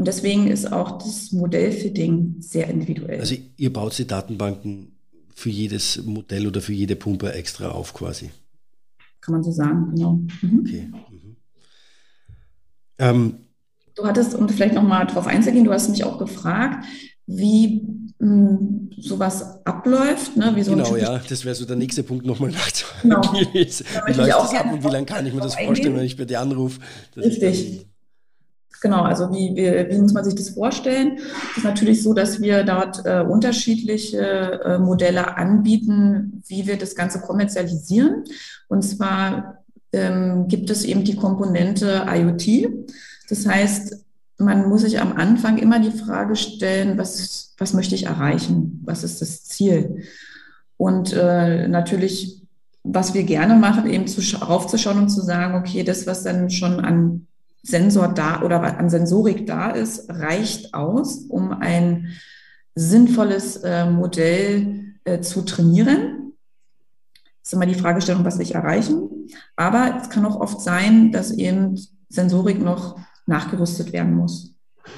Und 0.00 0.06
deswegen 0.06 0.46
ist 0.46 0.72
auch 0.72 0.96
das 0.96 1.30
Modellfitting 1.30 2.36
sehr 2.38 2.68
individuell. 2.68 3.20
Also 3.20 3.34
ihr 3.58 3.70
baut 3.70 3.98
die 3.98 4.06
Datenbanken 4.06 4.92
für 5.34 5.50
jedes 5.50 6.02
Modell 6.02 6.46
oder 6.46 6.62
für 6.62 6.72
jede 6.72 6.96
Pumpe 6.96 7.34
extra 7.34 7.68
auf 7.68 7.92
quasi. 7.92 8.30
Kann 9.20 9.34
man 9.34 9.42
so 9.42 9.52
sagen, 9.52 9.90
genau. 9.94 10.12
Mhm. 10.40 10.60
Okay. 10.60 10.88
Mhm. 11.10 11.36
Ähm, 12.96 13.34
du 13.94 14.06
hattest, 14.06 14.34
um 14.34 14.48
vielleicht 14.48 14.72
nochmal 14.72 15.06
drauf 15.06 15.26
einzugehen, 15.26 15.66
du 15.66 15.70
hast 15.70 15.90
mich 15.90 16.02
auch 16.02 16.16
gefragt, 16.16 16.86
wie 17.26 17.82
mh, 18.20 18.58
hm, 18.58 18.90
sowas 18.96 19.66
abläuft. 19.66 20.34
Ne? 20.34 20.56
Wie 20.56 20.62
so 20.62 20.76
genau, 20.76 20.96
ja, 20.96 21.18
das 21.18 21.44
wäre 21.44 21.54
so 21.54 21.66
der 21.66 21.76
nächste 21.76 22.04
Punkt 22.04 22.24
nochmal 22.24 22.50
nachzuhören. 22.52 23.20
Genau. 23.20 23.34
wie 23.34 24.12
läuft 24.14 24.30
das 24.30 24.54
ab 24.54 24.72
und 24.72 24.82
wie 24.82 24.88
lange 24.88 25.04
kann 25.04 25.26
ich 25.26 25.34
mir 25.34 25.42
das 25.42 25.56
vorstellen, 25.56 25.94
wenn 25.94 26.04
ich 26.04 26.16
bei 26.16 26.24
dir 26.24 26.40
anrufe? 26.40 26.80
Richtig. 27.18 27.89
Genau, 28.80 29.02
also 29.02 29.30
wie, 29.30 29.54
wie, 29.54 29.90
wie 29.90 29.98
muss 29.98 30.14
man 30.14 30.24
sich 30.24 30.34
das 30.34 30.50
vorstellen? 30.50 31.18
Es 31.50 31.58
ist 31.58 31.64
natürlich 31.64 32.02
so, 32.02 32.14
dass 32.14 32.40
wir 32.40 32.64
dort 32.64 33.04
äh, 33.04 33.20
unterschiedliche 33.20 34.62
äh, 34.64 34.78
Modelle 34.78 35.36
anbieten, 35.36 36.42
wie 36.46 36.66
wir 36.66 36.78
das 36.78 36.94
Ganze 36.94 37.20
kommerzialisieren. 37.20 38.24
Und 38.68 38.82
zwar 38.82 39.58
ähm, 39.92 40.48
gibt 40.48 40.70
es 40.70 40.84
eben 40.84 41.04
die 41.04 41.16
Komponente 41.16 42.06
IoT. 42.08 42.70
Das 43.28 43.46
heißt, 43.46 43.96
man 44.38 44.68
muss 44.68 44.80
sich 44.80 44.98
am 44.98 45.12
Anfang 45.12 45.58
immer 45.58 45.78
die 45.78 45.90
Frage 45.90 46.34
stellen, 46.34 46.96
was, 46.96 47.54
was 47.58 47.74
möchte 47.74 47.94
ich 47.94 48.06
erreichen? 48.06 48.80
Was 48.84 49.04
ist 49.04 49.20
das 49.20 49.44
Ziel? 49.44 50.04
Und 50.78 51.12
äh, 51.12 51.68
natürlich, 51.68 52.40
was 52.82 53.12
wir 53.12 53.24
gerne 53.24 53.56
machen, 53.56 53.86
eben 53.90 54.06
zu, 54.06 54.22
raufzuschauen 54.36 54.98
und 54.98 55.10
zu 55.10 55.20
sagen, 55.20 55.54
okay, 55.56 55.82
das, 55.82 56.06
was 56.06 56.22
dann 56.22 56.48
schon 56.48 56.80
an 56.80 57.26
Sensor 57.62 58.08
da 58.08 58.42
oder 58.42 58.62
an 58.78 58.90
Sensorik 58.90 59.46
da 59.46 59.70
ist, 59.70 60.08
reicht 60.08 60.74
aus, 60.74 61.24
um 61.28 61.52
ein 61.52 62.08
sinnvolles 62.74 63.56
äh, 63.58 63.90
Modell 63.90 64.94
äh, 65.04 65.20
zu 65.20 65.42
trainieren. 65.42 66.32
Das 67.42 67.48
ist 67.48 67.52
immer 67.54 67.66
die 67.66 67.74
Fragestellung, 67.74 68.24
was 68.24 68.38
will 68.38 68.44
ich 68.44 68.54
erreichen. 68.54 69.28
Aber 69.56 69.98
es 70.00 70.10
kann 70.10 70.24
auch 70.26 70.40
oft 70.40 70.60
sein, 70.60 71.12
dass 71.12 71.30
eben 71.30 71.78
Sensorik 72.08 72.60
noch 72.60 72.98
nachgerüstet 73.26 73.92
werden 73.92 74.14
muss. 74.14 74.54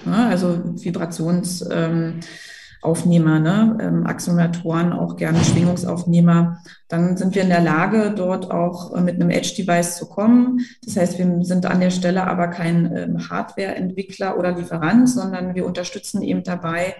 Ja, 0.07 0.29
also 0.29 0.61
Vibrations, 0.83 1.65
ähm, 1.71 2.21
Aufnehmer, 2.83 3.39
ne? 3.39 3.79
ähm, 3.81 4.07
Accelerotoren, 4.07 4.93
auch 4.93 5.17
gerne 5.17 5.39
Schwingungsaufnehmer, 5.45 6.59
dann 6.89 7.17
sind 7.17 7.35
wir 7.35 7.43
in 7.43 7.49
der 7.49 7.63
Lage, 7.63 8.13
dort 8.15 8.51
auch 8.51 8.93
äh, 8.95 9.01
mit 9.01 9.15
einem 9.15 9.31
Edge-Device 9.31 9.97
zu 9.97 10.09
kommen. 10.09 10.61
Das 10.85 10.97
heißt, 10.97 11.19
wir 11.19 11.45
sind 11.45 11.65
an 11.65 11.81
der 11.81 11.91
Stelle 11.91 12.27
aber 12.27 12.49
kein 12.49 12.95
ähm, 12.95 13.31
Hardware-Entwickler 13.31 14.37
oder 14.37 14.57
Lieferant, 14.57 15.09
sondern 15.09 15.55
wir 15.55 15.65
unterstützen 15.65 16.23
eben 16.23 16.43
dabei, 16.43 16.97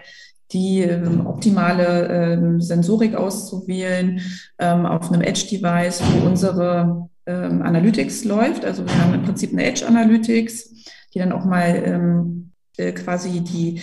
die 0.53 0.81
ähm, 0.81 1.25
optimale 1.25 2.07
ähm, 2.07 2.61
Sensorik 2.61 3.15
auszuwählen 3.15 4.21
ähm, 4.59 4.85
auf 4.85 5.11
einem 5.11 5.21
Edge-Device, 5.21 6.01
wo 6.13 6.27
unsere 6.27 7.09
ähm, 7.25 7.61
Analytics 7.61 8.23
läuft. 8.23 8.63
Also 8.63 8.85
wir 8.85 9.01
haben 9.01 9.15
im 9.15 9.23
Prinzip 9.23 9.51
eine 9.51 9.65
Edge-Analytics, 9.65 10.69
die 11.13 11.19
dann 11.19 11.33
auch 11.33 11.45
mal 11.45 11.83
ähm, 11.85 12.51
äh, 12.77 12.91
quasi 12.91 13.41
die 13.41 13.81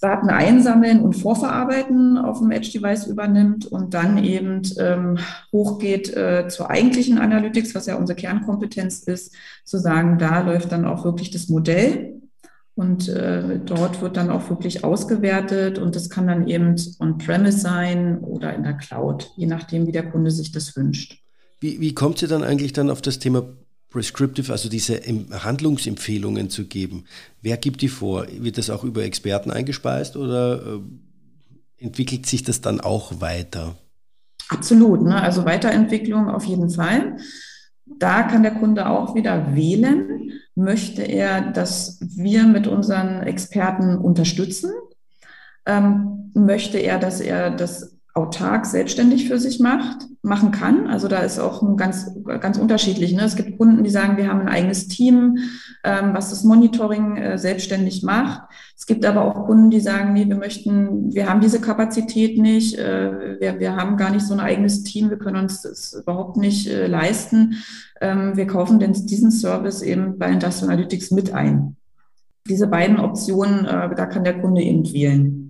Daten 0.00 0.30
einsammeln 0.30 1.00
und 1.00 1.14
vorverarbeiten 1.14 2.16
auf 2.16 2.38
dem 2.38 2.50
Edge-Device 2.50 3.06
übernimmt 3.06 3.66
und 3.66 3.94
dann 3.94 4.22
eben 4.22 4.62
ähm, 4.78 5.18
hochgeht 5.52 6.14
äh, 6.16 6.48
zur 6.48 6.70
eigentlichen 6.70 7.18
Analytics, 7.18 7.74
was 7.74 7.86
ja 7.86 7.96
unsere 7.96 8.16
Kernkompetenz 8.16 9.00
ist, 9.04 9.34
zu 9.64 9.78
sagen, 9.78 10.18
da 10.18 10.40
läuft 10.40 10.72
dann 10.72 10.84
auch 10.84 11.04
wirklich 11.04 11.30
das 11.30 11.48
Modell 11.48 12.20
und 12.74 13.08
äh, 13.08 13.60
dort 13.64 14.00
wird 14.00 14.16
dann 14.16 14.30
auch 14.30 14.48
wirklich 14.48 14.84
ausgewertet 14.84 15.78
und 15.78 15.94
das 15.94 16.10
kann 16.10 16.26
dann 16.26 16.48
eben 16.48 16.76
on-premise 16.98 17.58
sein 17.58 18.18
oder 18.18 18.54
in 18.54 18.62
der 18.62 18.74
Cloud, 18.74 19.30
je 19.36 19.46
nachdem, 19.46 19.86
wie 19.86 19.92
der 19.92 20.10
Kunde 20.10 20.30
sich 20.30 20.50
das 20.50 20.76
wünscht. 20.76 21.22
Wie, 21.60 21.80
wie 21.80 21.94
kommt 21.94 22.18
sie 22.18 22.26
dann 22.26 22.42
eigentlich 22.42 22.72
dann 22.72 22.90
auf 22.90 23.00
das 23.00 23.18
Thema 23.18 23.44
Prescriptive, 23.94 24.50
also 24.50 24.68
diese 24.68 25.00
Handlungsempfehlungen 25.32 26.50
zu 26.50 26.66
geben. 26.66 27.04
Wer 27.42 27.56
gibt 27.56 27.80
die 27.80 27.88
vor? 27.88 28.26
Wird 28.28 28.58
das 28.58 28.68
auch 28.68 28.82
über 28.82 29.04
Experten 29.04 29.52
eingespeist 29.52 30.16
oder 30.16 30.60
äh, 30.66 30.80
entwickelt 31.78 32.26
sich 32.26 32.42
das 32.42 32.60
dann 32.60 32.80
auch 32.80 33.20
weiter? 33.20 33.76
Absolut, 34.48 35.02
ne? 35.02 35.22
also 35.22 35.44
Weiterentwicklung 35.44 36.28
auf 36.28 36.44
jeden 36.44 36.70
Fall. 36.70 37.18
Da 37.86 38.24
kann 38.24 38.42
der 38.42 38.54
Kunde 38.54 38.88
auch 38.88 39.14
wieder 39.14 39.54
wählen, 39.54 40.32
möchte 40.56 41.02
er, 41.02 41.52
dass 41.52 42.00
wir 42.00 42.42
mit 42.48 42.66
unseren 42.66 43.22
Experten 43.22 43.96
unterstützen, 43.96 44.72
ähm, 45.66 46.32
möchte 46.34 46.78
er, 46.78 46.98
dass 46.98 47.20
er 47.20 47.52
das 47.52 47.93
autark 48.14 48.64
selbstständig 48.64 49.26
für 49.26 49.40
sich 49.40 49.58
macht, 49.58 50.06
machen 50.22 50.52
kann. 50.52 50.86
Also 50.86 51.08
da 51.08 51.18
ist 51.18 51.40
auch 51.40 51.62
ein 51.62 51.76
ganz, 51.76 52.12
ganz 52.40 52.58
unterschiedlich. 52.58 53.12
Ne? 53.12 53.22
Es 53.22 53.34
gibt 53.34 53.58
Kunden, 53.58 53.82
die 53.82 53.90
sagen, 53.90 54.16
wir 54.16 54.28
haben 54.28 54.40
ein 54.40 54.48
eigenes 54.48 54.86
Team, 54.86 55.38
ähm, 55.82 56.10
was 56.14 56.30
das 56.30 56.44
Monitoring 56.44 57.16
äh, 57.16 57.38
selbstständig 57.38 58.04
macht. 58.04 58.42
Es 58.78 58.86
gibt 58.86 59.04
aber 59.04 59.24
auch 59.24 59.46
Kunden, 59.46 59.70
die 59.70 59.80
sagen, 59.80 60.12
nee, 60.12 60.28
wir 60.28 60.36
möchten, 60.36 61.12
wir 61.12 61.28
haben 61.28 61.40
diese 61.40 61.60
Kapazität 61.60 62.38
nicht, 62.38 62.78
äh, 62.78 63.40
wir, 63.40 63.58
wir 63.58 63.74
haben 63.74 63.96
gar 63.96 64.10
nicht 64.10 64.24
so 64.24 64.32
ein 64.32 64.40
eigenes 64.40 64.84
Team, 64.84 65.10
wir 65.10 65.18
können 65.18 65.36
uns 65.36 65.62
das 65.62 65.92
überhaupt 65.92 66.36
nicht 66.36 66.68
äh, 66.68 66.86
leisten. 66.86 67.56
Ähm, 68.00 68.36
wir 68.36 68.46
kaufen 68.46 68.78
den, 68.78 68.92
diesen 68.92 69.32
Service 69.32 69.82
eben 69.82 70.18
bei 70.18 70.30
Industrial 70.30 70.72
Analytics 70.72 71.10
mit 71.10 71.34
ein. 71.34 71.76
Diese 72.48 72.68
beiden 72.68 73.00
Optionen, 73.00 73.64
äh, 73.64 73.92
da 73.96 74.06
kann 74.06 74.22
der 74.22 74.40
Kunde 74.40 74.62
eben 74.62 74.84
wählen. 74.92 75.44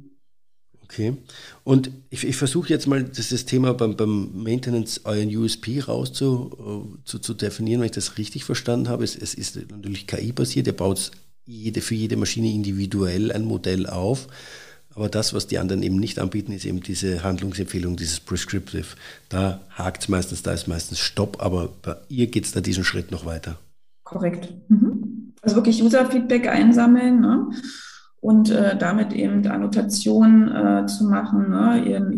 Okay. 0.84 1.16
Und 1.64 1.90
ich, 2.10 2.24
ich 2.24 2.36
versuche 2.36 2.68
jetzt 2.68 2.86
mal 2.86 3.02
das, 3.02 3.30
das 3.30 3.46
Thema 3.46 3.72
beim, 3.72 3.96
beim, 3.96 4.30
Maintenance 4.34 5.00
euren 5.04 5.34
USP 5.34 5.80
raus 5.80 6.12
zu, 6.12 6.52
äh, 6.58 7.04
zu, 7.06 7.18
zu, 7.18 7.32
definieren, 7.32 7.80
wenn 7.80 7.86
ich 7.86 7.92
das 7.92 8.18
richtig 8.18 8.44
verstanden 8.44 8.90
habe. 8.90 9.02
Es, 9.02 9.16
es 9.16 9.32
ist 9.34 9.56
natürlich 9.70 10.06
KI-basiert, 10.06 10.66
ihr 10.66 10.76
baut 10.76 11.10
jede, 11.46 11.80
für 11.80 11.94
jede 11.94 12.16
Maschine 12.16 12.52
individuell 12.52 13.32
ein 13.32 13.44
Modell 13.44 13.86
auf. 13.86 14.28
Aber 14.94 15.08
das, 15.08 15.34
was 15.34 15.46
die 15.46 15.58
anderen 15.58 15.82
eben 15.82 15.96
nicht 15.96 16.18
anbieten, 16.18 16.52
ist 16.52 16.66
eben 16.66 16.80
diese 16.80 17.24
Handlungsempfehlung, 17.24 17.96
dieses 17.96 18.20
Prescriptive. 18.20 18.86
Da 19.28 19.60
hakt 19.70 20.02
es 20.02 20.08
meistens, 20.08 20.42
da 20.42 20.52
ist 20.52 20.68
meistens 20.68 21.00
Stopp, 21.00 21.42
aber 21.42 21.70
bei 21.82 21.96
ihr 22.08 22.28
geht 22.28 22.44
es 22.44 22.52
da 22.52 22.60
diesen 22.60 22.84
Schritt 22.84 23.10
noch 23.10 23.24
weiter. 23.24 23.58
Korrekt. 24.04 24.52
Mhm. 24.68 25.32
Also 25.40 25.56
wirklich 25.56 25.82
User-Feedback 25.82 26.46
einsammeln. 26.46 27.20
Ne? 27.20 27.48
Und 28.24 28.48
äh, 28.48 28.74
damit 28.78 29.12
eben 29.12 29.46
Annotationen 29.46 30.50
äh, 30.50 30.86
zu 30.86 31.04
machen, 31.04 31.50
ne, 31.50 32.08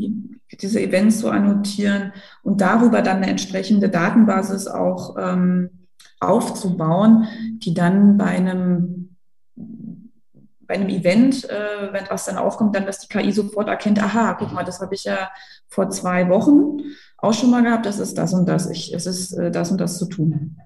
diese 0.60 0.80
Events 0.80 1.18
zu 1.18 1.30
annotieren 1.30 2.12
und 2.44 2.60
darüber 2.60 3.02
dann 3.02 3.16
eine 3.16 3.26
entsprechende 3.26 3.88
Datenbasis 3.88 4.68
auch 4.68 5.16
ähm, 5.18 5.88
aufzubauen, 6.20 7.26
die 7.58 7.74
dann 7.74 8.16
bei 8.16 8.26
einem 8.26 9.16
bei 9.56 10.74
einem 10.74 10.88
Event, 10.90 11.50
äh, 11.50 11.92
wenn 11.92 12.04
was 12.08 12.26
dann 12.26 12.38
aufkommt, 12.38 12.76
dann, 12.76 12.86
dass 12.86 13.00
die 13.00 13.08
KI 13.08 13.32
sofort 13.32 13.68
erkennt, 13.68 14.00
aha, 14.00 14.34
guck 14.34 14.52
mal, 14.52 14.64
das 14.64 14.80
habe 14.80 14.94
ich 14.94 15.04
ja 15.04 15.30
vor 15.68 15.90
zwei 15.90 16.28
Wochen 16.28 16.82
auch 17.18 17.32
schon 17.32 17.50
mal 17.50 17.64
gehabt, 17.64 17.84
das 17.84 17.98
ist 17.98 18.16
das 18.16 18.32
und 18.32 18.48
das. 18.48 18.70
Ich, 18.70 18.94
es 18.94 19.06
ist 19.06 19.32
äh, 19.32 19.50
das 19.50 19.72
und 19.72 19.80
das 19.80 19.98
zu 19.98 20.06
tun. 20.06 20.56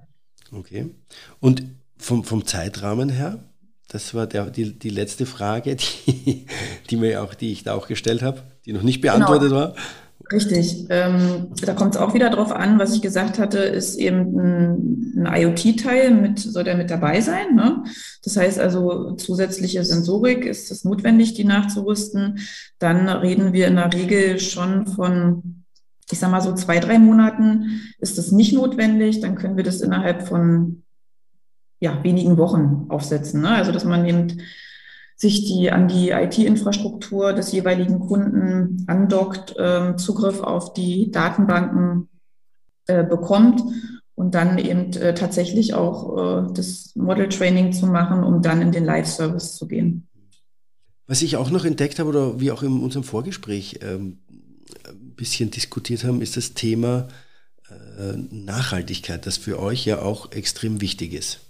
Okay. 0.53 0.95
Und 1.39 1.65
vom, 1.97 2.25
vom 2.25 2.45
Zeitrahmen 2.45 3.09
her, 3.09 3.50
das 3.91 4.15
war 4.15 4.27
der, 4.27 4.51
die, 4.51 4.79
die 4.79 4.89
letzte 4.89 5.27
Frage, 5.27 5.77
die, 6.07 6.47
die, 6.89 6.97
mir 6.97 7.23
auch, 7.23 7.35
die 7.35 7.53
ich 7.53 7.65
da 7.65 7.75
auch 7.75 7.89
gestellt 7.89 8.23
habe, 8.23 8.43
die 8.65 8.73
noch 8.73 8.83
nicht 8.83 9.01
beantwortet 9.01 9.51
genau. 9.51 9.61
war. 9.61 9.75
Richtig. 10.33 10.87
Ähm, 10.91 11.49
da 11.65 11.75
kommt 11.75 11.97
es 11.97 12.01
auch 12.01 12.15
wieder 12.15 12.31
drauf 12.31 12.53
an, 12.53 12.79
was 12.79 12.95
ich 12.95 13.03
gesagt 13.03 13.39
hatte, 13.41 13.59
ist 13.59 13.97
eben 13.97 14.39
ein, 14.39 15.25
ein 15.25 15.43
IoT-Teil 15.43 16.13
mit, 16.13 16.39
soll 16.39 16.63
der 16.63 16.77
mit 16.77 16.91
dabei 16.91 17.21
sein. 17.21 17.57
Ne? 17.57 17.83
Das 18.23 18.37
heißt 18.37 18.61
also, 18.61 19.15
zusätzliche 19.17 19.85
Sensorik 19.85 20.45
ist 20.45 20.71
es 20.71 20.85
notwendig, 20.85 21.35
die 21.35 21.45
nachzurüsten. 21.45 22.39
Dann 22.79 23.09
reden 23.09 23.53
wir 23.53 23.67
in 23.67 23.77
der 23.77 23.93
Regel 23.93 24.39
schon 24.39 24.87
von, 24.87 25.65
ich 26.09 26.21
sag 26.21 26.31
mal 26.31 26.43
so 26.43 26.55
zwei, 26.55 26.79
drei 26.79 27.01
Monaten 27.01 27.81
ist 27.99 28.17
das 28.17 28.31
nicht 28.31 28.53
notwendig. 28.53 29.21
Dann 29.21 29.35
können 29.35 29.57
wir 29.57 29.65
das 29.65 29.81
innerhalb 29.81 30.29
von 30.29 30.85
ja, 31.81 32.05
wenigen 32.05 32.37
Wochen 32.37 32.87
aufsetzen. 32.89 33.41
Ne? 33.41 33.51
Also, 33.51 33.73
dass 33.73 33.85
man 33.85 34.05
eben 34.05 34.43
sich 35.17 35.45
die 35.45 35.71
an 35.71 35.89
die 35.89 36.11
IT-Infrastruktur 36.11 37.33
des 37.33 37.53
jeweiligen 37.53 38.01
Kunden 38.01 38.85
andockt, 38.87 39.55
äh, 39.59 39.97
Zugriff 39.97 40.41
auf 40.41 40.73
die 40.73 41.11
Datenbanken 41.11 42.09
äh, 42.87 43.05
bekommt 43.05 43.63
und 44.15 44.35
dann 44.35 44.59
eben 44.59 44.93
äh, 44.95 45.15
tatsächlich 45.15 45.75
auch 45.75 46.49
äh, 46.49 46.53
das 46.55 46.93
Model 46.95 47.29
Training 47.29 47.73
zu 47.73 47.87
machen, 47.87 48.23
um 48.23 48.41
dann 48.41 48.63
in 48.63 48.73
den 48.73 48.85
Live-Service 48.85 49.57
zu 49.57 49.67
gehen. 49.67 50.07
Was 51.07 51.23
ich 51.23 51.37
auch 51.37 51.51
noch 51.51 51.65
entdeckt 51.65 51.99
habe 51.99 52.09
oder 52.09 52.41
wie 52.41 52.51
auch 52.51 52.63
in 52.63 52.81
unserem 52.81 53.05
Vorgespräch 53.05 53.81
ähm, 53.83 54.19
ein 54.89 55.15
bisschen 55.17 55.51
diskutiert 55.51 56.05
haben, 56.05 56.23
ist 56.23 56.37
das 56.37 56.55
Thema 56.55 57.09
äh, 57.69 58.17
Nachhaltigkeit, 58.31 59.27
das 59.27 59.37
für 59.37 59.59
euch 59.59 59.85
ja 59.85 60.01
auch 60.01 60.33
extrem 60.33 60.81
wichtig 60.81 61.13
ist. 61.13 61.41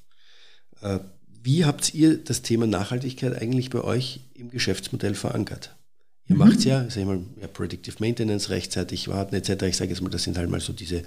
Äh, 0.82 1.00
wie 1.42 1.64
habt 1.64 1.94
ihr 1.94 2.18
das 2.18 2.42
Thema 2.42 2.66
Nachhaltigkeit 2.66 3.40
eigentlich 3.40 3.70
bei 3.70 3.82
euch 3.82 4.20
im 4.34 4.50
Geschäftsmodell 4.50 5.14
verankert? 5.14 5.74
Ihr 6.28 6.34
mhm. 6.34 6.38
macht 6.40 6.64
ja, 6.64 6.84
sag 6.88 6.98
ich 6.98 7.06
mal, 7.06 7.20
ja, 7.40 7.48
Predictive 7.48 7.96
Maintenance, 7.98 8.50
rechtzeitig 8.50 9.08
warten 9.08 9.34
etc. 9.34 9.62
Ich 9.62 9.76
sage 9.76 9.90
jetzt 9.90 10.00
mal, 10.00 10.10
das 10.10 10.22
sind 10.22 10.38
halt 10.38 10.50
mal 10.50 10.60
so 10.60 10.72
diese 10.72 10.98
äh, 10.98 11.02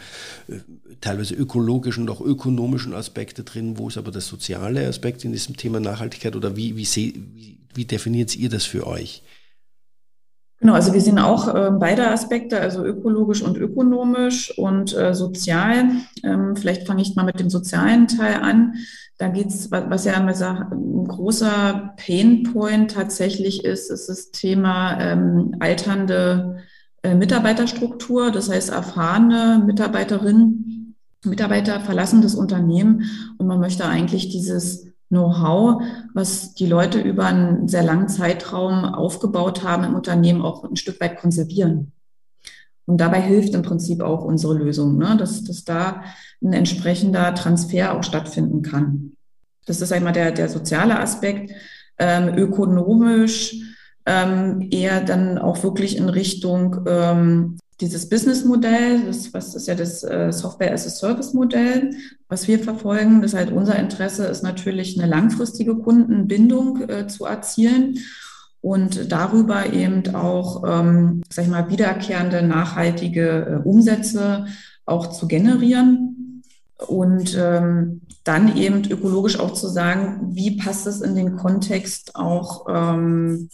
teilweise 1.01 1.35
ökologischen 1.35 2.03
und 2.03 2.09
auch 2.09 2.21
ökonomischen 2.21 2.93
Aspekte 2.93 3.43
drin. 3.43 3.77
Wo 3.77 3.87
ist 3.87 3.97
aber 3.97 4.11
der 4.11 4.21
soziale 4.21 4.87
Aspekt 4.87 5.23
in 5.23 5.31
diesem 5.31 5.55
Thema 5.55 5.79
Nachhaltigkeit 5.79 6.35
oder 6.35 6.55
wie, 6.57 6.75
wie, 6.75 6.87
wie, 6.95 7.57
wie 7.73 7.85
definiert 7.85 8.35
ihr 8.35 8.49
das 8.49 8.65
für 8.65 8.85
euch? 8.85 9.23
Genau, 10.63 10.75
also 10.75 10.93
wir 10.93 11.01
sehen 11.01 11.19
auch 11.19 11.53
äh, 11.53 11.71
beide 11.71 12.09
Aspekte, 12.09 12.57
also 12.57 12.85
ökologisch 12.85 13.41
und 13.41 13.57
ökonomisch 13.57 14.57
und 14.57 14.95
äh, 14.95 15.13
sozial. 15.13 15.89
Ähm, 16.23 16.55
vielleicht 16.55 16.87
fange 16.87 17.01
ich 17.01 17.17
mal 17.17 17.25
mit 17.25 17.37
dem 17.37 17.49
sozialen 17.49 18.07
Teil 18.07 18.35
an. 18.35 18.75
Da 19.17 19.27
geht's, 19.27 19.71
was 19.71 20.05
ja 20.05 20.13
ein 20.13 21.05
großer 21.05 21.95
Painpoint 21.97 22.91
tatsächlich 22.91 23.65
ist, 23.65 23.91
ist 23.91 24.07
das 24.07 24.31
Thema 24.31 25.01
ähm, 25.01 25.57
alternde 25.59 26.59
äh, 27.01 27.13
Mitarbeiterstruktur. 27.13 28.31
Das 28.31 28.49
heißt, 28.49 28.69
erfahrene 28.69 29.61
Mitarbeiterinnen, 29.65 30.95
Mitarbeiter 31.25 31.81
verlassen 31.81 32.21
das 32.21 32.35
Unternehmen 32.35 33.03
und 33.37 33.47
man 33.47 33.59
möchte 33.59 33.83
eigentlich 33.83 34.29
dieses 34.29 34.92
Know-how, 35.13 35.81
was 36.13 36.53
die 36.55 36.65
Leute 36.65 36.99
über 36.99 37.25
einen 37.25 37.67
sehr 37.67 37.83
langen 37.83 38.09
Zeitraum 38.09 38.83
aufgebaut 38.83 39.63
haben 39.63 39.83
im 39.83 39.95
Unternehmen, 39.95 40.41
auch 40.41 40.63
ein 40.63 40.75
Stück 40.75 40.99
weit 40.99 41.19
konservieren. 41.19 41.91
Und 42.85 42.97
dabei 42.97 43.21
hilft 43.21 43.53
im 43.53 43.61
Prinzip 43.61 44.01
auch 44.01 44.23
unsere 44.23 44.55
Lösung, 44.55 44.97
ne? 44.97 45.15
dass, 45.17 45.43
dass 45.43 45.63
da 45.63 46.03
ein 46.41 46.53
entsprechender 46.53 47.33
Transfer 47.33 47.93
auch 47.93 48.03
stattfinden 48.03 48.61
kann. 48.61 49.13
Das 49.65 49.79
ist 49.79 49.93
einmal 49.93 50.13
der, 50.13 50.31
der 50.31 50.49
soziale 50.49 50.99
Aspekt. 50.99 51.51
Ähm, 51.97 52.37
ökonomisch 52.37 53.55
ähm, 54.05 54.67
eher 54.71 55.01
dann 55.01 55.37
auch 55.37 55.63
wirklich 55.63 55.95
in 55.95 56.09
Richtung 56.09 56.85
ähm, 56.87 57.57
dieses 57.81 58.09
Businessmodell, 58.09 59.05
das 59.05 59.33
was 59.33 59.55
ist 59.55 59.67
ja 59.67 59.75
das 59.75 60.03
äh, 60.03 60.31
Software 60.31 60.73
as 60.73 60.85
a 60.85 60.89
Service 60.89 61.33
Modell, 61.33 61.91
was 62.27 62.47
wir 62.47 62.59
verfolgen. 62.59 63.21
Das 63.21 63.33
heißt, 63.33 63.51
unser 63.51 63.77
Interesse 63.77 64.25
ist 64.25 64.43
natürlich 64.43 64.99
eine 64.99 65.09
langfristige 65.09 65.75
Kundenbindung 65.75 66.89
äh, 66.89 67.07
zu 67.07 67.25
erzielen 67.25 67.99
und 68.61 69.11
darüber 69.11 69.73
eben 69.73 70.15
auch, 70.15 70.63
ähm, 70.65 71.21
sag 71.29 71.45
ich 71.45 71.51
mal, 71.51 71.69
wiederkehrende 71.69 72.41
nachhaltige 72.43 73.61
äh, 73.63 73.67
Umsätze 73.67 74.45
auch 74.85 75.07
zu 75.07 75.27
generieren 75.27 76.43
und 76.87 77.37
ähm, 77.37 78.01
dann 78.23 78.55
eben 78.55 78.89
ökologisch 78.89 79.39
auch 79.39 79.53
zu 79.53 79.67
sagen, 79.67 80.29
wie 80.33 80.57
passt 80.57 80.87
es 80.87 81.01
in 81.01 81.15
den 81.15 81.35
Kontext 81.35 82.15
auch 82.15 82.65
ähm, 82.69 83.49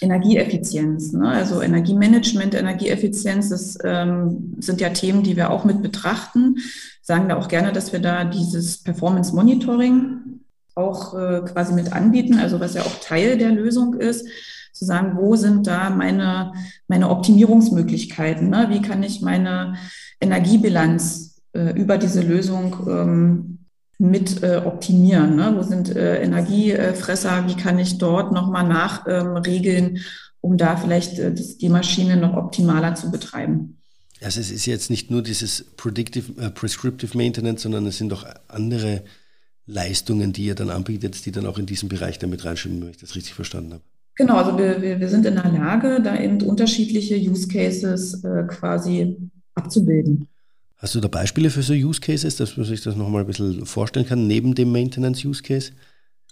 Energieeffizienz, 0.00 1.12
ne? 1.12 1.28
also 1.28 1.60
Energiemanagement, 1.60 2.54
Energieeffizienz, 2.54 3.50
das 3.50 3.78
ähm, 3.84 4.56
sind 4.58 4.80
ja 4.80 4.90
Themen, 4.90 5.22
die 5.22 5.36
wir 5.36 5.50
auch 5.50 5.64
mit 5.64 5.82
betrachten. 5.82 6.56
Sagen 7.02 7.28
da 7.28 7.36
auch 7.36 7.48
gerne, 7.48 7.72
dass 7.72 7.92
wir 7.92 8.00
da 8.00 8.24
dieses 8.24 8.82
Performance 8.82 9.34
Monitoring 9.34 10.40
auch 10.74 11.14
äh, 11.14 11.42
quasi 11.44 11.74
mit 11.74 11.92
anbieten, 11.92 12.38
also 12.38 12.60
was 12.60 12.74
ja 12.74 12.82
auch 12.82 13.00
Teil 13.00 13.36
der 13.36 13.50
Lösung 13.50 13.94
ist, 13.94 14.26
zu 14.72 14.84
sagen, 14.84 15.16
wo 15.16 15.36
sind 15.36 15.66
da 15.66 15.90
meine, 15.90 16.52
meine 16.88 17.10
Optimierungsmöglichkeiten? 17.10 18.48
Ne? 18.48 18.68
Wie 18.70 18.80
kann 18.80 19.02
ich 19.02 19.20
meine 19.20 19.74
Energiebilanz 20.20 21.42
äh, 21.52 21.78
über 21.78 21.98
diese 21.98 22.22
Lösung 22.22 22.76
ähm, 22.88 23.58
mit 24.00 24.42
äh, 24.42 24.62
optimieren? 24.64 25.36
Ne? 25.36 25.52
Wo 25.54 25.62
sind 25.62 25.94
äh, 25.94 26.22
Energiefresser? 26.22 27.46
Wie 27.46 27.54
kann 27.54 27.78
ich 27.78 27.98
dort 27.98 28.32
nochmal 28.32 28.66
nachregeln, 28.66 29.96
ähm, 29.96 30.02
um 30.40 30.56
da 30.56 30.76
vielleicht 30.78 31.18
äh, 31.18 31.32
das, 31.32 31.58
die 31.58 31.68
Maschine 31.68 32.16
noch 32.16 32.34
optimaler 32.34 32.94
zu 32.94 33.10
betreiben? 33.10 33.76
Also 34.22 34.40
es 34.40 34.50
ist 34.50 34.64
jetzt 34.64 34.88
nicht 34.88 35.10
nur 35.10 35.22
dieses 35.22 35.64
Predictive, 35.76 36.40
äh, 36.40 36.50
Prescriptive 36.50 37.14
Maintenance, 37.16 37.62
sondern 37.62 37.86
es 37.86 37.98
sind 37.98 38.10
auch 38.14 38.24
andere 38.48 39.02
Leistungen, 39.66 40.32
die 40.32 40.46
ihr 40.46 40.54
dann 40.54 40.70
anbietet, 40.70 41.26
die 41.26 41.30
dann 41.30 41.44
auch 41.44 41.58
in 41.58 41.66
diesem 41.66 41.90
Bereich 41.90 42.18
damit 42.18 42.42
reinschwimmen, 42.46 42.80
wenn 42.80 42.90
ich 42.90 42.98
das 42.98 43.14
richtig 43.14 43.34
verstanden 43.34 43.74
habe. 43.74 43.82
Genau, 44.14 44.36
also 44.36 44.56
wir, 44.56 44.80
wir, 44.80 44.98
wir 44.98 45.08
sind 45.10 45.26
in 45.26 45.34
der 45.34 45.52
Lage, 45.52 46.00
da 46.02 46.18
eben 46.18 46.40
unterschiedliche 46.40 47.16
Use 47.16 47.48
Cases 47.48 48.24
äh, 48.24 48.44
quasi 48.48 49.16
abzubilden. 49.54 50.26
Hast 50.80 50.94
du 50.94 51.00
da 51.00 51.08
Beispiele 51.08 51.50
für 51.50 51.62
so 51.62 51.74
Use 51.74 52.00
Cases, 52.00 52.34
dass 52.36 52.56
man 52.56 52.64
sich 52.64 52.80
das 52.80 52.96
nochmal 52.96 53.20
ein 53.20 53.26
bisschen 53.26 53.66
vorstellen 53.66 54.06
kann, 54.06 54.26
neben 54.26 54.54
dem 54.54 54.72
Maintenance 54.72 55.22
Use 55.26 55.42
Case? 55.42 55.72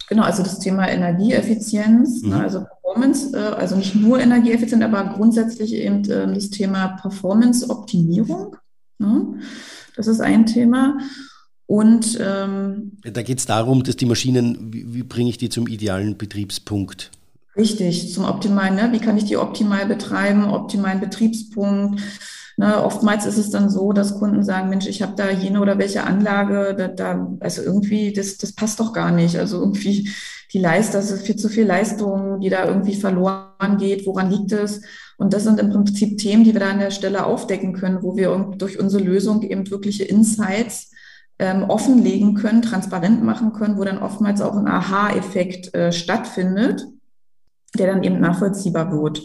Genau, 0.08 0.22
also 0.22 0.42
das 0.42 0.58
Thema 0.58 0.88
Energieeffizienz, 0.88 2.22
ne, 2.22 2.28
mhm. 2.28 2.34
ne, 2.34 2.42
also 2.42 2.64
Performance, 2.64 3.36
äh, 3.36 3.40
also 3.40 3.76
nicht 3.76 3.94
nur 3.94 4.18
Energieeffizienz, 4.18 4.82
aber 4.82 5.04
grundsätzlich 5.14 5.74
eben 5.74 6.02
äh, 6.10 6.32
das 6.32 6.48
Thema 6.48 6.96
Performance-Optimierung. 7.02 8.56
Ne? 8.98 9.40
Das 9.96 10.06
ist 10.06 10.20
ein 10.20 10.46
Thema. 10.46 10.96
Und 11.66 12.18
ähm, 12.18 12.92
da 13.02 13.20
geht 13.20 13.40
es 13.40 13.44
darum, 13.44 13.82
dass 13.82 13.96
die 13.96 14.06
Maschinen, 14.06 14.72
wie, 14.72 14.94
wie 14.94 15.02
bringe 15.02 15.28
ich 15.28 15.36
die 15.36 15.50
zum 15.50 15.66
idealen 15.66 16.16
Betriebspunkt? 16.16 17.10
Richtig, 17.54 18.14
zum 18.14 18.24
optimalen, 18.24 18.76
ne? 18.76 18.92
wie 18.92 18.98
kann 18.98 19.18
ich 19.18 19.24
die 19.24 19.36
optimal 19.36 19.84
betreiben, 19.84 20.44
optimalen 20.44 21.00
Betriebspunkt. 21.00 22.00
Ne? 22.58 22.82
Oftmals 22.84 23.24
ist 23.24 23.38
es 23.38 23.50
dann 23.50 23.70
so, 23.70 23.92
dass 23.92 24.18
Kunden 24.18 24.42
sagen, 24.42 24.68
Mensch, 24.68 24.88
ich 24.88 25.00
habe 25.00 25.14
da 25.16 25.30
jene 25.30 25.60
oder 25.60 25.78
welche 25.78 26.02
Anlage, 26.02 26.74
da, 26.76 26.88
da, 26.88 27.30
also 27.38 27.62
irgendwie, 27.62 28.12
das, 28.12 28.36
das 28.36 28.52
passt 28.52 28.80
doch 28.80 28.92
gar 28.92 29.12
nicht. 29.12 29.38
Also 29.38 29.60
irgendwie 29.60 30.10
die 30.52 30.58
Leistung, 30.58 31.00
das 31.00 31.12
ist 31.12 31.24
viel 31.24 31.36
zu 31.36 31.48
viel 31.48 31.66
Leistung, 31.66 32.40
die 32.40 32.50
da 32.50 32.66
irgendwie 32.66 32.96
verloren 32.96 33.76
geht. 33.78 34.06
Woran 34.06 34.28
liegt 34.28 34.50
es? 34.50 34.82
Und 35.18 35.34
das 35.34 35.44
sind 35.44 35.60
im 35.60 35.70
Prinzip 35.70 36.18
Themen, 36.18 36.42
die 36.42 36.52
wir 36.52 36.60
da 36.60 36.70
an 36.70 36.80
der 36.80 36.90
Stelle 36.90 37.26
aufdecken 37.26 37.74
können, 37.74 38.02
wo 38.02 38.16
wir 38.16 38.36
durch 38.58 38.80
unsere 38.80 39.04
Lösung 39.04 39.42
eben 39.42 39.70
wirkliche 39.70 40.02
Insights 40.02 40.90
ähm, 41.38 41.62
offenlegen 41.62 42.34
können, 42.34 42.62
transparent 42.62 43.22
machen 43.22 43.52
können, 43.52 43.78
wo 43.78 43.84
dann 43.84 44.02
oftmals 44.02 44.40
auch 44.40 44.56
ein 44.56 44.66
Aha-Effekt 44.66 45.72
äh, 45.74 45.92
stattfindet, 45.92 46.84
der 47.78 47.86
dann 47.92 48.02
eben 48.02 48.18
nachvollziehbar 48.18 48.90
wird. 48.90 49.22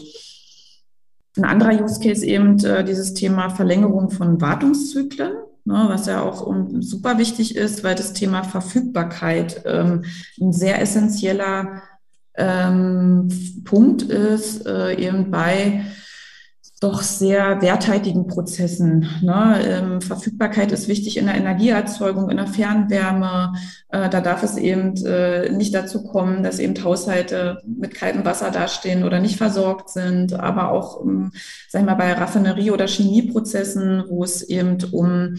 Ein 1.36 1.44
anderer 1.44 1.82
Use 1.82 2.00
Case 2.00 2.24
eben 2.24 2.62
äh, 2.64 2.84
dieses 2.84 3.14
Thema 3.14 3.50
Verlängerung 3.50 4.10
von 4.10 4.40
Wartungszyklen, 4.40 5.32
ne, 5.64 5.84
was 5.88 6.06
ja 6.06 6.22
auch 6.22 6.46
um, 6.46 6.80
super 6.80 7.18
wichtig 7.18 7.56
ist, 7.56 7.82
weil 7.82 7.96
das 7.96 8.12
Thema 8.12 8.44
Verfügbarkeit 8.44 9.62
ähm, 9.64 10.04
ein 10.40 10.52
sehr 10.52 10.80
essentieller 10.80 11.82
ähm, 12.36 13.28
Punkt 13.64 14.02
ist, 14.02 14.66
äh, 14.66 14.94
eben 14.94 15.30
bei 15.30 15.84
doch 16.80 17.02
sehr 17.02 17.62
werthaltigen 17.62 18.26
Prozessen. 18.26 19.08
Ne? 19.22 19.60
Ähm, 19.64 20.00
Verfügbarkeit 20.00 20.72
ist 20.72 20.88
wichtig 20.88 21.16
in 21.16 21.26
der 21.26 21.36
Energieerzeugung, 21.36 22.30
in 22.30 22.36
der 22.36 22.46
Fernwärme. 22.46 23.54
Äh, 23.88 24.10
da 24.10 24.20
darf 24.20 24.42
es 24.42 24.56
eben 24.56 24.94
äh, 25.06 25.50
nicht 25.50 25.74
dazu 25.74 26.02
kommen, 26.04 26.42
dass 26.42 26.58
eben 26.58 26.82
Haushalte 26.82 27.62
mit 27.66 27.94
kaltem 27.94 28.24
Wasser 28.24 28.50
dastehen 28.50 29.04
oder 29.04 29.20
nicht 29.20 29.36
versorgt 29.36 29.88
sind. 29.88 30.34
Aber 30.34 30.72
auch, 30.72 31.02
ähm, 31.04 31.32
sag 31.68 31.82
ich 31.82 31.86
mal, 31.86 31.94
bei 31.94 32.12
Raffinerie- 32.12 32.72
oder 32.72 32.86
Chemieprozessen, 32.86 34.04
wo 34.08 34.24
es 34.24 34.42
eben 34.42 34.78
um 34.92 35.36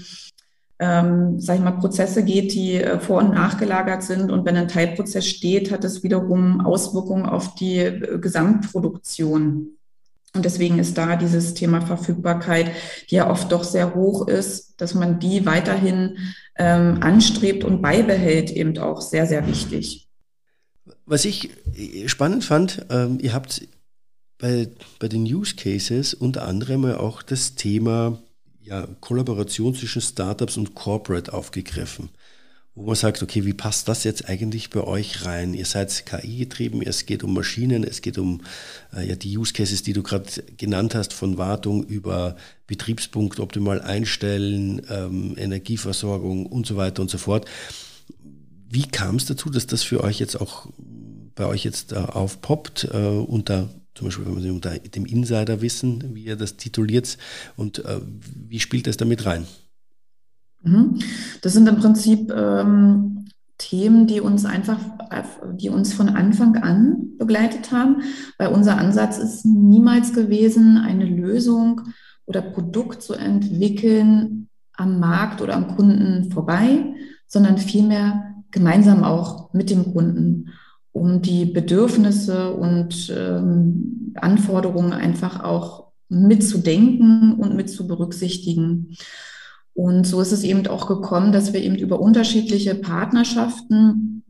ähm, 0.78 1.40
sag 1.40 1.56
ich 1.56 1.64
mal, 1.64 1.72
Prozesse 1.72 2.24
geht, 2.24 2.54
die 2.54 2.76
äh, 2.76 3.00
vor- 3.00 3.20
und 3.20 3.34
nachgelagert 3.34 4.04
sind. 4.04 4.32
Und 4.32 4.46
wenn 4.46 4.58
ein 4.58 4.68
Teilprozess 4.68 5.26
steht, 5.26 5.72
hat 5.72 5.86
es 5.86 6.04
wiederum 6.04 6.60
Auswirkungen 6.66 7.26
auf 7.26 7.56
die 7.56 7.78
äh, 7.80 8.20
Gesamtproduktion. 8.20 9.78
Und 10.36 10.44
deswegen 10.44 10.80
ist 10.80 10.98
da 10.98 11.16
dieses 11.16 11.54
Thema 11.54 11.82
Verfügbarkeit, 11.82 12.72
die 13.10 13.16
ja 13.16 13.30
oft 13.30 13.52
doch 13.52 13.64
sehr 13.64 13.96
hoch 13.96 14.28
ist, 14.28 14.82
dass 14.82 14.94
man 14.94 15.20
die 15.20 15.46
weiterhin 15.46 16.18
ähm, 16.58 16.98
anstrebt 17.02 17.64
und 17.64 17.82
beibehält, 17.82 18.52
eben 18.52 18.78
auch 18.78 19.02
sehr, 19.02 19.26
sehr 19.26 19.48
wichtig. 19.48 20.08
Was 21.06 21.26
ich 21.26 21.50
äh, 21.78 22.08
spannend 22.08 22.44
fand, 22.44 22.86
ähm, 22.90 23.18
ihr 23.22 23.34
habt 23.34 23.68
bei, 24.38 24.68
bei 25.00 25.08
den 25.08 25.24
Use 25.24 25.56
Cases 25.56 26.14
unter 26.14 26.46
anderem 26.46 26.86
auch 26.86 27.22
das 27.22 27.56
Thema 27.56 28.20
ja, 28.62 28.88
Kollaboration 29.00 29.74
zwischen 29.74 30.02
Startups 30.02 30.58
und 30.58 30.76
Corporate 30.76 31.32
aufgegriffen 31.32 32.10
wo 32.76 32.86
man 32.86 32.96
sagt, 32.96 33.24
okay, 33.24 33.46
wie 33.46 33.54
passt 33.54 33.88
das 33.88 34.04
jetzt 34.04 34.28
eigentlich 34.28 34.70
bei 34.70 34.82
euch 34.82 35.24
rein? 35.26 35.54
Ihr 35.54 35.66
seid 35.66 36.06
KI-getrieben, 36.06 36.82
es 36.82 37.06
geht 37.06 37.24
um 37.24 37.34
Maschinen, 37.34 37.86
es 37.86 38.02
geht 38.02 38.18
um 38.18 38.42
äh, 38.94 39.08
ja, 39.08 39.16
die 39.16 39.38
Use 39.38 39.54
Cases, 39.54 39.82
die 39.82 39.94
du 39.94 40.04
gerade 40.04 40.30
genannt 40.58 40.94
hast, 40.94 41.14
von 41.14 41.38
Wartung 41.38 41.86
über 41.86 42.36
Betriebspunkt 42.68 43.40
optimal 43.40 43.82
einstellen, 43.82 44.82
ähm, 44.90 45.36
Energieversorgung 45.38 46.46
und 46.46 46.66
so 46.66 46.76
weiter 46.76 47.02
und 47.02 47.10
so 47.10 47.18
fort. 47.18 47.46
Wie 48.70 48.84
kam 48.84 49.16
es 49.16 49.26
dazu, 49.26 49.50
dass 49.50 49.68
das 49.68 49.84
für 49.84 50.04
euch 50.04 50.20
jetzt 50.20 50.36
auch 50.40 50.68
bei 51.34 51.46
euch 51.46 51.64
jetzt 51.64 51.94
äh, 51.94 51.96
aufpoppt 51.96 52.90
äh, 52.92 52.98
unter 52.98 53.70
zum 53.94 54.08
Beispiel 54.08 54.26
wenn 54.26 54.34
man 54.34 54.52
unter 54.52 54.78
dem 54.78 55.06
Insider-Wissen, 55.06 56.14
wie 56.14 56.26
ihr 56.26 56.36
das 56.36 56.58
tituliert, 56.58 57.18
und 57.56 57.80
äh, 57.86 58.02
wie 58.50 58.60
spielt 58.60 58.88
das 58.88 58.98
damit 58.98 59.26
rein? 59.26 59.48
Mhm. 60.66 61.00
Das 61.42 61.54
sind 61.54 61.68
im 61.70 61.78
Prinzip 61.78 62.32
ähm, 62.36 63.26
Themen, 63.58 64.06
die 64.08 64.20
uns 64.20 64.46
einfach, 64.46 64.80
die 65.54 65.70
uns 65.70 65.94
von 65.94 66.10
Anfang 66.10 66.58
an 66.58 67.18
begleitet 67.18 67.72
haben, 67.72 68.02
weil 68.38 68.50
unser 68.50 68.78
Ansatz 68.78 69.18
ist 69.18 69.46
niemals 69.46 70.14
gewesen, 70.14 70.78
eine 70.78 71.06
Lösung 71.06 71.82
oder 72.26 72.42
Produkt 72.42 73.02
zu 73.02 73.14
entwickeln 73.14 74.50
am 74.74 75.00
Markt 75.00 75.42
oder 75.42 75.56
am 75.56 75.76
Kunden 75.76 76.32
vorbei, 76.32 76.96
sondern 77.28 77.58
vielmehr 77.58 78.36
gemeinsam 78.52 79.04
auch 79.04 79.54
mit 79.54 79.70
dem 79.70 79.94
Kunden, 79.94 80.50
um 80.92 81.22
die 81.22 81.46
Bedürfnisse 81.46 82.54
und 82.54 83.14
ähm, 83.16 84.14
Anforderungen 84.16 84.94
einfach 84.94 85.44
auch 85.44 85.92
mitzudenken 86.10 87.36
und 87.36 87.56
mit 87.56 87.70
zu 87.70 87.88
berücksichtigen. 87.88 88.96
Und 89.76 90.08
so 90.08 90.22
ist 90.22 90.32
es 90.32 90.44
eben 90.44 90.66
auch 90.68 90.88
gekommen, 90.88 91.34
dass 91.34 91.52
wir 91.52 91.62
eben 91.62 91.76
über 91.76 92.00
unterschiedliche 92.00 92.76
Partnerschaften 92.76 94.24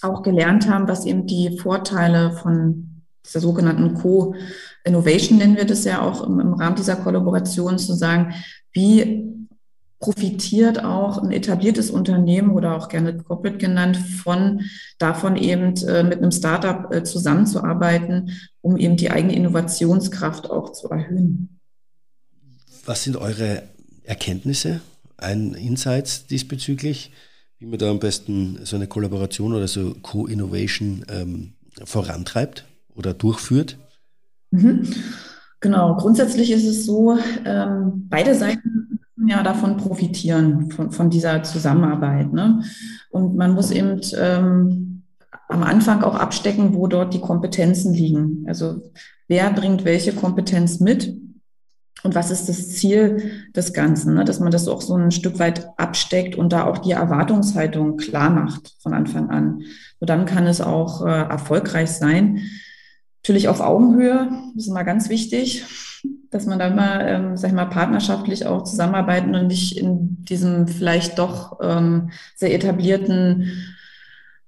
auch 0.00 0.22
gelernt 0.22 0.68
haben, 0.68 0.86
was 0.86 1.04
eben 1.04 1.26
die 1.26 1.58
Vorteile 1.58 2.32
von 2.32 3.02
dieser 3.26 3.40
sogenannten 3.40 3.94
Co-Innovation 3.94 5.38
nennen 5.38 5.56
wir 5.56 5.64
das 5.64 5.84
ja 5.84 6.00
auch 6.00 6.24
im, 6.24 6.38
im 6.38 6.54
Rahmen 6.54 6.76
dieser 6.76 6.96
Kollaboration 6.96 7.78
zu 7.78 7.94
sagen, 7.94 8.34
wie 8.72 9.34
profitiert 9.98 10.84
auch 10.84 11.18
ein 11.18 11.32
etabliertes 11.32 11.90
Unternehmen 11.90 12.50
oder 12.50 12.76
auch 12.76 12.88
gerne 12.88 13.16
Corporate 13.16 13.56
genannt 13.56 13.96
von 13.96 14.60
davon 14.98 15.36
eben 15.36 15.74
äh, 15.86 16.04
mit 16.04 16.18
einem 16.18 16.30
Startup 16.30 16.92
äh, 16.94 17.02
zusammenzuarbeiten, 17.02 18.30
um 18.60 18.76
eben 18.76 18.96
die 18.96 19.10
eigene 19.10 19.34
Innovationskraft 19.34 20.50
auch 20.50 20.72
zu 20.72 20.88
erhöhen. 20.88 21.58
Was 22.84 23.02
sind 23.02 23.16
eure 23.16 23.62
Erkenntnisse, 24.04 24.80
ein 25.16 25.54
Insights 25.54 26.26
diesbezüglich, 26.26 27.12
wie 27.58 27.66
man 27.66 27.78
da 27.78 27.90
am 27.90 27.98
besten 27.98 28.60
so 28.64 28.76
eine 28.76 28.86
Kollaboration 28.86 29.54
oder 29.54 29.68
so 29.68 29.94
Co-Innovation 30.02 31.04
ähm, 31.08 31.52
vorantreibt 31.84 32.64
oder 32.94 33.14
durchführt? 33.14 33.78
Mhm. 34.50 34.88
Genau, 35.60 35.96
grundsätzlich 35.96 36.50
ist 36.50 36.66
es 36.66 36.84
so, 36.84 37.18
ähm, 37.44 38.06
beide 38.10 38.34
Seiten 38.34 39.00
ja 39.26 39.42
davon 39.42 39.78
profitieren, 39.78 40.70
von, 40.70 40.90
von 40.90 41.10
dieser 41.10 41.42
Zusammenarbeit. 41.42 42.32
Ne? 42.32 42.62
Und 43.10 43.36
man 43.36 43.54
muss 43.54 43.70
eben 43.70 44.00
ähm, 44.18 45.02
am 45.48 45.62
Anfang 45.62 46.02
auch 46.02 46.16
abstecken, 46.16 46.74
wo 46.74 46.86
dort 46.86 47.14
die 47.14 47.20
Kompetenzen 47.20 47.94
liegen. 47.94 48.44
Also 48.46 48.82
wer 49.28 49.50
bringt 49.52 49.84
welche 49.84 50.12
Kompetenz 50.12 50.80
mit 50.80 51.16
und 52.04 52.14
was 52.14 52.30
ist 52.30 52.50
das 52.50 52.68
Ziel 52.68 53.48
des 53.56 53.72
Ganzen, 53.72 54.14
ne? 54.14 54.24
dass 54.24 54.38
man 54.38 54.52
das 54.52 54.68
auch 54.68 54.82
so 54.82 54.94
ein 54.94 55.10
Stück 55.10 55.38
weit 55.38 55.66
absteckt 55.78 56.36
und 56.36 56.52
da 56.52 56.66
auch 56.66 56.78
die 56.78 56.92
Erwartungshaltung 56.92 57.96
klar 57.96 58.28
macht 58.28 58.74
von 58.78 58.92
Anfang 58.92 59.30
an. 59.30 59.62
So 59.98 60.06
dann 60.06 60.26
kann 60.26 60.46
es 60.46 60.60
auch 60.60 61.04
äh, 61.04 61.08
erfolgreich 61.08 61.90
sein. 61.90 62.42
Natürlich 63.22 63.48
auf 63.48 63.60
Augenhöhe, 63.60 64.28
das 64.54 64.66
ist 64.66 64.72
mal 64.72 64.82
ganz 64.82 65.08
wichtig, 65.08 65.64
dass 66.30 66.44
man 66.44 66.58
da 66.58 66.68
mal, 66.68 67.06
ähm, 67.08 67.36
sag 67.38 67.48
ich 67.48 67.54
mal, 67.54 67.64
partnerschaftlich 67.64 68.44
auch 68.44 68.64
zusammenarbeiten 68.64 69.34
und 69.34 69.46
nicht 69.46 69.78
in 69.78 70.22
diesem 70.24 70.68
vielleicht 70.68 71.18
doch 71.18 71.58
ähm, 71.62 72.10
sehr 72.36 72.54
etablierten 72.54 73.73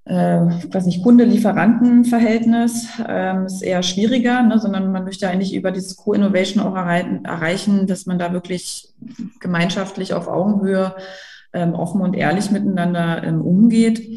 äh, 0.07 0.41
weiß 0.73 0.87
nicht, 0.87 1.03
Kunde-Lieferanten-Verhältnis 1.03 2.87
ähm, 3.09 3.47
ist 3.47 3.63
eher 3.63 3.83
schwieriger, 3.83 4.43
ne, 4.43 4.61
sondern 4.61 4.93
man 4.93 5.03
möchte 5.03 5.29
eigentlich 5.29 5.53
über 5.53 5.73
dieses 5.73 5.97
Co-Innovation 5.97 6.63
auch 6.63 6.77
erreichen, 6.77 7.89
dass 7.89 8.07
man 8.07 8.19
da 8.19 8.33
wirklich 8.33 8.95
gemeinschaftlich 9.41 10.15
auf 10.15 10.29
Augenhöhe 10.29 10.95
ähm, 11.53 11.75
offen 11.75 12.01
und 12.03 12.15
ehrlich 12.15 12.53
miteinander 12.53 13.25
ähm, 13.25 13.41
umgeht. 13.41 14.09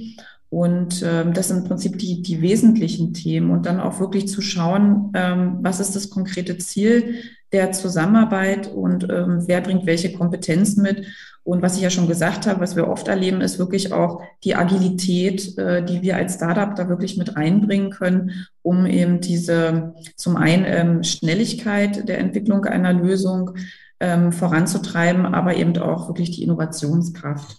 Und 0.50 1.04
ähm, 1.04 1.34
das 1.34 1.48
sind 1.48 1.60
im 1.60 1.64
Prinzip 1.64 1.98
die, 1.98 2.22
die 2.22 2.42
wesentlichen 2.42 3.14
Themen. 3.14 3.50
Und 3.50 3.66
dann 3.66 3.80
auch 3.80 4.00
wirklich 4.00 4.28
zu 4.28 4.42
schauen, 4.42 5.12
ähm, 5.16 5.58
was 5.62 5.80
ist 5.80 5.96
das 5.96 6.12
konkrete 6.12 6.58
Ziel 6.60 7.16
der 7.52 7.72
Zusammenarbeit 7.72 8.68
und 8.68 9.06
ähm, 9.06 9.44
wer 9.48 9.62
bringt 9.62 9.88
welche 9.88 10.14
Kompetenzen 10.14 10.84
mit 10.84 11.08
und 11.44 11.62
was 11.62 11.76
ich 11.76 11.82
ja 11.82 11.90
schon 11.90 12.08
gesagt 12.08 12.48
habe, 12.48 12.60
was 12.60 12.76
wir 12.76 12.88
oft 12.88 13.08
erleben, 13.08 13.42
ist 13.42 13.60
wirklich 13.60 13.92
auch 13.92 14.22
die 14.44 14.56
Agilität, 14.56 15.58
äh, 15.58 15.84
die 15.84 16.02
wir 16.02 16.16
als 16.16 16.36
Startup 16.36 16.76
da 16.76 16.90
wirklich 16.90 17.18
mit 17.18 17.36
reinbringen 17.36 17.92
können, 17.92 18.48
um 18.62 18.86
eben 18.86 19.22
diese 19.22 19.94
zum 20.16 20.38
einen 20.38 20.66
ähm, 20.68 21.04
Schnelligkeit 21.04 22.08
der 22.08 22.20
Entwicklung 22.20 22.66
einer 22.66 22.94
Lösung 22.94 23.56
ähm, 24.00 24.32
voranzutreiben, 24.32 25.26
aber 25.26 25.56
eben 25.56 25.78
auch 25.78 26.08
wirklich 26.08 26.32
die 26.32 26.44
Innovationskraft. 26.44 27.58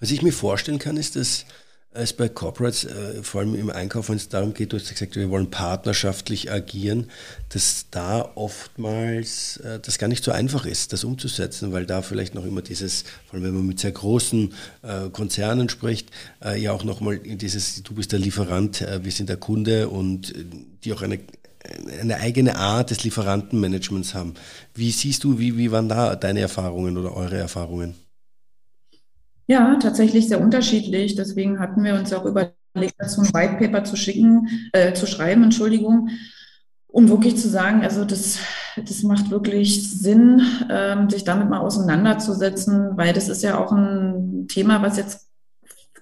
Was 0.00 0.10
ich 0.10 0.22
mir 0.22 0.32
vorstellen 0.32 0.78
kann, 0.78 0.96
ist, 0.96 1.16
dass 1.16 1.46
als 1.94 2.12
bei 2.12 2.28
Corporates, 2.28 2.84
äh, 2.84 3.22
vor 3.22 3.40
allem 3.40 3.54
im 3.54 3.70
Einkauf, 3.70 4.08
wenn 4.08 4.16
es 4.16 4.28
darum 4.28 4.52
geht, 4.52 4.72
du 4.72 4.76
hast 4.76 4.90
gesagt, 4.90 5.16
wir 5.16 5.30
wollen 5.30 5.50
partnerschaftlich 5.50 6.50
agieren, 6.50 7.10
dass 7.50 7.86
da 7.90 8.32
oftmals 8.34 9.58
äh, 9.58 9.78
das 9.80 9.98
gar 9.98 10.08
nicht 10.08 10.24
so 10.24 10.32
einfach 10.32 10.66
ist, 10.66 10.92
das 10.92 11.04
umzusetzen, 11.04 11.72
weil 11.72 11.86
da 11.86 12.02
vielleicht 12.02 12.34
noch 12.34 12.44
immer 12.44 12.62
dieses, 12.62 13.04
vor 13.26 13.34
allem 13.34 13.44
wenn 13.44 13.54
man 13.54 13.66
mit 13.66 13.80
sehr 13.80 13.92
großen 13.92 14.52
äh, 14.82 15.08
Konzernen 15.10 15.68
spricht, 15.68 16.10
äh, 16.44 16.60
ja 16.60 16.72
auch 16.72 16.84
nochmal 16.84 17.18
dieses, 17.18 17.82
du 17.82 17.94
bist 17.94 18.12
der 18.12 18.18
Lieferant, 18.18 18.82
äh, 18.82 19.04
wir 19.04 19.12
sind 19.12 19.28
der 19.28 19.36
Kunde 19.36 19.88
und 19.88 20.34
äh, 20.34 20.44
die 20.84 20.92
auch 20.92 21.02
eine 21.02 21.20
eine 21.98 22.16
eigene 22.18 22.56
Art 22.56 22.90
des 22.90 23.04
Lieferantenmanagements 23.04 24.12
haben. 24.12 24.34
Wie 24.74 24.90
siehst 24.90 25.24
du, 25.24 25.38
wie, 25.38 25.56
wie 25.56 25.72
waren 25.72 25.88
da 25.88 26.14
deine 26.14 26.40
Erfahrungen 26.40 26.98
oder 26.98 27.16
eure 27.16 27.38
Erfahrungen? 27.38 27.94
Ja, 29.46 29.76
tatsächlich 29.76 30.28
sehr 30.28 30.40
unterschiedlich. 30.40 31.16
Deswegen 31.16 31.60
hatten 31.60 31.84
wir 31.84 31.94
uns 31.94 32.12
auch 32.12 32.24
überlegt, 32.24 32.54
dazu 32.98 33.20
ein 33.20 33.34
White 33.34 33.56
Paper 33.58 33.84
zu 33.84 33.96
schicken, 33.96 34.48
äh, 34.72 34.94
zu 34.94 35.06
schreiben, 35.06 35.42
Entschuldigung, 35.44 36.08
um 36.86 37.08
wirklich 37.08 37.36
zu 37.36 37.48
sagen, 37.48 37.82
also 37.82 38.04
das, 38.04 38.38
das 38.76 39.02
macht 39.02 39.30
wirklich 39.30 39.90
Sinn, 39.90 40.42
ähm, 40.70 41.10
sich 41.10 41.24
damit 41.24 41.50
mal 41.50 41.60
auseinanderzusetzen, 41.60 42.96
weil 42.96 43.12
das 43.12 43.28
ist 43.28 43.42
ja 43.42 43.58
auch 43.58 43.72
ein 43.72 44.46
Thema, 44.48 44.80
was 44.82 44.96
jetzt 44.96 45.23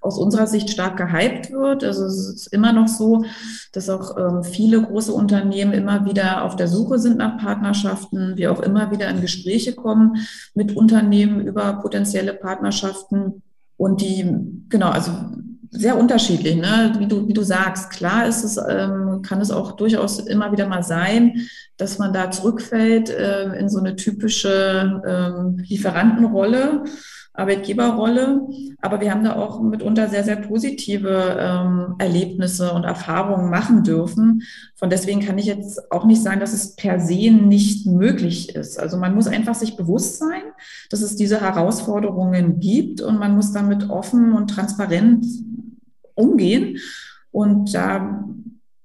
aus 0.03 0.19
unserer 0.19 0.47
Sicht 0.47 0.71
stark 0.71 0.97
gehypt 0.97 1.53
wird. 1.53 1.85
Also 1.85 2.05
es 2.05 2.29
ist 2.29 2.47
immer 2.49 2.73
noch 2.73 2.89
so, 2.89 3.25
dass 3.73 3.89
auch 3.89 4.19
ähm, 4.19 4.45
viele 4.45 4.83
große 4.83 5.13
Unternehmen 5.13 5.73
immer 5.73 6.05
wieder 6.05 6.45
auf 6.45 6.57
der 6.57 6.69
Suche 6.69 6.99
sind 6.99 7.19
nach 7.19 7.39
Partnerschaften, 7.39 8.37
wir 8.37 8.53
auch 8.53 8.61
immer 8.61 8.91
wieder 8.91 9.09
in 9.09 9.21
Gespräche 9.21 9.75
kommen 9.75 10.17
mit 10.55 10.77
Unternehmen 10.77 11.41
über 11.41 11.75
potenzielle 11.75 12.35
Partnerschaften. 12.35 13.43
Und 13.77 14.01
die, 14.01 14.27
genau, 14.69 14.91
also 14.91 15.13
sehr 15.71 15.99
unterschiedlich, 15.99 16.57
ne? 16.57 16.93
wie, 16.99 17.07
du, 17.07 17.27
wie 17.27 17.33
du 17.33 17.43
sagst. 17.43 17.91
Klar 17.91 18.27
ist 18.27 18.45
es, 18.45 18.59
ähm, 18.59 19.23
kann 19.23 19.41
es 19.41 19.51
auch 19.51 19.73
durchaus 19.73 20.19
immer 20.19 20.53
wieder 20.53 20.67
mal 20.67 20.83
sein, 20.83 21.47
dass 21.79 21.99
man 21.99 22.13
da 22.13 22.31
zurückfällt 22.31 23.09
äh, 23.09 23.55
in 23.55 23.71
so 23.71 23.79
eine 23.79 23.97
typische 23.97 25.03
ähm, 25.07 25.57
Lieferantenrolle. 25.67 26.85
Arbeitgeberrolle. 27.35 28.47
Aber 28.81 29.01
wir 29.01 29.11
haben 29.11 29.25
da 29.25 29.37
auch 29.37 29.61
mitunter 29.61 30.09
sehr, 30.09 30.25
sehr 30.25 30.37
positive 30.37 31.37
ähm, 31.39 31.95
Erlebnisse 31.99 32.73
und 32.73 32.85
Erfahrungen 32.85 33.49
machen 33.49 33.85
dürfen. 33.85 34.43
Von 34.75 34.91
deswegen 34.91 35.21
kann 35.21 35.39
ich 35.39 35.47
jetzt 35.47 35.91
auch 35.91 36.05
nicht 36.05 36.23
sagen, 36.23 36.41
dass 36.41 36.53
es 36.53 36.77
per 36.77 37.01
se 37.01 37.31
nicht 37.31 37.87
möglich 37.87 38.55
ist. 38.55 38.79
Also 38.79 38.97
man 38.99 39.15
muss 39.15 39.29
einfach 39.29 39.55
sich 39.55 39.77
bewusst 39.77 40.19
sein, 40.19 40.43
dass 40.91 41.01
es 41.01 41.17
diese 41.17 41.41
Herausforderungen 41.41 42.61
gibt 42.61 43.01
und 43.01 43.19
man 43.19 43.35
muss 43.35 43.53
damit 43.53 43.89
offen 43.89 44.33
und 44.33 44.49
transparent 44.49 45.25
umgehen. 46.15 46.79
Und 47.31 47.75
da 47.75 48.25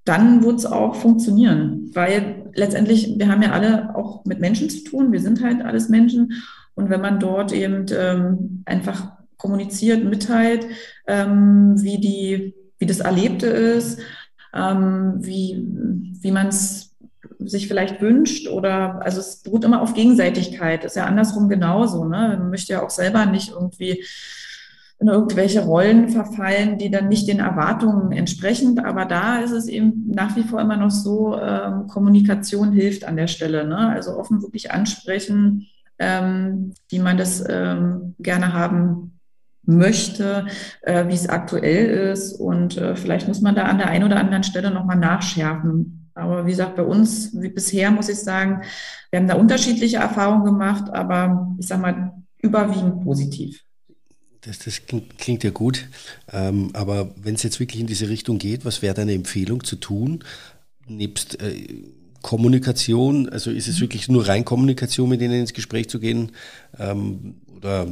dann 0.05 0.41
wird 0.41 0.59
es 0.59 0.65
auch 0.65 0.95
funktionieren, 0.95 1.91
weil 1.93 2.49
letztendlich, 2.53 3.19
wir 3.19 3.27
haben 3.27 3.41
ja 3.41 3.51
alle 3.51 3.93
auch 3.93 4.23
mit 4.23 4.39
Menschen 4.39 4.69
zu 4.69 4.85
tun, 4.85 5.11
wir 5.11 5.19
sind 5.19 5.43
halt 5.43 5.61
alles 5.61 5.89
Menschen 5.89 6.31
und 6.77 6.91
wenn 6.91 7.01
man 7.01 7.19
dort 7.19 7.51
eben 7.51 7.87
ähm, 7.91 8.61
einfach 8.65 9.13
kommuniziert, 9.37 10.03
mitteilt, 10.03 10.67
ähm, 11.07 11.73
wie, 11.81 11.99
die, 11.99 12.53
wie 12.77 12.85
das 12.85 12.99
Erlebte 12.99 13.47
ist, 13.47 13.99
ähm, 14.53 15.15
wie, 15.17 15.67
wie 16.21 16.31
man 16.31 16.47
es 16.49 16.95
sich 17.39 17.67
vielleicht 17.67 17.99
wünscht 17.99 18.47
oder 18.47 19.01
also 19.03 19.19
es 19.19 19.41
beruht 19.41 19.63
immer 19.63 19.81
auf 19.81 19.95
Gegenseitigkeit, 19.95 20.85
ist 20.85 20.95
ja 20.95 21.05
andersrum 21.05 21.49
genauso. 21.49 22.05
Ne? 22.05 22.37
Man 22.39 22.51
möchte 22.51 22.73
ja 22.73 22.83
auch 22.83 22.91
selber 22.91 23.25
nicht 23.25 23.49
irgendwie 23.49 24.03
in 24.99 25.07
irgendwelche 25.07 25.61
Rollen 25.61 26.09
verfallen, 26.09 26.77
die 26.77 26.91
dann 26.91 27.07
nicht 27.07 27.27
den 27.27 27.39
Erwartungen 27.39 28.11
entsprechen. 28.11 28.77
Aber 28.79 29.05
da 29.05 29.39
ist 29.39 29.51
es 29.51 29.67
eben 29.67 30.11
nach 30.11 30.35
wie 30.35 30.43
vor 30.43 30.61
immer 30.61 30.77
noch 30.77 30.91
so, 30.91 31.39
ähm, 31.39 31.87
Kommunikation 31.87 32.71
hilft 32.71 33.03
an 33.03 33.15
der 33.15 33.27
Stelle. 33.27 33.67
Ne? 33.67 33.77
Also 33.77 34.15
offen 34.15 34.43
wirklich 34.43 34.71
ansprechen, 34.71 35.67
ähm, 35.99 36.73
wie 36.89 36.99
man 36.99 37.17
das 37.17 37.43
ähm, 37.47 38.15
gerne 38.19 38.53
haben 38.53 39.19
möchte, 39.67 40.47
äh, 40.81 41.07
wie 41.07 41.13
es 41.13 41.29
aktuell 41.29 42.11
ist. 42.11 42.33
Und 42.33 42.77
äh, 42.77 42.95
vielleicht 42.95 43.27
muss 43.27 43.41
man 43.41 43.55
da 43.55 43.63
an 43.63 43.77
der 43.77 43.89
einen 43.89 44.05
oder 44.05 44.17
anderen 44.17 44.43
Stelle 44.43 44.71
nochmal 44.71 44.97
nachschärfen. 44.97 46.09
Aber 46.13 46.45
wie 46.45 46.51
gesagt, 46.51 46.75
bei 46.75 46.83
uns, 46.83 47.39
wie 47.39 47.49
bisher 47.49 47.91
muss 47.91 48.09
ich 48.09 48.19
sagen, 48.19 48.63
wir 49.11 49.19
haben 49.19 49.27
da 49.27 49.35
unterschiedliche 49.35 49.97
Erfahrungen 49.97 50.45
gemacht, 50.45 50.89
aber 50.91 51.55
ich 51.59 51.67
sage 51.67 51.81
mal, 51.81 52.13
überwiegend 52.41 53.03
positiv. 53.03 53.63
Das, 54.41 54.59
das 54.59 54.85
klingt, 54.85 55.17
klingt, 55.17 55.43
ja 55.43 55.51
gut. 55.51 55.87
Ähm, 56.31 56.71
aber 56.73 57.11
wenn 57.17 57.35
es 57.35 57.43
jetzt 57.43 57.59
wirklich 57.59 57.81
in 57.81 57.87
diese 57.87 58.09
Richtung 58.09 58.37
geht, 58.37 58.65
was 58.65 58.81
wäre 58.81 58.95
deine 58.95 59.13
Empfehlung 59.13 59.63
zu 59.63 59.75
tun? 59.75 60.23
Nebst 60.87 61.41
äh, 61.41 61.83
Kommunikation, 62.27 63.29
also 63.29 63.51
ist 63.51 63.69
es 63.69 63.77
mhm. 63.77 63.83
wirklich 63.83 64.09
nur 64.09 64.27
rein 64.27 64.43
Kommunikation, 64.43 65.07
mit 65.07 65.21
denen 65.21 65.39
ins 65.39 65.53
Gespräch 65.53 65.87
zu 65.87 65.97
gehen? 65.97 66.33
Ähm, 66.77 67.35
oder 67.55 67.87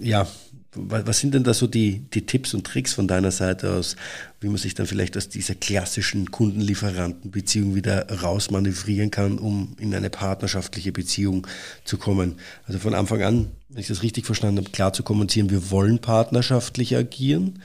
ja, 0.00 0.26
was 0.74 1.20
sind 1.20 1.34
denn 1.34 1.44
da 1.44 1.54
so 1.54 1.68
die, 1.68 2.00
die 2.12 2.26
Tipps 2.26 2.54
und 2.54 2.66
Tricks 2.66 2.92
von 2.92 3.06
deiner 3.06 3.30
Seite 3.30 3.70
aus, 3.70 3.94
wie 4.40 4.48
man 4.48 4.56
sich 4.56 4.74
dann 4.74 4.86
vielleicht 4.86 5.16
aus 5.16 5.28
dieser 5.28 5.54
klassischen 5.54 6.32
Kundenlieferantenbeziehung 6.32 7.76
wieder 7.76 8.10
rausmanövrieren 8.10 9.12
kann, 9.12 9.38
um 9.38 9.76
in 9.78 9.94
eine 9.94 10.10
partnerschaftliche 10.10 10.90
Beziehung 10.90 11.46
zu 11.84 11.98
kommen? 11.98 12.38
Also 12.66 12.80
von 12.80 12.94
Anfang 12.94 13.22
an, 13.22 13.52
wenn 13.68 13.80
ich 13.80 13.86
das 13.86 14.02
richtig 14.02 14.26
verstanden 14.26 14.58
habe, 14.58 14.70
klar 14.70 14.92
zu 14.92 15.04
kommunizieren, 15.04 15.50
wir 15.50 15.70
wollen 15.70 16.00
partnerschaftlich 16.00 16.96
agieren, 16.96 17.62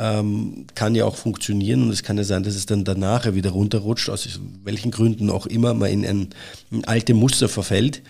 ähm, 0.00 0.66
kann 0.74 0.94
ja 0.94 1.04
auch 1.04 1.16
funktionieren 1.16 1.82
und 1.82 1.90
es 1.90 2.02
kann 2.02 2.16
ja 2.16 2.24
sein, 2.24 2.42
dass 2.42 2.54
es 2.54 2.64
dann 2.64 2.84
danach 2.84 3.32
wieder 3.34 3.50
runterrutscht, 3.50 4.08
aus 4.08 4.40
welchen 4.64 4.90
Gründen 4.90 5.28
auch 5.28 5.44
immer 5.44 5.74
man 5.74 5.90
in 5.90 6.06
ein, 6.06 6.28
in 6.70 6.86
alte 6.86 7.12
Muster 7.12 7.50
verfällt. 7.50 8.02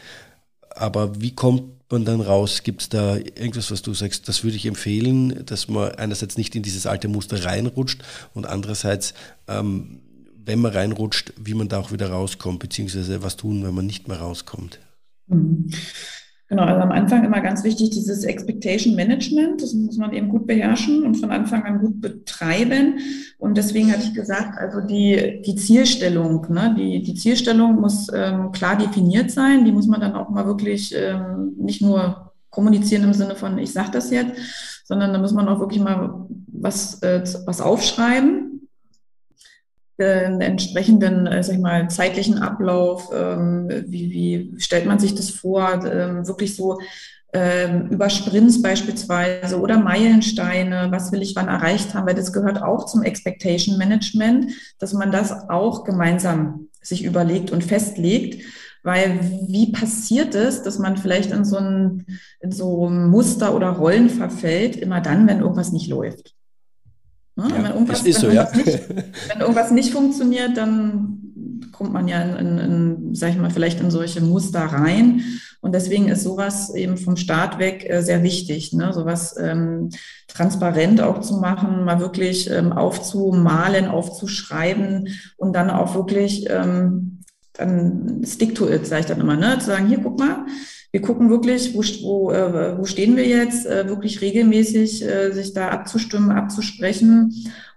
Aber 0.70 1.20
wie 1.20 1.34
kommt 1.34 1.91
man 1.91 2.05
dann 2.05 2.20
raus? 2.20 2.62
Gibt 2.62 2.82
es 2.82 2.88
da 2.91 3.16
irgendwas, 3.16 3.72
was 3.72 3.82
du 3.82 3.93
sagst, 3.93 4.28
das 4.28 4.45
würde 4.45 4.57
ich 4.57 4.66
empfehlen, 4.66 5.45
dass 5.47 5.66
man 5.66 5.91
einerseits 5.97 6.38
nicht 6.38 6.55
in 6.55 6.62
dieses 6.62 6.86
alte 6.86 7.09
Muster 7.09 7.45
reinrutscht 7.45 8.03
und 8.34 8.47
andererseits, 8.47 9.12
ähm, 9.49 10.01
wenn 10.45 10.61
man 10.61 10.72
reinrutscht, 10.72 11.32
wie 11.38 11.55
man 11.55 11.68
da 11.68 11.80
auch 11.80 11.91
wieder 11.91 12.11
rauskommt, 12.11 12.61
beziehungsweise 12.61 13.24
was 13.24 13.36
tun, 13.36 13.64
wenn 13.64 13.74
man 13.74 13.86
nicht 13.86 14.07
mehr 14.07 14.20
rauskommt? 14.20 14.78
Mhm. 15.26 15.72
Genau, 16.51 16.64
also 16.64 16.80
am 16.80 16.90
Anfang 16.90 17.24
immer 17.24 17.40
ganz 17.40 17.62
wichtig, 17.62 17.90
dieses 17.90 18.24
Expectation 18.24 18.96
Management, 18.96 19.62
das 19.62 19.72
muss 19.72 19.96
man 19.98 20.12
eben 20.12 20.28
gut 20.28 20.48
beherrschen 20.48 21.05
und 21.05 21.14
von 21.14 21.30
Anfang 21.30 21.62
an 21.62 21.78
gut 21.78 22.01
betreiben. 22.01 22.98
Und 23.38 23.57
deswegen 23.57 23.92
hatte 23.92 24.03
ich 24.03 24.14
gesagt, 24.14 24.59
also 24.59 24.80
die, 24.80 25.42
die 25.46 25.55
Zielstellung, 25.55 26.44
ne, 26.51 26.74
die, 26.76 27.05
die 27.05 27.14
Zielstellung 27.14 27.80
muss 27.80 28.09
ähm, 28.12 28.51
klar 28.51 28.76
definiert 28.76 29.30
sein, 29.30 29.64
die 29.64 29.70
muss 29.70 29.86
man 29.86 30.01
dann 30.01 30.16
auch 30.16 30.28
mal 30.28 30.44
wirklich 30.44 30.92
ähm, 30.92 31.53
nicht 31.57 31.82
nur 31.82 32.32
kommunizieren 32.51 33.05
im 33.05 33.14
Sinne 33.14 33.36
von, 33.36 33.57
ich 33.59 33.72
sage 33.72 33.92
das 33.92 34.11
jetzt, 34.11 34.32
sondern 34.82 35.12
da 35.12 35.20
muss 35.20 35.32
man 35.32 35.46
auch 35.46 35.61
wirklich 35.61 35.80
mal 35.80 36.26
was, 36.48 37.01
äh, 37.05 37.22
was 37.46 37.61
aufschreiben 37.61 38.49
einen 40.01 40.40
entsprechenden, 40.40 41.26
äh, 41.26 41.42
sag 41.42 41.55
ich 41.55 41.61
mal, 41.61 41.88
zeitlichen 41.88 42.38
Ablauf, 42.38 43.11
ähm, 43.14 43.68
wie, 43.86 44.11
wie 44.11 44.61
stellt 44.61 44.86
man 44.86 44.98
sich 44.98 45.14
das 45.14 45.30
vor, 45.30 45.84
ähm, 45.84 46.26
wirklich 46.26 46.57
so 46.57 46.78
ähm, 47.32 47.88
über 47.90 48.11
Sprints 48.11 48.61
beispielsweise 48.61 49.61
oder 49.61 49.78
Meilensteine, 49.78 50.88
was 50.90 51.12
will 51.12 51.22
ich 51.22 51.36
wann 51.36 51.48
erreicht 51.48 51.94
haben, 51.94 52.07
weil 52.07 52.14
das 52.14 52.32
gehört 52.32 52.62
auch 52.62 52.86
zum 52.86 53.03
Expectation 53.03 53.78
Management, 53.78 54.53
dass 54.78 54.92
man 54.92 55.12
das 55.12 55.48
auch 55.48 55.84
gemeinsam 55.84 56.68
sich 56.82 57.05
überlegt 57.05 57.51
und 57.53 57.62
festlegt. 57.62 58.44
Weil 58.82 59.20
wie 59.46 59.72
passiert 59.72 60.34
es, 60.34 60.62
dass 60.62 60.78
man 60.78 60.96
vielleicht 60.96 61.30
in 61.30 61.44
so 61.44 61.59
ein, 61.59 62.07
in 62.40 62.51
so 62.51 62.88
Muster 62.88 63.55
oder 63.55 63.68
Rollen 63.68 64.09
verfällt, 64.09 64.74
immer 64.74 65.01
dann, 65.03 65.28
wenn 65.28 65.40
irgendwas 65.40 65.70
nicht 65.70 65.88
läuft? 65.88 66.34
Wenn, 67.89 67.97
irgendwas, 67.97 68.07
ist 68.07 68.22
wenn, 68.22 68.31
so, 68.31 68.37
irgendwas 68.37 68.57
ja. 68.57 68.64
nicht, 68.64 68.89
wenn 69.28 69.41
irgendwas 69.41 69.70
nicht 69.70 69.93
funktioniert, 69.93 70.57
dann 70.57 71.20
kommt 71.72 71.93
man 71.93 72.09
ja 72.09 72.20
in, 72.20 72.37
in, 72.37 72.59
in, 72.59 73.14
sag 73.14 73.31
ich 73.31 73.39
mal, 73.39 73.51
vielleicht 73.51 73.81
in 73.81 73.91
solche 73.91 74.20
Muster 74.20 74.61
rein. 74.61 75.22
Und 75.62 75.74
deswegen 75.74 76.09
ist 76.09 76.22
sowas 76.22 76.74
eben 76.74 76.97
vom 76.97 77.16
Start 77.16 77.59
weg 77.59 77.89
äh, 77.89 78.03
sehr 78.03 78.22
wichtig, 78.22 78.72
ne? 78.72 78.93
sowas 78.93 79.35
ähm, 79.39 79.91
transparent 80.28 81.01
auch 81.01 81.20
zu 81.20 81.39
machen, 81.39 81.85
mal 81.85 82.01
wirklich 82.01 82.51
ähm, 82.51 82.72
aufzumalen, 82.72 83.87
aufzuschreiben 83.87 85.09
und 85.37 85.55
dann 85.55 85.70
auch 85.70 85.95
wirklich 85.95 86.47
ähm, 86.49 87.24
dann 87.55 88.22
stick 88.26 88.55
to 88.55 88.68
it, 88.68 88.87
sage 88.87 89.01
ich 89.01 89.07
dann 89.07 89.20
immer, 89.20 89.37
ne? 89.37 89.59
zu 89.59 89.66
sagen, 89.66 89.89
hier, 89.89 90.01
guck 90.01 90.18
mal, 90.18 90.47
wir 90.93 91.03
gucken 91.03 91.31
wirklich, 91.31 91.74
wo, 91.74 91.83
wo, 92.03 92.33
äh, 92.33 92.78
wo 92.78 92.85
stehen 92.85 93.16
wir 93.16 93.26
jetzt, 93.26 93.66
äh, 93.66 93.89
wirklich 93.89 94.20
regelmäßig 94.20 95.05
äh, 95.05 95.31
sich 95.31 95.53
da 95.53 95.68
abzustimmen, 95.68 96.31
abzusprechen, 96.31 97.33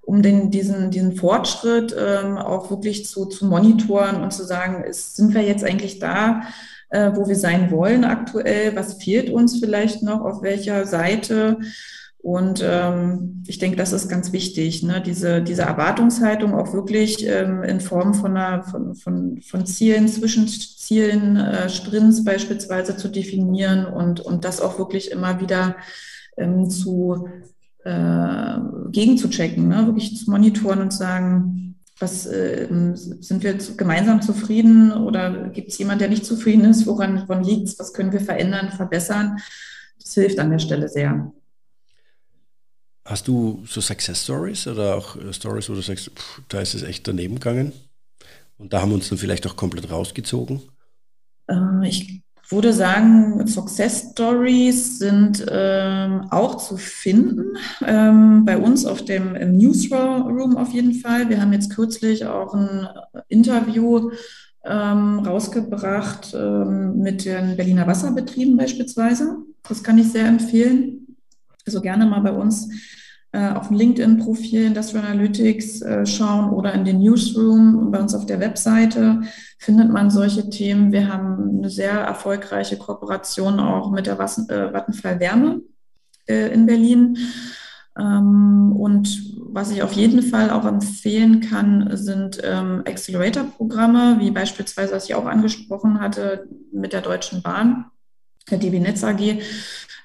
um 0.06 0.22
den, 0.22 0.52
diesen, 0.52 0.92
diesen 0.92 1.16
Fortschritt 1.16 1.96
ähm, 1.98 2.38
auch 2.38 2.70
wirklich 2.70 3.06
zu, 3.06 3.26
zu 3.26 3.46
monitoren 3.46 4.22
und 4.22 4.32
zu 4.32 4.44
sagen, 4.44 4.84
ist, 4.84 5.16
sind 5.16 5.34
wir 5.34 5.42
jetzt 5.42 5.64
eigentlich 5.64 6.00
da, 6.00 6.44
äh, 6.90 7.12
wo 7.16 7.28
wir 7.28 7.36
sein 7.36 7.72
wollen 7.72 8.04
aktuell? 8.04 8.76
Was 8.76 9.02
fehlt 9.02 9.30
uns 9.30 9.60
vielleicht 9.60 10.04
noch? 10.04 10.22
Auf 10.22 10.42
welcher 10.42 10.86
Seite? 10.86 11.58
Und 12.24 12.64
ähm, 12.66 13.44
ich 13.48 13.60
denke, 13.60 13.76
das 13.76 13.92
ist 13.92 14.08
ganz 14.08 14.32
wichtig, 14.32 14.82
ne? 14.82 15.02
diese, 15.02 15.42
diese 15.42 15.64
Erwartungshaltung 15.64 16.54
auch 16.54 16.74
wirklich 16.74 17.28
ähm, 17.28 17.64
in 17.64 17.82
Form 17.82 18.14
von, 18.14 18.38
einer, 18.38 18.64
von, 18.64 18.96
von, 18.96 19.42
von 19.42 19.66
Zielen, 19.66 20.08
Zwischenzielen, 20.08 21.36
äh, 21.36 21.70
Sprints 21.70 22.24
beispielsweise 22.24 22.96
zu 22.96 23.10
definieren 23.10 23.86
und, 23.86 24.22
und 24.22 24.46
das 24.46 24.62
auch 24.62 24.80
wirklich 24.80 25.12
immer 25.12 25.42
wieder 25.42 25.76
ähm, 26.38 26.70
zu 26.70 27.28
äh, 27.84 28.56
gegenzuchecken, 28.92 29.68
ne? 29.68 29.86
wirklich 29.86 30.18
zu 30.18 30.30
monitoren 30.30 30.82
und 30.82 30.94
sagen, 30.94 31.76
was 32.00 32.26
äh, 32.26 32.68
sind 32.96 33.44
wir 33.44 33.54
gemeinsam 33.78 34.22
zufrieden 34.22 34.92
oder 34.92 35.50
gibt 35.50 35.70
es 35.70 35.78
jemand, 35.78 36.02
der 36.02 36.10
nicht 36.10 36.26
zufrieden 36.26 36.66
ist? 36.66 36.88
Woran, 36.88 37.28
woran 37.28 37.44
liegt 37.44 37.68
es? 37.68 37.80
Was 37.80 37.94
können 37.94 38.12
wir 38.12 38.22
verändern, 38.22 38.72
verbessern? 38.72 39.40
Das 40.02 40.14
hilft 40.14 40.40
an 40.40 40.50
der 40.50 40.60
Stelle 40.60 40.90
sehr. 40.90 41.32
Hast 43.06 43.28
du 43.28 43.64
so 43.68 43.82
Success 43.82 44.24
Stories 44.24 44.66
oder 44.68 44.96
auch 44.96 45.16
äh, 45.18 45.34
Stories, 45.34 45.70
wo 45.70 45.74
du 45.74 45.82
sagst, 45.82 46.10
pff, 46.10 46.42
da 46.50 46.62
ist 46.62 46.74
es 46.74 46.84
echt 46.84 47.08
daneben 47.08 47.36
gegangen? 47.36 47.74
Und 48.58 48.74
da 48.74 48.82
haben 48.82 48.90
wir 48.90 48.96
uns 48.96 49.10
dann 49.10 49.18
vielleicht 49.18 49.46
auch 49.46 49.56
komplett 49.56 49.92
rausgezogen? 49.92 50.62
Äh, 51.48 51.88
ich 51.88 52.23
würde 52.50 52.74
sagen, 52.74 53.48
Success 53.48 54.10
Stories 54.12 55.00
sind 55.00 55.46
ähm, 55.50 56.28
auch 56.30 56.58
zu 56.58 56.78
finden. 56.78 57.58
Ähm, 57.86 58.46
bei 58.46 58.58
uns 58.58 58.86
auf 58.86 59.06
dem 59.06 59.34
Newsroom 59.58 60.58
auf 60.58 60.72
jeden 60.72 60.94
Fall. 60.96 61.30
Wir 61.30 61.42
haben 61.42 61.54
jetzt 61.54 61.74
kürzlich 61.74 62.26
auch 62.26 62.54
ein 62.54 62.88
Interview 63.28 64.12
ähm, 64.66 65.20
rausgebracht 65.20 66.34
ähm, 66.38 67.00
mit 67.00 67.26
den 67.26 67.56
Berliner 67.56 67.88
Wasserbetrieben 67.88 68.58
beispielsweise. 68.58 69.38
Das 69.68 69.84
kann 69.84 69.98
ich 69.98 70.12
sehr 70.12 70.26
empfehlen. 70.26 71.18
Also 71.66 71.82
gerne 71.82 72.06
mal 72.06 72.22
bei 72.22 72.32
uns 72.32 72.70
auf 73.40 73.70
dem 73.70 73.78
LinkedIn-Profil 73.78 74.66
Industrial 74.66 75.06
Analytics 75.06 75.82
äh, 75.82 76.06
schauen 76.06 76.52
oder 76.52 76.74
in 76.74 76.86
den 76.86 77.00
Newsroom 77.00 77.92
bei 77.92 78.00
uns 78.00 78.14
auf 78.14 78.26
der 78.26 78.40
Webseite 78.40 79.22
findet 79.58 79.92
man 79.92 80.10
solche 80.12 80.50
Themen. 80.50 80.92
Wir 80.92 81.12
haben 81.12 81.58
eine 81.58 81.70
sehr 81.70 81.94
erfolgreiche 81.94 82.78
Kooperation 82.78 83.60
auch 83.60 83.92
mit 83.92 84.08
der 84.08 84.20
äh, 84.20 84.74
Vattenfall 84.74 85.20
Wärme 85.20 85.62
in 86.26 86.66
Berlin. 86.66 87.18
Ähm, 87.98 88.74
und 88.76 89.34
was 89.38 89.72
ich 89.72 89.84
auf 89.84 89.94
jeden 89.94 90.24
Fall 90.24 90.50
auch 90.50 90.66
empfehlen 90.66 91.42
kann, 91.42 91.90
sind 91.96 92.40
ähm, 92.44 92.82
Accelerator-Programme, 92.86 94.18
wie 94.20 94.32
beispielsweise, 94.32 94.94
was 94.94 95.06
ich 95.06 95.16
auch 95.16 95.26
angesprochen 95.26 96.00
hatte, 96.00 96.48
mit 96.72 96.94
der 96.94 97.02
Deutschen 97.02 97.42
Bahn, 97.44 97.86
der 98.50 98.58
DB 98.58 98.80
Netz 98.80 99.04
AG, 99.04 99.40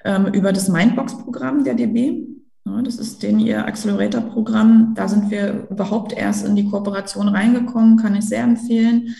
ähm, 0.05 0.27
über 0.27 0.53
das 0.53 0.69
Mindbox-Programm 0.69 1.65
der 1.65 1.75
DB. 1.75 2.27
Ja, 2.69 2.83
das 2.83 2.97
ist 2.97 3.23
den 3.23 3.39
ihr 3.39 3.67
Accelerator-Programm. 3.67 4.95
Da 4.95 5.09
sind 5.09 5.31
wir 5.31 5.69
überhaupt 5.71 6.13
erst 6.13 6.45
in 6.47 6.55
die 6.55 6.69
Kooperation 6.69 7.29
reingekommen, 7.29 7.97
kann 7.97 8.15
ich 8.15 8.27
sehr 8.27 8.43
empfehlen. 8.43 9.15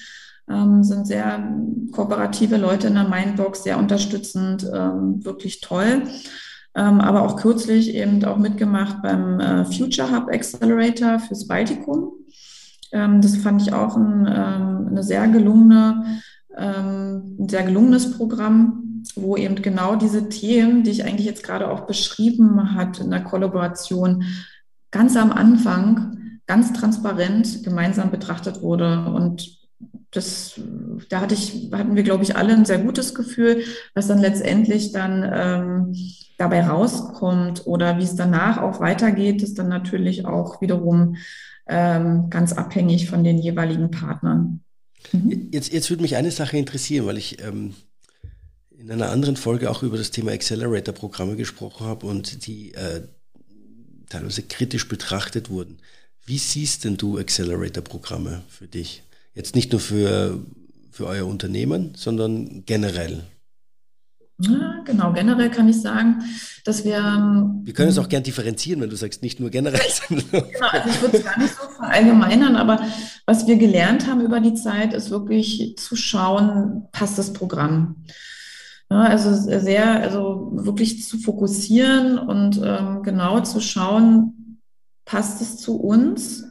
Ähm, 0.51 0.83
sind 0.83 1.07
sehr 1.07 1.57
kooperative 1.93 2.57
Leute 2.57 2.89
in 2.89 2.95
der 2.95 3.09
Mindbox, 3.09 3.63
sehr 3.63 3.79
unterstützend, 3.79 4.69
ähm, 4.73 5.25
wirklich 5.25 5.61
toll. 5.61 6.03
Ähm, 6.75 7.01
aber 7.01 7.23
auch 7.23 7.37
kürzlich 7.37 7.95
eben 7.95 8.23
auch 8.25 8.39
mitgemacht 8.39 9.03
beim 9.03 9.41
äh, 9.41 9.65
Future 9.65 10.11
Hub 10.11 10.29
Accelerator 10.29 11.19
fürs 11.19 11.47
Baltikum. 11.47 12.13
Ähm, 12.93 13.21
das 13.21 13.37
fand 13.37 13.63
ich 13.63 13.73
auch 13.73 13.97
ein, 13.97 14.27
ähm, 14.27 14.89
eine 14.91 15.03
sehr 15.03 15.27
gelungene, 15.29 16.21
ähm, 16.57 17.37
ein 17.41 17.49
sehr 17.49 17.63
gelungenes 17.63 18.17
Programm 18.17 18.88
wo 19.15 19.37
eben 19.37 19.63
genau 19.63 19.97
diese 19.97 20.29
Themen, 20.29 20.83
die 20.83 20.91
ich 20.91 21.05
eigentlich 21.05 21.27
jetzt 21.27 21.43
gerade 21.43 21.71
auch 21.71 21.87
beschrieben 21.87 22.75
hat 22.75 23.01
in 23.01 23.11
der 23.11 23.23
Kollaboration, 23.23 24.25
ganz 24.91 25.17
am 25.17 25.33
Anfang 25.33 26.41
ganz 26.47 26.73
transparent 26.73 27.63
gemeinsam 27.63 28.11
betrachtet 28.11 28.63
wurde. 28.63 29.05
Und 29.05 29.59
das, 30.11 30.59
da 31.11 31.21
hatte 31.21 31.35
ich, 31.35 31.71
hatten 31.73 31.95
wir, 31.95 32.03
glaube 32.03 32.25
ich, 32.25 32.37
alle 32.37 32.55
ein 32.55 32.65
sehr 32.65 32.79
gutes 32.79 33.15
Gefühl, 33.15 33.63
was 33.95 34.09
dann 34.09 34.19
letztendlich 34.19 34.93
dann 34.93 35.31
ähm, 35.31 35.95
dabei 36.39 36.67
rauskommt 36.67 37.67
oder 37.67 37.99
wie 37.99 38.05
es 38.05 38.17
danach 38.17 38.59
auch 38.59 38.81
weitergeht, 38.81 39.43
ist 39.43 39.59
dann 39.59 39.69
natürlich 39.69 40.25
auch 40.25 40.61
wiederum 40.63 41.17
ähm, 41.69 42.31
ganz 42.31 42.55
abhängig 42.55 43.11
von 43.11 43.23
den 43.23 43.39
jeweiligen 43.39 43.91
Partnern. 43.91 44.63
Mhm. 45.13 45.49
Jetzt, 45.53 45.73
jetzt 45.73 45.91
würde 45.91 46.03
mich 46.03 46.17
eine 46.17 46.31
Sache 46.31 46.57
interessieren, 46.57 47.07
weil 47.07 47.19
ich 47.19 47.43
ähm, 47.45 47.75
in 48.89 49.03
einer 49.03 49.11
anderen 49.11 49.37
Folge 49.37 49.71
auch 49.71 49.83
über 49.83 49.99
das 49.99 50.13
Thema 50.13 50.33
Accelerator-Programme 50.33 51.37
gesprochen 51.37 51.87
habe 51.87 52.07
und 52.07 52.47
die 52.47 52.73
äh, 52.73 53.03
teilweise 54.09 54.43
kritisch 54.43 54.89
betrachtet 54.89 55.51
wurden. 55.51 55.77
Wie 56.25 56.39
siehst 56.39 56.85
denn 56.85 56.97
du 56.97 57.19
Accelerator-Programme 57.19 58.45
für 58.49 58.67
dich? 58.67 59.03
Jetzt 59.35 59.55
nicht 59.55 59.73
nur 59.73 59.81
für, 59.83 60.41
für 60.91 61.07
euer 61.07 61.27
Unternehmen, 61.27 61.93
sondern 61.97 62.65
generell. 62.65 63.25
Ja, 64.41 64.83
genau, 64.87 65.13
generell 65.13 65.51
kann 65.51 65.69
ich 65.69 65.83
sagen, 65.83 66.23
dass 66.65 66.87
wir. 66.87 66.97
Ähm, 66.97 67.61
wir 67.65 67.75
können 67.75 67.91
es 67.91 67.99
auch 67.99 68.09
gern 68.09 68.23
differenzieren, 68.23 68.81
wenn 68.81 68.89
du 68.89 68.97
sagst, 68.97 69.21
nicht 69.21 69.39
nur 69.39 69.51
generell. 69.51 69.81
genau, 70.09 70.69
also 70.71 70.89
ich 70.89 71.03
würde 71.03 71.19
es 71.19 71.25
gar 71.25 71.39
nicht 71.39 71.55
so 71.55 71.69
verallgemeinern, 71.77 72.57
aber 72.57 72.81
was 73.27 73.47
wir 73.47 73.57
gelernt 73.57 74.07
haben 74.07 74.23
über 74.23 74.41
die 74.41 74.55
Zeit, 74.55 74.95
ist 74.95 75.11
wirklich 75.11 75.77
zu 75.77 75.95
schauen, 75.95 76.87
passt 76.93 77.19
das 77.19 77.35
Programm. 77.35 77.97
Ja, 78.91 79.03
also 79.03 79.35
sehr, 79.35 80.01
also 80.01 80.51
wirklich 80.53 81.05
zu 81.05 81.19
fokussieren 81.19 82.19
und 82.19 82.61
ähm, 82.65 83.03
genau 83.03 83.41
zu 83.41 83.61
schauen, 83.61 84.61
passt 85.05 85.41
es 85.43 85.57
zu 85.59 85.77
uns? 85.77 86.45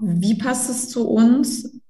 Wie 0.00 0.34
passt 0.34 0.70
es 0.70 0.88
zu 0.88 1.08
uns? 1.08 1.80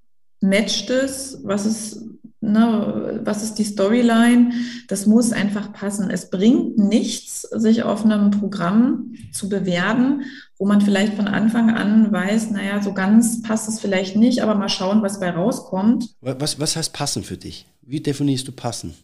Matcht 0.41 0.89
es? 0.89 1.41
Was 1.45 1.66
ist, 1.66 2.03
ne, 2.41 3.20
was 3.24 3.43
ist 3.43 3.55
die 3.55 3.64
Storyline? 3.64 4.53
Das 4.89 5.07
muss 5.07 5.32
einfach 5.32 5.72
passen. 5.72 6.11
Es 6.11 6.30
bringt 6.30 6.78
nichts, 6.78 7.43
sich 7.43 7.82
auf 7.82 8.05
einem 8.05 8.30
Programm 8.30 9.12
zu 9.32 9.49
bewerben, 9.49 10.22
wo 10.59 10.66
man 10.66 10.80
vielleicht 10.80 11.14
von 11.14 11.28
Anfang 11.28 11.70
an 11.70 12.11
weiß, 12.12 12.51
naja, 12.51 12.82
so 12.82 12.95
ganz 12.95 13.43
passt 13.43 13.68
es 13.68 13.80
vielleicht 13.80 14.16
nicht, 14.16 14.43
aber 14.43 14.55
mal 14.55 14.68
schauen, 14.68 15.03
was 15.03 15.20
bei 15.20 15.30
rauskommt. 15.30 16.14
Was, 16.20 16.59
was 16.61 16.76
heißt 16.76 16.93
passen 16.93 17.22
für 17.22 17.36
dich? 17.36 17.66
Wie 17.91 18.01
definierst 18.01 18.47
du 18.47 18.53
passen? 18.53 18.95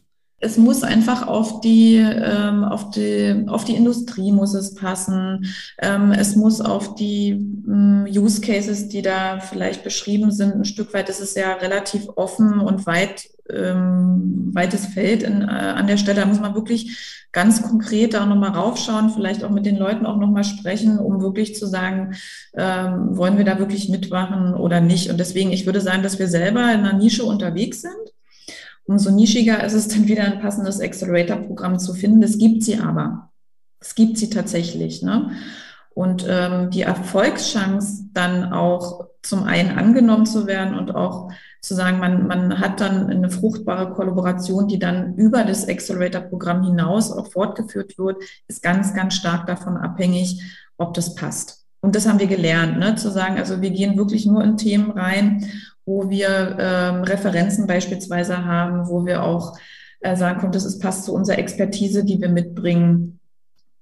Es 0.41 0.59
muss 0.59 0.83
einfach 0.83 1.27
auf 1.27 1.63
die, 1.63 1.97
ähm, 1.97 2.65
auf 2.65 2.91
die, 2.91 3.47
auf 3.47 3.65
die 3.65 3.77
Industrie 3.77 4.31
muss 4.31 4.53
es 4.53 4.75
passen. 4.75 5.47
Ähm, 5.81 6.13
es 6.13 6.37
muss 6.37 6.61
auf 6.61 6.95
die 6.95 7.31
ähm, 7.31 8.07
Use 8.07 8.43
Cases, 8.43 8.89
die 8.89 9.01
da 9.01 9.41
vielleicht 9.41 9.85
beschrieben 9.85 10.33
sind, 10.33 10.55
ein 10.55 10.67
Stück 10.67 10.93
weit 10.93 11.09
ist 11.09 11.21
es 11.21 11.35
ja 11.35 11.55
relativ 11.55 12.09
offen 12.17 12.61
und 12.61 12.85
weit, 12.85 13.31
ähm, 13.49 14.51
weites 14.53 14.85
Feld 14.85 15.23
in, 15.23 15.41
äh, 15.41 15.47
an 15.47 15.87
der 15.87 15.97
Stelle. 15.97 16.21
Da 16.21 16.27
muss 16.27 16.41
man 16.41 16.55
wirklich 16.55 17.25
ganz 17.33 17.63
konkret 17.63 18.13
da 18.13 18.27
nochmal 18.27 18.51
raufschauen, 18.51 19.09
vielleicht 19.15 19.45
auch 19.45 19.51
mit 19.51 19.65
den 19.65 19.79
Leuten 19.79 20.05
auch 20.05 20.19
nochmal 20.19 20.45
sprechen, 20.45 20.99
um 20.99 21.23
wirklich 21.23 21.55
zu 21.55 21.67
sagen, 21.67 22.17
ähm, 22.55 23.17
wollen 23.17 23.39
wir 23.39 23.47
da 23.47 23.59
wirklich 23.59 23.89
mitmachen 23.89 24.53
oder 24.53 24.83
nicht. 24.83 25.09
Und 25.09 25.19
deswegen, 25.19 25.53
ich 25.53 25.65
würde 25.65 25.81
sagen, 25.81 26.03
dass 26.03 26.19
wir 26.19 26.29
selber 26.29 26.61
in 26.71 26.81
einer 26.81 26.93
Nische 26.93 27.25
unterwegs 27.25 27.81
sind 27.81 27.95
Umso 28.87 29.11
nischiger 29.11 29.65
ist 29.65 29.73
es 29.73 29.89
dann 29.89 30.09
wieder 30.09 30.25
ein 30.25 30.41
passendes 30.41 30.81
Accelerator-Programm 30.81 31.79
zu 31.79 31.95
finden. 31.95 32.21
Das 32.21 32.39
gibt 32.39 32.63
sie 32.63 32.79
aber. 32.79 33.31
Es 33.81 33.95
gibt 33.95 34.19
sie 34.19 34.31
tatsächlich. 34.31 35.03
Ne? 35.03 35.31
Und 35.95 36.27
ähm, 36.29 36.71
die 36.71 36.83
Erfolgschance 36.83 38.05
dann 38.13 38.53
auch 38.53 39.07
zum 39.23 39.45
einen 39.45 39.79
angenommen 39.79 40.27
zu 40.27 40.47
werden 40.47 40.79
und 40.79 40.95
auch 40.95 41.31
zu 41.63 41.75
sagen, 41.75 41.99
man, 41.99 42.27
man 42.27 42.61
hat 42.61 42.81
dann 42.81 43.09
eine 43.09 43.31
fruchtbare 43.31 43.95
Kollaboration, 43.95 44.69
die 44.69 44.79
dann 44.79 45.15
über 45.15 45.45
das 45.45 45.67
Accelerator-Programm 45.67 46.63
hinaus 46.63 47.11
auch 47.11 47.33
fortgeführt 47.33 47.97
wird, 47.97 48.23
ist 48.49 48.63
ganz, 48.63 48.93
ganz 48.93 49.15
stark 49.15 49.47
davon 49.47 49.79
abhängig, 49.79 50.43
ob 50.77 50.93
das 50.93 51.15
passt. 51.15 51.64
Und 51.85 51.95
das 51.95 52.09
haben 52.09 52.19
wir 52.19 52.27
gelernt, 52.27 52.79
ne? 52.79 52.97
zu 52.97 53.11
sagen, 53.11 53.37
also 53.37 53.61
wir 53.61 53.69
gehen 53.69 53.99
wirklich 53.99 54.25
nur 54.25 54.43
in 54.43 54.57
Themen 54.57 54.91
rein, 54.93 55.45
wo 55.85 56.09
wir 56.09 56.57
ähm, 56.59 57.03
Referenzen 57.03 57.67
beispielsweise 57.67 58.47
haben, 58.47 58.89
wo 58.89 59.05
wir 59.05 59.23
auch 59.23 59.55
äh, 60.01 60.17
sagen 60.17 60.41
können, 60.41 60.53
das 60.53 60.65
ist, 60.65 60.81
passt 60.81 61.05
zu 61.05 61.13
unserer 61.13 61.37
Expertise, 61.37 62.03
die 62.03 62.19
wir 62.23 62.31
mitbringen. 62.31 63.21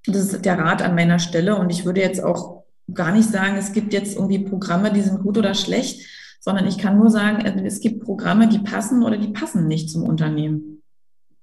Das 0.05 0.17
ist 0.17 0.45
der 0.45 0.59
Rat 0.59 0.83
an 0.83 0.97
meiner 0.97 1.21
Stelle. 1.21 1.55
Und 1.55 1.71
ich 1.71 1.85
würde 1.85 2.01
jetzt 2.01 2.25
auch 2.25 2.65
gar 2.93 3.13
nicht 3.13 3.31
sagen, 3.31 3.57
es 3.57 3.73
gibt 3.73 3.93
jetzt 3.93 4.17
irgendwie 4.17 4.41
Programme, 4.41 4.93
die 4.93 5.03
sind 5.03 5.23
gut 5.23 5.39
oder 5.39 5.55
schlecht, 5.55 6.05
sondern 6.41 6.67
ich 6.67 6.79
kann 6.79 6.99
nur 6.99 7.09
sagen, 7.09 7.45
äh, 7.45 7.65
es 7.65 7.79
gibt 7.79 8.03
Programme, 8.03 8.49
die 8.49 8.59
passen 8.59 9.05
oder 9.05 9.17
die 9.17 9.29
passen 9.29 9.69
nicht 9.69 9.91
zum 9.91 10.03
Unternehmen. 10.03 10.83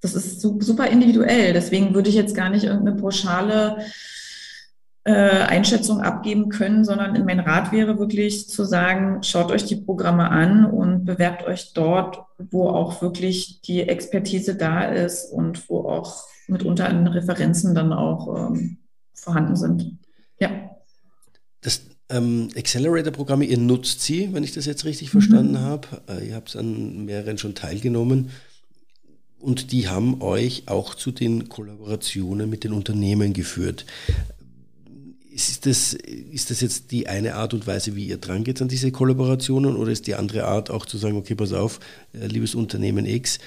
Das 0.01 0.13
ist 0.13 0.41
super 0.41 0.87
individuell. 0.87 1.53
Deswegen 1.53 1.95
würde 1.95 2.09
ich 2.09 2.15
jetzt 2.15 2.35
gar 2.35 2.49
nicht 2.49 2.65
irgendeine 2.65 2.97
pauschale 2.97 3.77
äh, 5.05 5.13
Einschätzung 5.13 6.01
abgeben 6.01 6.49
können, 6.49 6.83
sondern 6.83 7.15
in 7.15 7.25
mein 7.25 7.39
Rat 7.39 7.71
wäre 7.71 7.99
wirklich 7.99 8.49
zu 8.49 8.63
sagen, 8.65 9.23
schaut 9.23 9.51
euch 9.51 9.65
die 9.65 9.77
Programme 9.77 10.29
an 10.29 10.65
und 10.65 11.05
bewerbt 11.05 11.45
euch 11.45 11.73
dort, 11.73 12.19
wo 12.37 12.69
auch 12.69 13.01
wirklich 13.01 13.61
die 13.61 13.81
Expertise 13.81 14.55
da 14.55 14.83
ist 14.83 15.31
und 15.31 15.69
wo 15.69 15.89
auch 15.89 16.23
mitunter 16.47 17.13
Referenzen 17.13 17.73
dann 17.75 17.93
auch 17.93 18.49
ähm, 18.49 18.77
vorhanden 19.13 19.55
sind. 19.55 19.97
Ja. 20.39 20.49
Das 21.61 21.81
ähm, 22.09 22.49
Accelerator-Programme, 22.55 23.45
ihr 23.45 23.57
nutzt 23.57 24.01
sie, 24.01 24.33
wenn 24.33 24.43
ich 24.43 24.53
das 24.53 24.65
jetzt 24.65 24.85
richtig 24.85 25.11
verstanden 25.11 25.53
mhm. 25.53 25.59
habe. 25.59 25.87
Äh, 26.07 26.27
ihr 26.27 26.35
habt 26.35 26.55
an 26.55 27.05
mehreren 27.05 27.37
schon 27.37 27.55
teilgenommen. 27.55 28.31
Und 29.39 29.71
die 29.71 29.87
haben 29.87 30.21
euch 30.21 30.63
auch 30.65 30.95
zu 30.95 31.11
den 31.11 31.47
Kollaborationen 31.47 32.49
mit 32.49 32.65
den 32.65 32.73
Unternehmen 32.73 33.31
geführt. 33.31 33.85
Ist 35.39 35.65
das, 35.65 35.93
ist 35.93 36.51
das 36.51 36.59
jetzt 36.59 36.91
die 36.91 37.07
eine 37.07 37.35
Art 37.35 37.53
und 37.53 37.65
Weise, 37.65 37.95
wie 37.95 38.05
ihr 38.05 38.17
dran 38.17 38.43
geht 38.43 38.61
an 38.61 38.67
diese 38.67 38.91
Kollaborationen 38.91 39.77
oder 39.77 39.89
ist 39.89 40.05
die 40.05 40.15
andere 40.15 40.43
Art 40.43 40.69
auch 40.69 40.85
zu 40.85 40.97
sagen, 40.97 41.15
okay, 41.15 41.33
pass 41.33 41.53
auf, 41.53 41.79
äh, 42.11 42.27
liebes 42.27 42.55
Unternehmen 42.55 43.05
X, 43.05 43.39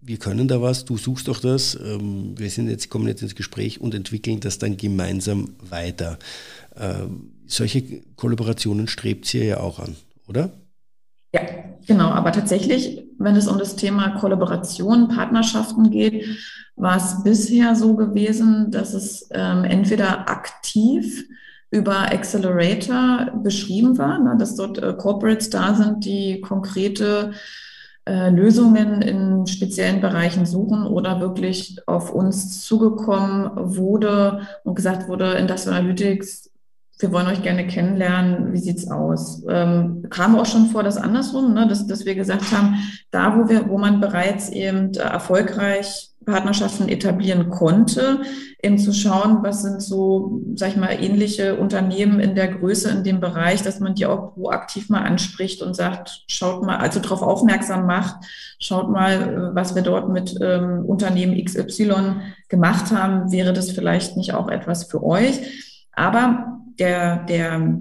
wir 0.00 0.18
können 0.18 0.46
da 0.46 0.62
was, 0.62 0.84
du 0.84 0.96
suchst 0.96 1.26
doch 1.26 1.40
das, 1.40 1.74
ähm, 1.74 2.38
wir 2.38 2.48
sind 2.50 2.70
jetzt, 2.70 2.88
kommen 2.88 3.08
jetzt 3.08 3.22
ins 3.22 3.34
Gespräch 3.34 3.80
und 3.80 3.94
entwickeln 3.94 4.38
das 4.38 4.58
dann 4.58 4.76
gemeinsam 4.76 5.56
weiter. 5.68 6.20
Ähm, 6.76 7.32
solche 7.46 7.82
Kollaborationen 8.14 8.86
strebt 8.86 9.34
ihr 9.34 9.44
ja 9.44 9.58
auch 9.58 9.80
an, 9.80 9.96
oder? 10.28 10.52
Ja, 11.34 11.40
genau. 11.84 12.10
Aber 12.10 12.30
tatsächlich, 12.30 13.02
wenn 13.18 13.36
es 13.36 13.48
um 13.48 13.58
das 13.58 13.76
Thema 13.76 14.10
Kollaboration, 14.18 15.08
Partnerschaften 15.08 15.90
geht, 15.90 16.38
war 16.76 16.96
es 16.96 17.22
bisher 17.22 17.74
so 17.74 17.94
gewesen, 17.94 18.70
dass 18.70 18.94
es 18.94 19.28
ähm, 19.32 19.64
entweder 19.64 20.28
aktiv 20.28 21.24
über 21.70 22.12
Accelerator 22.12 23.32
beschrieben 23.42 23.98
war, 23.98 24.18
ne, 24.18 24.36
dass 24.38 24.54
dort 24.56 24.78
äh, 24.78 24.94
Corporates 24.94 25.50
da 25.50 25.74
sind, 25.74 26.04
die 26.04 26.40
konkrete 26.40 27.32
äh, 28.06 28.30
Lösungen 28.30 29.02
in 29.02 29.46
speziellen 29.46 30.00
Bereichen 30.00 30.46
suchen 30.46 30.86
oder 30.86 31.20
wirklich 31.20 31.78
auf 31.86 32.12
uns 32.12 32.60
zugekommen 32.64 33.50
wurde 33.54 34.42
und 34.62 34.74
gesagt 34.74 35.08
wurde, 35.08 35.32
Industrial 35.34 35.78
Analytics, 35.78 36.50
wir 36.98 37.12
wollen 37.12 37.26
euch 37.26 37.42
gerne 37.42 37.66
kennenlernen, 37.66 38.52
wie 38.52 38.58
sieht's 38.58 38.88
aus? 38.90 39.42
Ähm, 39.48 40.06
kam 40.10 40.38
auch 40.38 40.46
schon 40.46 40.66
vor, 40.66 40.82
dass 40.82 40.96
andersrum, 40.96 41.52
ne, 41.52 41.66
dass, 41.66 41.86
dass 41.86 42.04
wir 42.04 42.14
gesagt 42.14 42.52
haben, 42.52 42.76
da 43.10 43.36
wo 43.36 43.48
wir, 43.48 43.68
wo 43.68 43.78
man 43.78 44.00
bereits 44.00 44.48
eben 44.48 44.94
äh, 44.94 45.00
erfolgreich 45.00 46.10
Partnerschaften 46.24 46.88
etablieren 46.88 47.50
konnte, 47.50 48.22
eben 48.62 48.78
zu 48.78 48.92
schauen, 48.92 49.38
was 49.42 49.62
sind 49.62 49.82
so, 49.82 50.40
sag 50.54 50.70
ich 50.70 50.76
mal, 50.76 50.92
ähnliche 50.92 51.56
Unternehmen 51.56 52.18
in 52.20 52.34
der 52.34 52.48
Größe 52.48 52.90
in 52.90 53.04
dem 53.04 53.20
Bereich, 53.20 53.62
dass 53.62 53.80
man 53.80 53.94
die 53.94 54.06
auch 54.06 54.34
proaktiv 54.34 54.88
mal 54.88 55.02
anspricht 55.02 55.62
und 55.62 55.74
sagt, 55.76 56.24
schaut 56.28 56.62
mal, 56.62 56.78
also 56.78 57.00
darauf 57.00 57.22
aufmerksam 57.22 57.86
macht, 57.86 58.16
schaut 58.58 58.90
mal, 58.90 59.12
äh, 59.12 59.54
was 59.54 59.74
wir 59.74 59.82
dort 59.82 60.08
mit 60.08 60.34
ähm, 60.40 60.84
Unternehmen 60.86 61.42
XY 61.44 62.16
gemacht 62.48 62.90
haben, 62.90 63.30
wäre 63.30 63.52
das 63.52 63.72
vielleicht 63.72 64.16
nicht 64.16 64.32
auch 64.32 64.48
etwas 64.48 64.84
für 64.84 65.02
euch. 65.02 65.40
Aber 65.92 66.53
der, 66.78 67.24
der, 67.24 67.76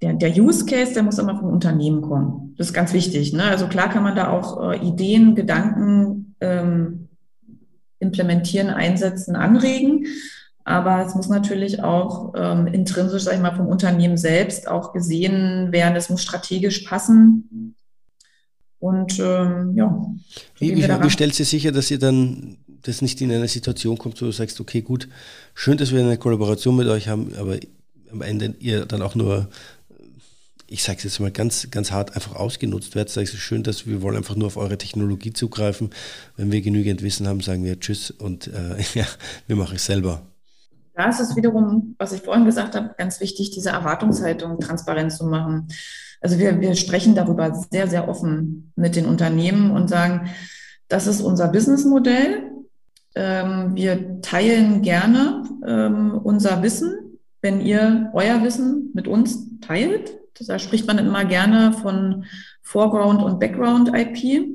der, 0.00 0.14
der 0.14 0.30
Use 0.36 0.66
Case, 0.66 0.94
der 0.94 1.02
muss 1.02 1.18
immer 1.18 1.38
vom 1.38 1.48
Unternehmen 1.48 2.02
kommen. 2.02 2.54
Das 2.56 2.68
ist 2.68 2.72
ganz 2.72 2.92
wichtig. 2.92 3.32
Ne? 3.32 3.44
Also 3.44 3.68
klar 3.68 3.88
kann 3.88 4.02
man 4.02 4.16
da 4.16 4.30
auch 4.30 4.72
äh, 4.72 4.86
Ideen, 4.86 5.34
Gedanken 5.34 6.34
ähm, 6.40 7.08
implementieren, 7.98 8.68
einsetzen, 8.68 9.36
anregen. 9.36 10.06
Aber 10.64 11.04
es 11.04 11.14
muss 11.14 11.28
natürlich 11.28 11.82
auch 11.82 12.34
ähm, 12.36 12.66
intrinsisch, 12.66 13.24
sag 13.24 13.34
ich 13.34 13.40
mal, 13.40 13.56
vom 13.56 13.66
Unternehmen 13.66 14.16
selbst 14.16 14.68
auch 14.68 14.92
gesehen 14.92 15.72
werden. 15.72 15.96
Es 15.96 16.08
muss 16.08 16.22
strategisch 16.22 16.80
passen. 16.80 17.74
Und 18.78 19.18
ähm, 19.20 19.72
ja. 19.76 20.06
Wie, 20.58 20.76
wie, 20.76 20.88
wie 20.88 21.10
stellt 21.10 21.34
sie 21.34 21.44
sicher, 21.44 21.72
dass 21.72 21.90
ihr 21.90 21.98
dann 21.98 22.58
das 22.82 23.02
nicht 23.02 23.20
in 23.20 23.32
eine 23.32 23.48
Situation 23.48 23.98
kommt, 23.98 24.20
wo 24.20 24.26
du 24.26 24.32
sagst, 24.32 24.60
okay, 24.60 24.82
gut, 24.82 25.08
schön, 25.54 25.76
dass 25.76 25.92
wir 25.92 26.00
eine 26.00 26.18
Kollaboration 26.18 26.76
mit 26.76 26.88
euch 26.88 27.08
haben, 27.08 27.34
aber 27.36 27.58
am 28.10 28.22
Ende 28.22 28.54
ihr 28.58 28.86
dann 28.86 29.02
auch 29.02 29.14
nur 29.14 29.48
ich 30.72 30.82
sage 30.82 30.96
es 30.96 31.04
jetzt 31.04 31.20
mal 31.20 31.30
ganz, 31.30 31.70
ganz 31.70 31.92
hart, 31.92 32.16
einfach 32.16 32.34
ausgenutzt 32.34 32.94
wird. 32.94 33.10
Sag 33.10 33.22
ich, 33.22 33.28
es 33.28 33.34
ist 33.34 33.42
schön, 33.42 33.62
dass 33.62 33.86
wir 33.86 34.00
wollen 34.00 34.16
einfach 34.16 34.36
nur 34.36 34.46
auf 34.46 34.56
eure 34.56 34.78
Technologie 34.78 35.34
zugreifen. 35.34 35.90
Wenn 36.38 36.50
wir 36.50 36.62
genügend 36.62 37.02
Wissen 37.02 37.28
haben, 37.28 37.40
sagen 37.40 37.62
wir 37.62 37.78
Tschüss 37.78 38.10
und 38.10 38.46
äh, 38.46 38.76
ja, 38.94 39.04
wir 39.46 39.56
machen 39.56 39.76
es 39.76 39.84
selber. 39.84 40.22
Da 40.94 41.10
ist 41.10 41.20
es 41.20 41.36
wiederum, 41.36 41.94
was 41.98 42.12
ich 42.12 42.22
vorhin 42.22 42.46
gesagt 42.46 42.74
habe, 42.74 42.94
ganz 42.96 43.20
wichtig, 43.20 43.50
diese 43.50 43.68
Erwartungshaltung 43.68 44.60
transparent 44.60 45.12
zu 45.12 45.26
machen. 45.26 45.68
Also 46.22 46.38
wir, 46.38 46.58
wir 46.60 46.74
sprechen 46.74 47.14
darüber 47.14 47.54
sehr, 47.70 47.86
sehr 47.88 48.08
offen 48.08 48.72
mit 48.74 48.96
den 48.96 49.04
Unternehmen 49.04 49.72
und 49.72 49.88
sagen, 49.88 50.30
das 50.88 51.06
ist 51.06 51.20
unser 51.20 51.48
Businessmodell. 51.48 52.51
Ähm, 53.14 53.74
wir 53.74 54.20
teilen 54.22 54.82
gerne 54.82 55.44
ähm, 55.66 56.18
unser 56.22 56.62
Wissen, 56.62 57.18
wenn 57.42 57.60
ihr 57.60 58.10
euer 58.14 58.42
Wissen 58.42 58.90
mit 58.94 59.08
uns 59.08 59.60
teilt. 59.60 60.18
Da 60.46 60.58
spricht 60.58 60.86
man 60.86 60.98
immer 60.98 61.24
gerne 61.24 61.72
von 61.72 62.24
Foreground 62.62 63.22
und 63.22 63.38
Background 63.38 63.90
IP, 63.94 64.46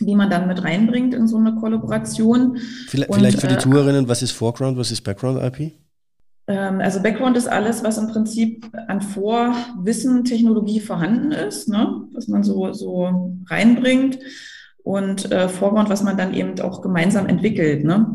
die 0.00 0.14
man 0.14 0.28
dann 0.28 0.48
mit 0.48 0.62
reinbringt 0.64 1.14
in 1.14 1.28
so 1.28 1.36
eine 1.36 1.54
Kollaboration. 1.54 2.58
Vielleicht, 2.88 3.10
und, 3.10 3.18
vielleicht 3.18 3.40
für 3.40 3.48
die 3.48 3.54
äh, 3.54 3.58
Zuhörerinnen, 3.58 4.08
was 4.08 4.22
ist 4.22 4.32
Foreground, 4.32 4.76
was 4.76 4.90
ist 4.90 5.02
Background 5.02 5.42
IP? 5.42 5.72
Ähm, 6.48 6.80
also 6.80 7.00
Background 7.00 7.36
ist 7.36 7.46
alles, 7.46 7.84
was 7.84 7.98
im 7.98 8.08
Prinzip 8.08 8.66
an 8.88 9.02
Vorwissen, 9.02 10.24
Technologie 10.24 10.80
vorhanden 10.80 11.30
ist, 11.30 11.68
ne? 11.68 12.08
was 12.12 12.26
man 12.26 12.42
so, 12.42 12.72
so 12.72 13.36
reinbringt. 13.48 14.18
Und 14.82 15.30
äh, 15.30 15.48
Foreground, 15.48 15.90
was 15.90 16.02
man 16.02 16.16
dann 16.16 16.34
eben 16.34 16.58
auch 16.60 16.80
gemeinsam 16.82 17.26
entwickelt. 17.26 17.84
Ne? 17.84 18.06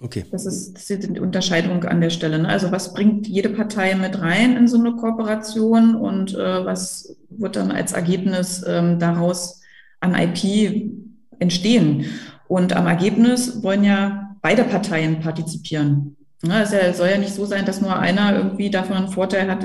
Okay. 0.00 0.24
Das 0.30 0.46
ist, 0.46 0.74
das 0.74 0.90
ist 0.90 1.08
die 1.08 1.20
Unterscheidung 1.20 1.84
an 1.84 2.00
der 2.00 2.10
Stelle. 2.10 2.38
Ne? 2.40 2.48
Also 2.48 2.72
was 2.72 2.92
bringt 2.92 3.28
jede 3.28 3.48
Partei 3.48 3.94
mit 3.94 4.20
rein 4.20 4.56
in 4.56 4.66
so 4.66 4.78
eine 4.78 4.92
Kooperation 4.92 5.94
und 5.94 6.34
äh, 6.34 6.64
was 6.66 7.16
wird 7.30 7.56
dann 7.56 7.70
als 7.70 7.92
Ergebnis 7.92 8.64
ähm, 8.66 8.98
daraus 8.98 9.60
an 10.00 10.14
IP 10.14 10.90
entstehen? 11.38 12.06
Und 12.48 12.74
am 12.74 12.86
Ergebnis 12.86 13.62
wollen 13.62 13.84
ja 13.84 14.36
beide 14.42 14.64
Parteien 14.64 15.20
partizipieren. 15.20 16.16
Ne? 16.42 16.62
Es 16.62 16.98
soll 16.98 17.08
ja 17.08 17.18
nicht 17.18 17.34
so 17.34 17.46
sein, 17.46 17.64
dass 17.64 17.80
nur 17.80 17.96
einer 17.96 18.36
irgendwie 18.36 18.70
davon 18.70 18.96
einen 18.96 19.08
Vorteil 19.08 19.48
hat, 19.48 19.64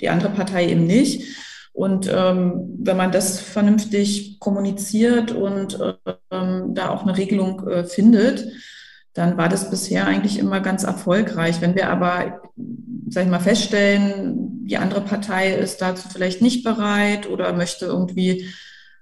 die 0.00 0.08
andere 0.08 0.30
Partei 0.30 0.68
eben 0.68 0.86
nicht. 0.86 1.24
Und 1.72 2.10
ähm, 2.12 2.76
wenn 2.78 2.96
man 2.96 3.12
das 3.12 3.40
vernünftig 3.40 4.38
kommuniziert 4.40 5.32
und 5.32 5.78
ähm, 6.30 6.74
da 6.74 6.90
auch 6.90 7.02
eine 7.02 7.16
Regelung 7.16 7.66
äh, 7.68 7.84
findet, 7.84 8.48
dann 9.14 9.36
war 9.36 9.48
das 9.48 9.70
bisher 9.70 10.06
eigentlich 10.06 10.38
immer 10.38 10.60
ganz 10.60 10.84
erfolgreich. 10.84 11.60
Wenn 11.60 11.74
wir 11.74 11.90
aber, 11.90 12.42
sag 13.08 13.24
ich 13.24 13.30
mal, 13.30 13.40
feststellen, 13.40 14.66
die 14.66 14.78
andere 14.78 15.00
Partei 15.00 15.52
ist 15.54 15.82
dazu 15.82 16.08
vielleicht 16.08 16.42
nicht 16.42 16.64
bereit 16.64 17.28
oder 17.28 17.52
möchte 17.52 17.86
irgendwie 17.86 18.48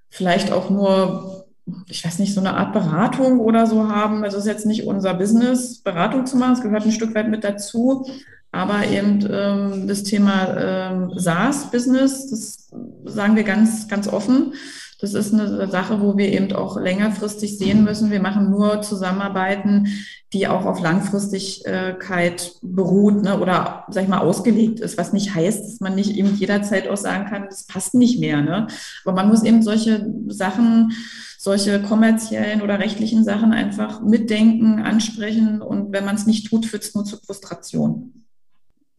vielleicht 0.09 0.51
auch 0.51 0.71
nur, 0.71 1.47
ich 1.89 2.05
weiß 2.05 2.19
nicht, 2.19 2.35
so 2.35 2.41
eine 2.41 2.55
Art 2.55 2.73
Beratung 2.73 3.41
oder 3.41 3.67
so 3.67 3.89
haben. 3.89 4.25
Also 4.25 4.39
es 4.39 4.45
ist 4.45 4.51
jetzt 4.51 4.67
nicht 4.67 4.87
unser 4.87 5.15
Business, 5.15 5.81
Beratung 5.83 6.25
zu 6.25 6.37
machen, 6.37 6.55
es 6.55 6.63
gehört 6.63 6.85
ein 6.85 6.93
Stück 6.93 7.15
weit 7.15 7.29
mit 7.29 7.45
dazu. 7.45 8.07
Aber 8.51 8.87
eben 8.87 9.29
ähm, 9.31 9.87
das 9.89 10.05
Thema 10.05 10.57
ähm, 10.57 11.13
SaaS-Business, 11.15 12.31
das 12.31 12.58
sagen 13.05 13.37
wir 13.37 13.45
ganz, 13.45 13.89
ganz 13.89 14.09
offen. 14.09 14.55
Das 15.01 15.15
ist 15.15 15.33
eine 15.33 15.71
Sache, 15.71 16.01
wo 16.01 16.17
wir 16.17 16.33
eben 16.33 16.53
auch 16.53 16.81
längerfristig 16.81 17.57
sehen 17.57 17.85
müssen. 17.85 18.11
Wir 18.11 18.21
machen 18.21 18.51
nur 18.51 18.83
Zusammenarbeiten, 18.83 19.87
die 20.33 20.49
auch 20.49 20.65
auf 20.67 20.81
Langfristigkeit 20.81 22.53
beruht 22.63 23.23
ne, 23.23 23.39
oder, 23.39 23.85
sag 23.89 24.03
ich 24.03 24.09
mal, 24.09 24.19
ausgelegt 24.19 24.81
ist, 24.81 24.99
was 24.99 25.13
nicht 25.13 25.35
heißt, 25.35 25.65
dass 25.65 25.81
man 25.81 25.95
nicht 25.95 26.11
eben 26.11 26.35
jederzeit 26.35 26.89
auch 26.89 26.97
sagen 26.97 27.31
kann, 27.31 27.47
das 27.49 27.65
passt 27.65 27.95
nicht 27.95 28.19
mehr. 28.19 28.43
Ne? 28.43 28.67
Aber 29.05 29.15
man 29.15 29.29
muss 29.29 29.45
eben 29.45 29.63
solche 29.63 30.13
Sachen, 30.27 30.93
solche 31.39 31.81
kommerziellen 31.81 32.61
oder 32.61 32.81
rechtlichen 32.81 33.25
Sachen 33.25 33.53
einfach 33.53 34.03
mitdenken, 34.03 34.81
ansprechen 34.81 35.63
und 35.63 35.93
wenn 35.93 36.05
man 36.05 36.17
es 36.17 36.27
nicht 36.27 36.49
tut, 36.49 36.67
führt 36.67 36.83
es 36.83 36.95
nur 36.95 37.05
zur 37.05 37.21
Frustration. 37.21 38.25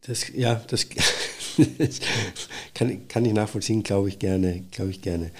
Das, 0.00 0.26
ja, 0.34 0.60
das, 0.66 0.86
kann, 2.74 3.08
kann 3.08 3.24
ich 3.24 3.32
nachvollziehen, 3.32 3.82
glaube 3.82 4.08
ich 4.08 4.18
gerne, 4.18 4.64
glaube 4.70 4.90
ich 4.90 5.02
gerne. 5.02 5.30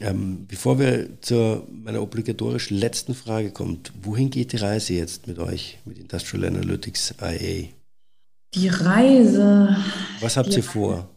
Ähm, 0.00 0.46
bevor 0.46 0.78
wir 0.78 1.20
zu 1.20 1.66
meiner 1.70 2.00
obligatorisch 2.00 2.70
letzten 2.70 3.14
Frage 3.14 3.50
kommen, 3.50 3.80
wohin 4.02 4.30
geht 4.30 4.52
die 4.52 4.58
Reise 4.58 4.94
jetzt 4.94 5.26
mit 5.26 5.38
euch, 5.38 5.78
mit 5.84 5.98
Industrial 5.98 6.46
Analytics 6.46 7.14
IA? 7.20 7.68
Die 8.54 8.68
Reise. 8.68 9.76
Was 10.20 10.36
habt 10.36 10.56
ihr 10.56 10.62
vor? 10.62 11.10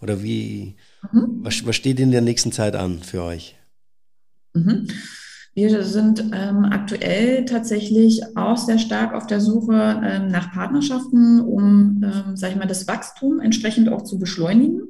Oder 0.00 0.22
wie, 0.22 0.74
mhm. 1.12 1.40
was, 1.42 1.64
was 1.66 1.76
steht 1.76 2.00
in 2.00 2.10
der 2.10 2.22
nächsten 2.22 2.52
Zeit 2.52 2.74
an 2.74 3.02
für 3.02 3.22
euch? 3.22 3.54
Mhm. 4.54 4.88
Wir 5.54 5.82
sind 5.84 6.30
ähm, 6.32 6.64
aktuell 6.64 7.44
tatsächlich 7.44 8.22
auch 8.38 8.56
sehr 8.56 8.78
stark 8.78 9.12
auf 9.12 9.26
der 9.26 9.38
Suche 9.40 10.00
ähm, 10.02 10.28
nach 10.28 10.50
Partnerschaften, 10.50 11.40
um, 11.40 12.02
ähm, 12.02 12.36
sage 12.36 12.54
ich 12.54 12.58
mal, 12.58 12.66
das 12.66 12.88
Wachstum 12.88 13.38
entsprechend 13.38 13.90
auch 13.90 14.00
zu 14.02 14.18
beschleunigen, 14.18 14.80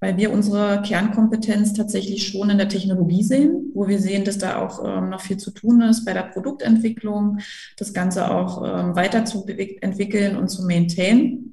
weil 0.00 0.18
wir 0.18 0.30
unsere 0.30 0.82
Kernkompetenz 0.82 1.72
tatsächlich 1.72 2.28
schon 2.28 2.50
in 2.50 2.58
der 2.58 2.68
Technologie 2.68 3.22
sehen, 3.22 3.70
wo 3.72 3.88
wir 3.88 4.00
sehen, 4.00 4.24
dass 4.24 4.36
da 4.36 4.58
auch 4.58 4.84
ähm, 4.84 5.08
noch 5.08 5.22
viel 5.22 5.38
zu 5.38 5.50
tun 5.50 5.80
ist 5.80 6.04
bei 6.04 6.12
der 6.12 6.24
Produktentwicklung, 6.24 7.38
das 7.78 7.94
Ganze 7.94 8.30
auch 8.30 8.62
ähm, 8.62 8.94
weiter 8.94 9.24
zu 9.24 9.46
entwickeln 9.46 10.36
und 10.36 10.48
zu 10.48 10.66
maintainen 10.66 11.52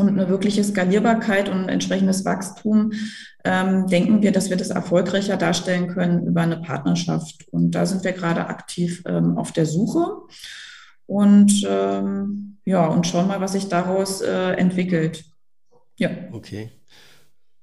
und 0.00 0.08
eine 0.08 0.28
wirkliche 0.28 0.64
Skalierbarkeit 0.64 1.48
und 1.48 1.68
entsprechendes 1.68 2.24
Wachstum, 2.24 2.92
ähm, 3.44 3.86
denken 3.86 4.22
wir, 4.22 4.32
dass 4.32 4.50
wir 4.50 4.56
das 4.56 4.70
erfolgreicher 4.70 5.36
darstellen 5.36 5.88
können 5.88 6.26
über 6.26 6.40
eine 6.40 6.56
Partnerschaft. 6.56 7.46
Und 7.50 7.72
da 7.72 7.84
sind 7.84 8.02
wir 8.02 8.12
gerade 8.12 8.46
aktiv 8.46 9.02
ähm, 9.06 9.36
auf 9.36 9.52
der 9.52 9.66
Suche 9.66 10.22
und 11.06 11.66
ähm, 11.68 12.58
ja, 12.64 12.86
und 12.86 13.06
schauen 13.06 13.28
mal, 13.28 13.40
was 13.40 13.52
sich 13.52 13.68
daraus 13.68 14.20
äh, 14.20 14.52
entwickelt. 14.52 15.24
Ja. 15.98 16.10
Okay. 16.32 16.70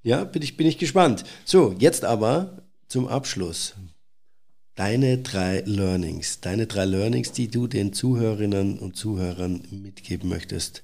Ja, 0.03 0.23
bin 0.23 0.41
ich, 0.41 0.57
bin 0.57 0.67
ich 0.67 0.77
gespannt. 0.77 1.23
So, 1.43 1.75
jetzt 1.79 2.05
aber 2.05 2.63
zum 2.87 3.07
Abschluss. 3.07 3.75
Deine 4.75 5.17
drei 5.17 5.63
Learnings, 5.65 6.39
deine 6.39 6.67
drei 6.67 6.85
Learnings, 6.85 7.31
die 7.31 7.47
du 7.47 7.65
den 7.65 7.93
Zuhörerinnen 7.93 8.77
und 8.77 8.95
Zuhörern 8.95 9.63
mitgeben 9.71 10.29
möchtest 10.29 10.83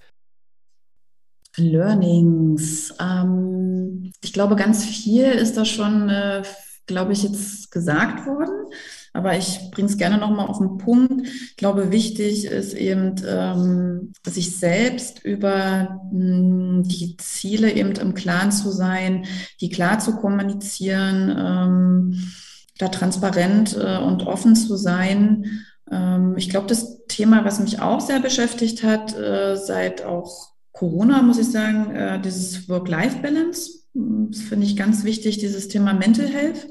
Learnings. 1.57 2.93
Ähm, 2.99 4.11
ich 4.21 4.33
glaube, 4.33 4.55
ganz 4.55 4.85
viel 4.85 5.25
ist 5.25 5.57
da 5.57 5.65
schon, 5.65 6.09
äh, 6.09 6.43
glaube 6.87 7.13
ich, 7.13 7.23
jetzt 7.23 7.71
gesagt 7.71 8.25
worden. 8.25 8.67
Aber 9.15 9.37
ich 9.37 9.69
bringe 9.71 9.87
es 9.87 9.97
gerne 9.97 10.17
nochmal 10.17 10.47
auf 10.47 10.57
den 10.57 10.79
Punkt. 10.79 11.27
Ich 11.27 11.55
glaube, 11.55 11.91
wichtig 11.91 12.45
ist 12.45 12.73
eben, 12.73 13.15
ähm, 13.27 14.13
sich 14.27 14.57
selbst 14.57 15.23
über 15.23 16.01
mh, 16.11 16.19
hm, 16.19 16.83
die 16.83 17.15
Ziele 17.17 17.71
eben 17.71 17.91
im 17.91 18.15
Klaren 18.15 18.51
zu 18.51 18.71
sein, 18.71 19.25
die 19.61 19.69
klar 19.69 19.99
zu 19.99 20.15
kommunizieren. 20.15 21.35
Ähm, 21.37 22.33
da 22.77 22.87
transparent 22.89 23.77
äh, 23.77 23.97
und 23.97 24.25
offen 24.25 24.55
zu 24.55 24.75
sein. 24.75 25.65
Ähm, 25.91 26.35
ich 26.37 26.49
glaube, 26.49 26.67
das 26.67 27.05
Thema, 27.07 27.45
was 27.45 27.59
mich 27.59 27.81
auch 27.81 28.01
sehr 28.01 28.19
beschäftigt 28.19 28.83
hat, 28.83 29.17
äh, 29.17 29.55
seit 29.55 30.03
auch 30.03 30.52
Corona, 30.73 31.21
muss 31.21 31.37
ich 31.37 31.49
sagen, 31.49 31.95
äh, 31.95 32.19
dieses 32.19 32.67
Work-Life-Balance. 32.67 33.71
Das 33.93 34.41
finde 34.41 34.65
ich 34.65 34.75
ganz 34.75 35.03
wichtig, 35.03 35.37
dieses 35.37 35.69
Thema 35.69 35.93
Mental 35.93 36.27
Health. 36.27 36.67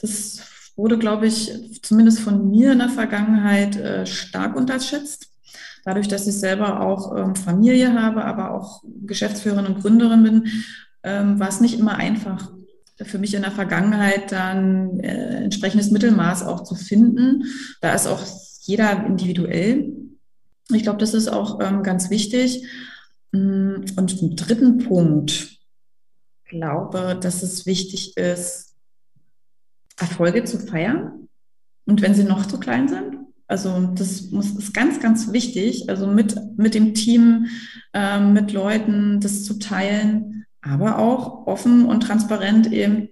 Das 0.00 0.40
wurde, 0.76 0.98
glaube 0.98 1.26
ich, 1.26 1.80
zumindest 1.82 2.20
von 2.20 2.50
mir 2.50 2.72
in 2.72 2.78
der 2.78 2.90
Vergangenheit 2.90 3.76
äh, 3.76 4.04
stark 4.04 4.56
unterschätzt. 4.56 5.28
Dadurch, 5.84 6.08
dass 6.08 6.26
ich 6.26 6.34
selber 6.34 6.80
auch 6.80 7.16
ähm, 7.16 7.36
Familie 7.36 7.94
habe, 7.94 8.24
aber 8.24 8.50
auch 8.50 8.82
Geschäftsführerin 9.06 9.66
und 9.66 9.80
Gründerin 9.80 10.22
bin, 10.24 10.48
ähm, 11.04 11.38
war 11.38 11.48
es 11.48 11.60
nicht 11.60 11.78
immer 11.78 11.96
einfach 11.96 12.50
für 13.04 13.18
mich 13.18 13.34
in 13.34 13.42
der 13.42 13.52
Vergangenheit 13.52 14.32
dann 14.32 15.00
äh, 15.00 15.44
entsprechendes 15.44 15.90
Mittelmaß 15.90 16.44
auch 16.44 16.64
zu 16.64 16.74
finden. 16.74 17.44
Da 17.80 17.94
ist 17.94 18.06
auch 18.06 18.22
jeder 18.62 19.06
individuell. 19.06 19.92
Ich 20.72 20.82
glaube, 20.82 20.98
das 20.98 21.14
ist 21.14 21.28
auch 21.28 21.60
ähm, 21.60 21.82
ganz 21.82 22.10
wichtig. 22.10 22.66
Mm, 23.36 23.84
und 23.96 24.22
im 24.22 24.36
dritten 24.36 24.78
Punkt 24.78 25.58
glaube, 26.48 27.18
dass 27.20 27.42
es 27.42 27.66
wichtig 27.66 28.16
ist, 28.16 28.74
Erfolge 29.98 30.44
zu 30.44 30.58
feiern. 30.58 31.28
Und 31.86 32.02
wenn 32.02 32.14
sie 32.14 32.24
noch 32.24 32.46
zu 32.46 32.58
klein 32.58 32.88
sind. 32.88 33.18
Also 33.48 33.92
das 33.94 34.30
muss, 34.32 34.50
ist 34.50 34.74
ganz, 34.74 35.00
ganz 35.00 35.32
wichtig. 35.32 35.88
Also 35.88 36.06
mit, 36.06 36.36
mit 36.56 36.74
dem 36.74 36.94
Team, 36.94 37.46
äh, 37.92 38.20
mit 38.20 38.52
Leuten 38.52 39.20
das 39.20 39.44
zu 39.44 39.58
teilen 39.58 40.36
aber 40.66 40.98
auch 40.98 41.46
offen 41.46 41.86
und 41.86 42.00
transparent 42.00 42.72
eben 42.72 43.08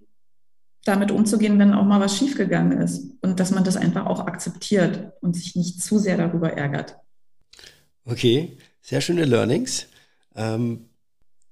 damit 0.85 1.11
umzugehen, 1.11 1.59
wenn 1.59 1.73
auch 1.73 1.85
mal 1.85 2.01
was 2.01 2.17
schiefgegangen 2.17 2.79
ist 2.79 3.13
und 3.23 3.41
dass 3.41 3.53
man 3.53 3.65
das 3.65 3.77
einfach 3.77 4.07
auch 4.07 4.27
akzeptiert 4.27 5.13
und 5.21 5.35
sich 5.35 5.55
nicht 5.55 5.83
zu 5.83 5.99
sehr 5.99 6.17
darüber 6.17 6.53
ärgert. 6.53 6.97
Okay, 8.05 8.59
sehr 8.83 9.01
schöne 9.01 9.25
Learnings. 9.25 9.87
Ähm, 10.35 10.87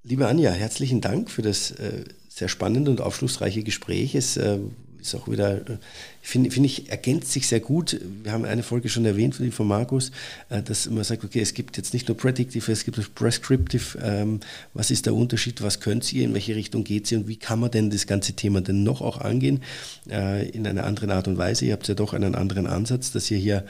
liebe 0.02 0.26
Anja, 0.26 0.50
herzlichen 0.50 1.00
Dank 1.00 1.30
für 1.30 1.42
das 1.42 1.70
äh, 1.72 2.04
sehr 2.28 2.48
spannende 2.48 2.90
und 2.90 3.00
aufschlussreiche 3.00 3.62
Gespräch. 3.62 4.14
Es 4.14 4.36
äh, 4.36 4.58
ist 5.00 5.14
auch 5.14 5.28
wieder, 5.28 5.68
äh, 5.68 5.78
finde 6.22 6.50
find 6.50 6.66
ich, 6.66 6.90
ergänzt 6.90 7.32
sich 7.32 7.46
sehr 7.46 7.60
gut. 7.60 8.00
Wir 8.22 8.32
haben 8.32 8.44
eine 8.44 8.62
Folge 8.62 8.88
schon 8.88 9.04
erwähnt 9.04 9.34
von, 9.34 9.52
von 9.52 9.68
Markus, 9.68 10.10
äh, 10.48 10.62
dass 10.62 10.88
man 10.88 11.04
sagt, 11.04 11.24
okay, 11.24 11.40
es 11.40 11.54
gibt 11.54 11.76
jetzt 11.76 11.92
nicht 11.92 12.08
nur 12.08 12.16
Predictive, 12.16 12.72
es 12.72 12.84
gibt 12.84 12.98
auch 12.98 13.14
Prescriptive. 13.14 13.98
Ähm, 14.02 14.40
was 14.74 14.90
ist 14.90 15.06
der 15.06 15.14
Unterschied? 15.14 15.62
Was 15.62 15.80
könnt 15.80 16.10
ihr? 16.12 16.24
In 16.24 16.34
welche 16.34 16.56
Richtung 16.56 16.84
geht 16.84 17.06
sie? 17.06 17.16
Und 17.16 17.28
wie 17.28 17.36
kann 17.36 17.60
man 17.60 17.70
denn 17.70 17.90
das 17.90 18.06
ganze 18.06 18.32
Thema 18.32 18.60
denn 18.60 18.82
noch 18.82 19.00
auch 19.00 19.18
angehen? 19.20 19.62
Äh, 20.08 20.48
in 20.48 20.66
einer 20.66 20.84
anderen 20.84 21.10
Art 21.10 21.28
und 21.28 21.36
Weise. 21.36 21.66
Ihr 21.66 21.74
habt 21.74 21.86
ja 21.88 21.94
doch 21.94 22.14
einen 22.14 22.34
anderen 22.34 22.66
Ansatz, 22.66 23.12
dass 23.12 23.30
ihr 23.30 23.38
hier 23.38 23.66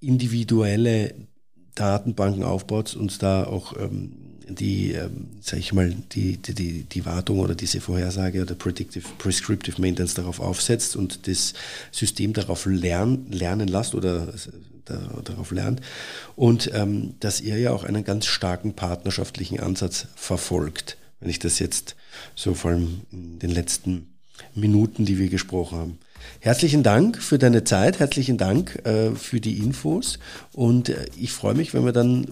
individuelle 0.00 1.14
Datenbanken 1.74 2.42
aufbaut 2.42 2.94
und 2.94 3.22
da 3.22 3.44
auch 3.44 3.76
ähm, 3.78 4.27
die, 4.48 4.92
ähm, 4.92 5.28
sag 5.40 5.58
ich 5.58 5.72
mal, 5.72 5.94
die, 6.12 6.36
die, 6.38 6.84
die 6.84 7.06
Wartung 7.06 7.40
oder 7.40 7.54
diese 7.54 7.80
Vorhersage 7.80 8.42
oder 8.42 8.54
Predictive, 8.54 9.06
Prescriptive 9.18 9.80
Maintenance 9.80 10.14
darauf 10.14 10.40
aufsetzt 10.40 10.96
und 10.96 11.26
das 11.26 11.54
System 11.92 12.32
darauf 12.32 12.66
lern, 12.66 13.26
lernen 13.30 13.68
lässt 13.68 13.94
oder 13.94 14.32
da, 14.84 14.98
darauf 15.24 15.50
lernt. 15.50 15.80
Und 16.36 16.70
ähm, 16.74 17.14
dass 17.20 17.40
ihr 17.40 17.58
ja 17.58 17.72
auch 17.72 17.84
einen 17.84 18.04
ganz 18.04 18.26
starken 18.26 18.74
partnerschaftlichen 18.74 19.60
Ansatz 19.60 20.06
verfolgt, 20.16 20.96
wenn 21.20 21.30
ich 21.30 21.38
das 21.38 21.58
jetzt 21.58 21.96
so 22.34 22.54
vor 22.54 22.72
allem 22.72 23.02
in 23.12 23.38
den 23.38 23.50
letzten 23.50 24.08
Minuten, 24.54 25.04
die 25.04 25.18
wir 25.18 25.28
gesprochen 25.28 25.78
haben. 25.78 25.98
Herzlichen 26.40 26.82
Dank 26.82 27.20
für 27.22 27.38
deine 27.38 27.64
Zeit, 27.64 27.98
herzlichen 27.98 28.38
Dank 28.38 28.84
äh, 28.84 29.12
für 29.12 29.40
die 29.40 29.58
Infos 29.58 30.18
und 30.52 30.88
äh, 30.88 31.06
ich 31.16 31.32
freue 31.32 31.54
mich, 31.54 31.74
wenn 31.74 31.84
wir 31.84 31.92
dann 31.92 32.26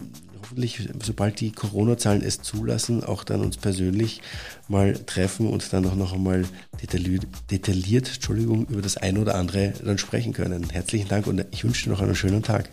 hoffentlich, 0.47 0.89
sobald 1.03 1.41
die 1.41 1.53
Corona-Zahlen 1.53 2.23
es 2.23 2.41
zulassen, 2.41 3.03
auch 3.03 3.25
dann 3.25 3.41
uns 3.41 3.57
persönlich 3.57 4.23
mal 4.69 4.95
treffen 4.95 5.49
und 5.49 5.73
dann 5.73 5.87
auch 5.87 5.97
noch 5.97 6.13
einmal 6.13 6.45
detailliert, 6.81 7.27
detailliert 7.51 8.09
Entschuldigung, 8.15 8.67
über 8.67 8.83
das 8.83 8.97
eine 8.97 9.21
oder 9.21 9.35
andere 9.35 9.73
dann 9.85 9.99
sprechen 9.99 10.33
können. 10.33 10.71
Herzlichen 10.71 11.09
Dank 11.09 11.27
und 11.27 11.45
ich 11.51 11.65
wünsche 11.65 11.85
dir 11.85 11.91
noch 11.91 12.01
einen 12.01 12.15
schönen 12.15 12.43
Tag. 12.43 12.69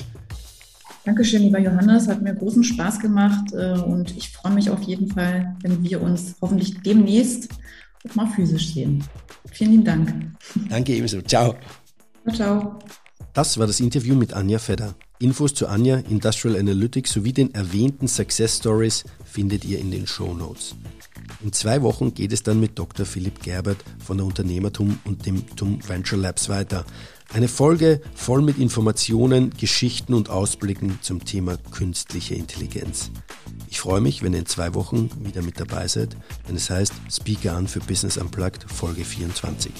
Dankeschön, 1.05 1.41
lieber 1.41 1.59
Johannes. 1.59 2.07
Hat 2.07 2.21
mir 2.21 2.33
großen 2.33 2.63
Spaß 2.63 2.99
gemacht 2.99 3.51
äh, 3.53 3.73
und 3.79 4.15
ich 4.15 4.29
freue 4.29 4.53
mich 4.53 4.69
auf 4.69 4.83
jeden 4.83 5.09
Fall, 5.09 5.55
wenn 5.61 5.83
wir 5.83 6.01
uns 6.01 6.35
hoffentlich 6.41 6.81
demnächst 6.81 7.49
mal 8.13 8.27
physisch 8.27 8.73
sehen. 8.73 9.03
Vielen 9.51 9.71
lieben 9.71 9.83
Dank. 9.83 10.13
Danke 10.69 10.93
ebenso. 10.93 11.21
Ciao. 11.21 11.55
Ciao, 12.23 12.35
ciao. 12.35 12.79
Das 13.33 13.57
war 13.57 13.67
das 13.67 13.79
Interview 13.79 14.15
mit 14.15 14.33
Anja 14.33 14.59
Fedder. 14.59 14.95
Infos 15.23 15.53
zu 15.53 15.67
Anja, 15.67 15.99
Industrial 16.09 16.59
Analytics 16.59 17.13
sowie 17.13 17.31
den 17.31 17.53
erwähnten 17.53 18.09
Success 18.09 18.57
Stories 18.57 19.05
findet 19.23 19.63
ihr 19.63 19.79
in 19.79 19.89
den 19.89 20.05
Show 20.05 20.33
Notes. 20.33 20.75
In 21.41 21.53
zwei 21.53 21.81
Wochen 21.81 22.13
geht 22.13 22.33
es 22.33 22.43
dann 22.43 22.59
mit 22.59 22.77
Dr. 22.77 23.05
Philipp 23.05 23.41
Gerbert 23.41 23.77
von 24.05 24.17
der 24.17 24.25
Unternehmertum 24.25 24.99
und 25.05 25.25
dem 25.25 25.47
TUM 25.55 25.79
Venture 25.87 26.19
Labs 26.19 26.49
weiter. 26.49 26.83
Eine 27.31 27.47
Folge 27.47 28.01
voll 28.13 28.41
mit 28.41 28.57
Informationen, 28.57 29.51
Geschichten 29.57 30.13
und 30.13 30.29
Ausblicken 30.29 30.99
zum 31.01 31.23
Thema 31.23 31.55
künstliche 31.71 32.35
Intelligenz. 32.35 33.09
Ich 33.69 33.79
freue 33.79 34.01
mich, 34.01 34.23
wenn 34.23 34.33
ihr 34.33 34.39
in 34.39 34.45
zwei 34.45 34.73
Wochen 34.73 35.09
wieder 35.23 35.41
mit 35.41 35.57
dabei 35.57 35.87
seid, 35.87 36.17
wenn 36.47 36.57
es 36.57 36.69
heißt 36.69 36.93
Speaker 37.09 37.53
an 37.55 37.69
für 37.69 37.79
Business 37.79 38.17
Unplugged 38.17 38.65
Folge 38.69 39.05
24. 39.05 39.71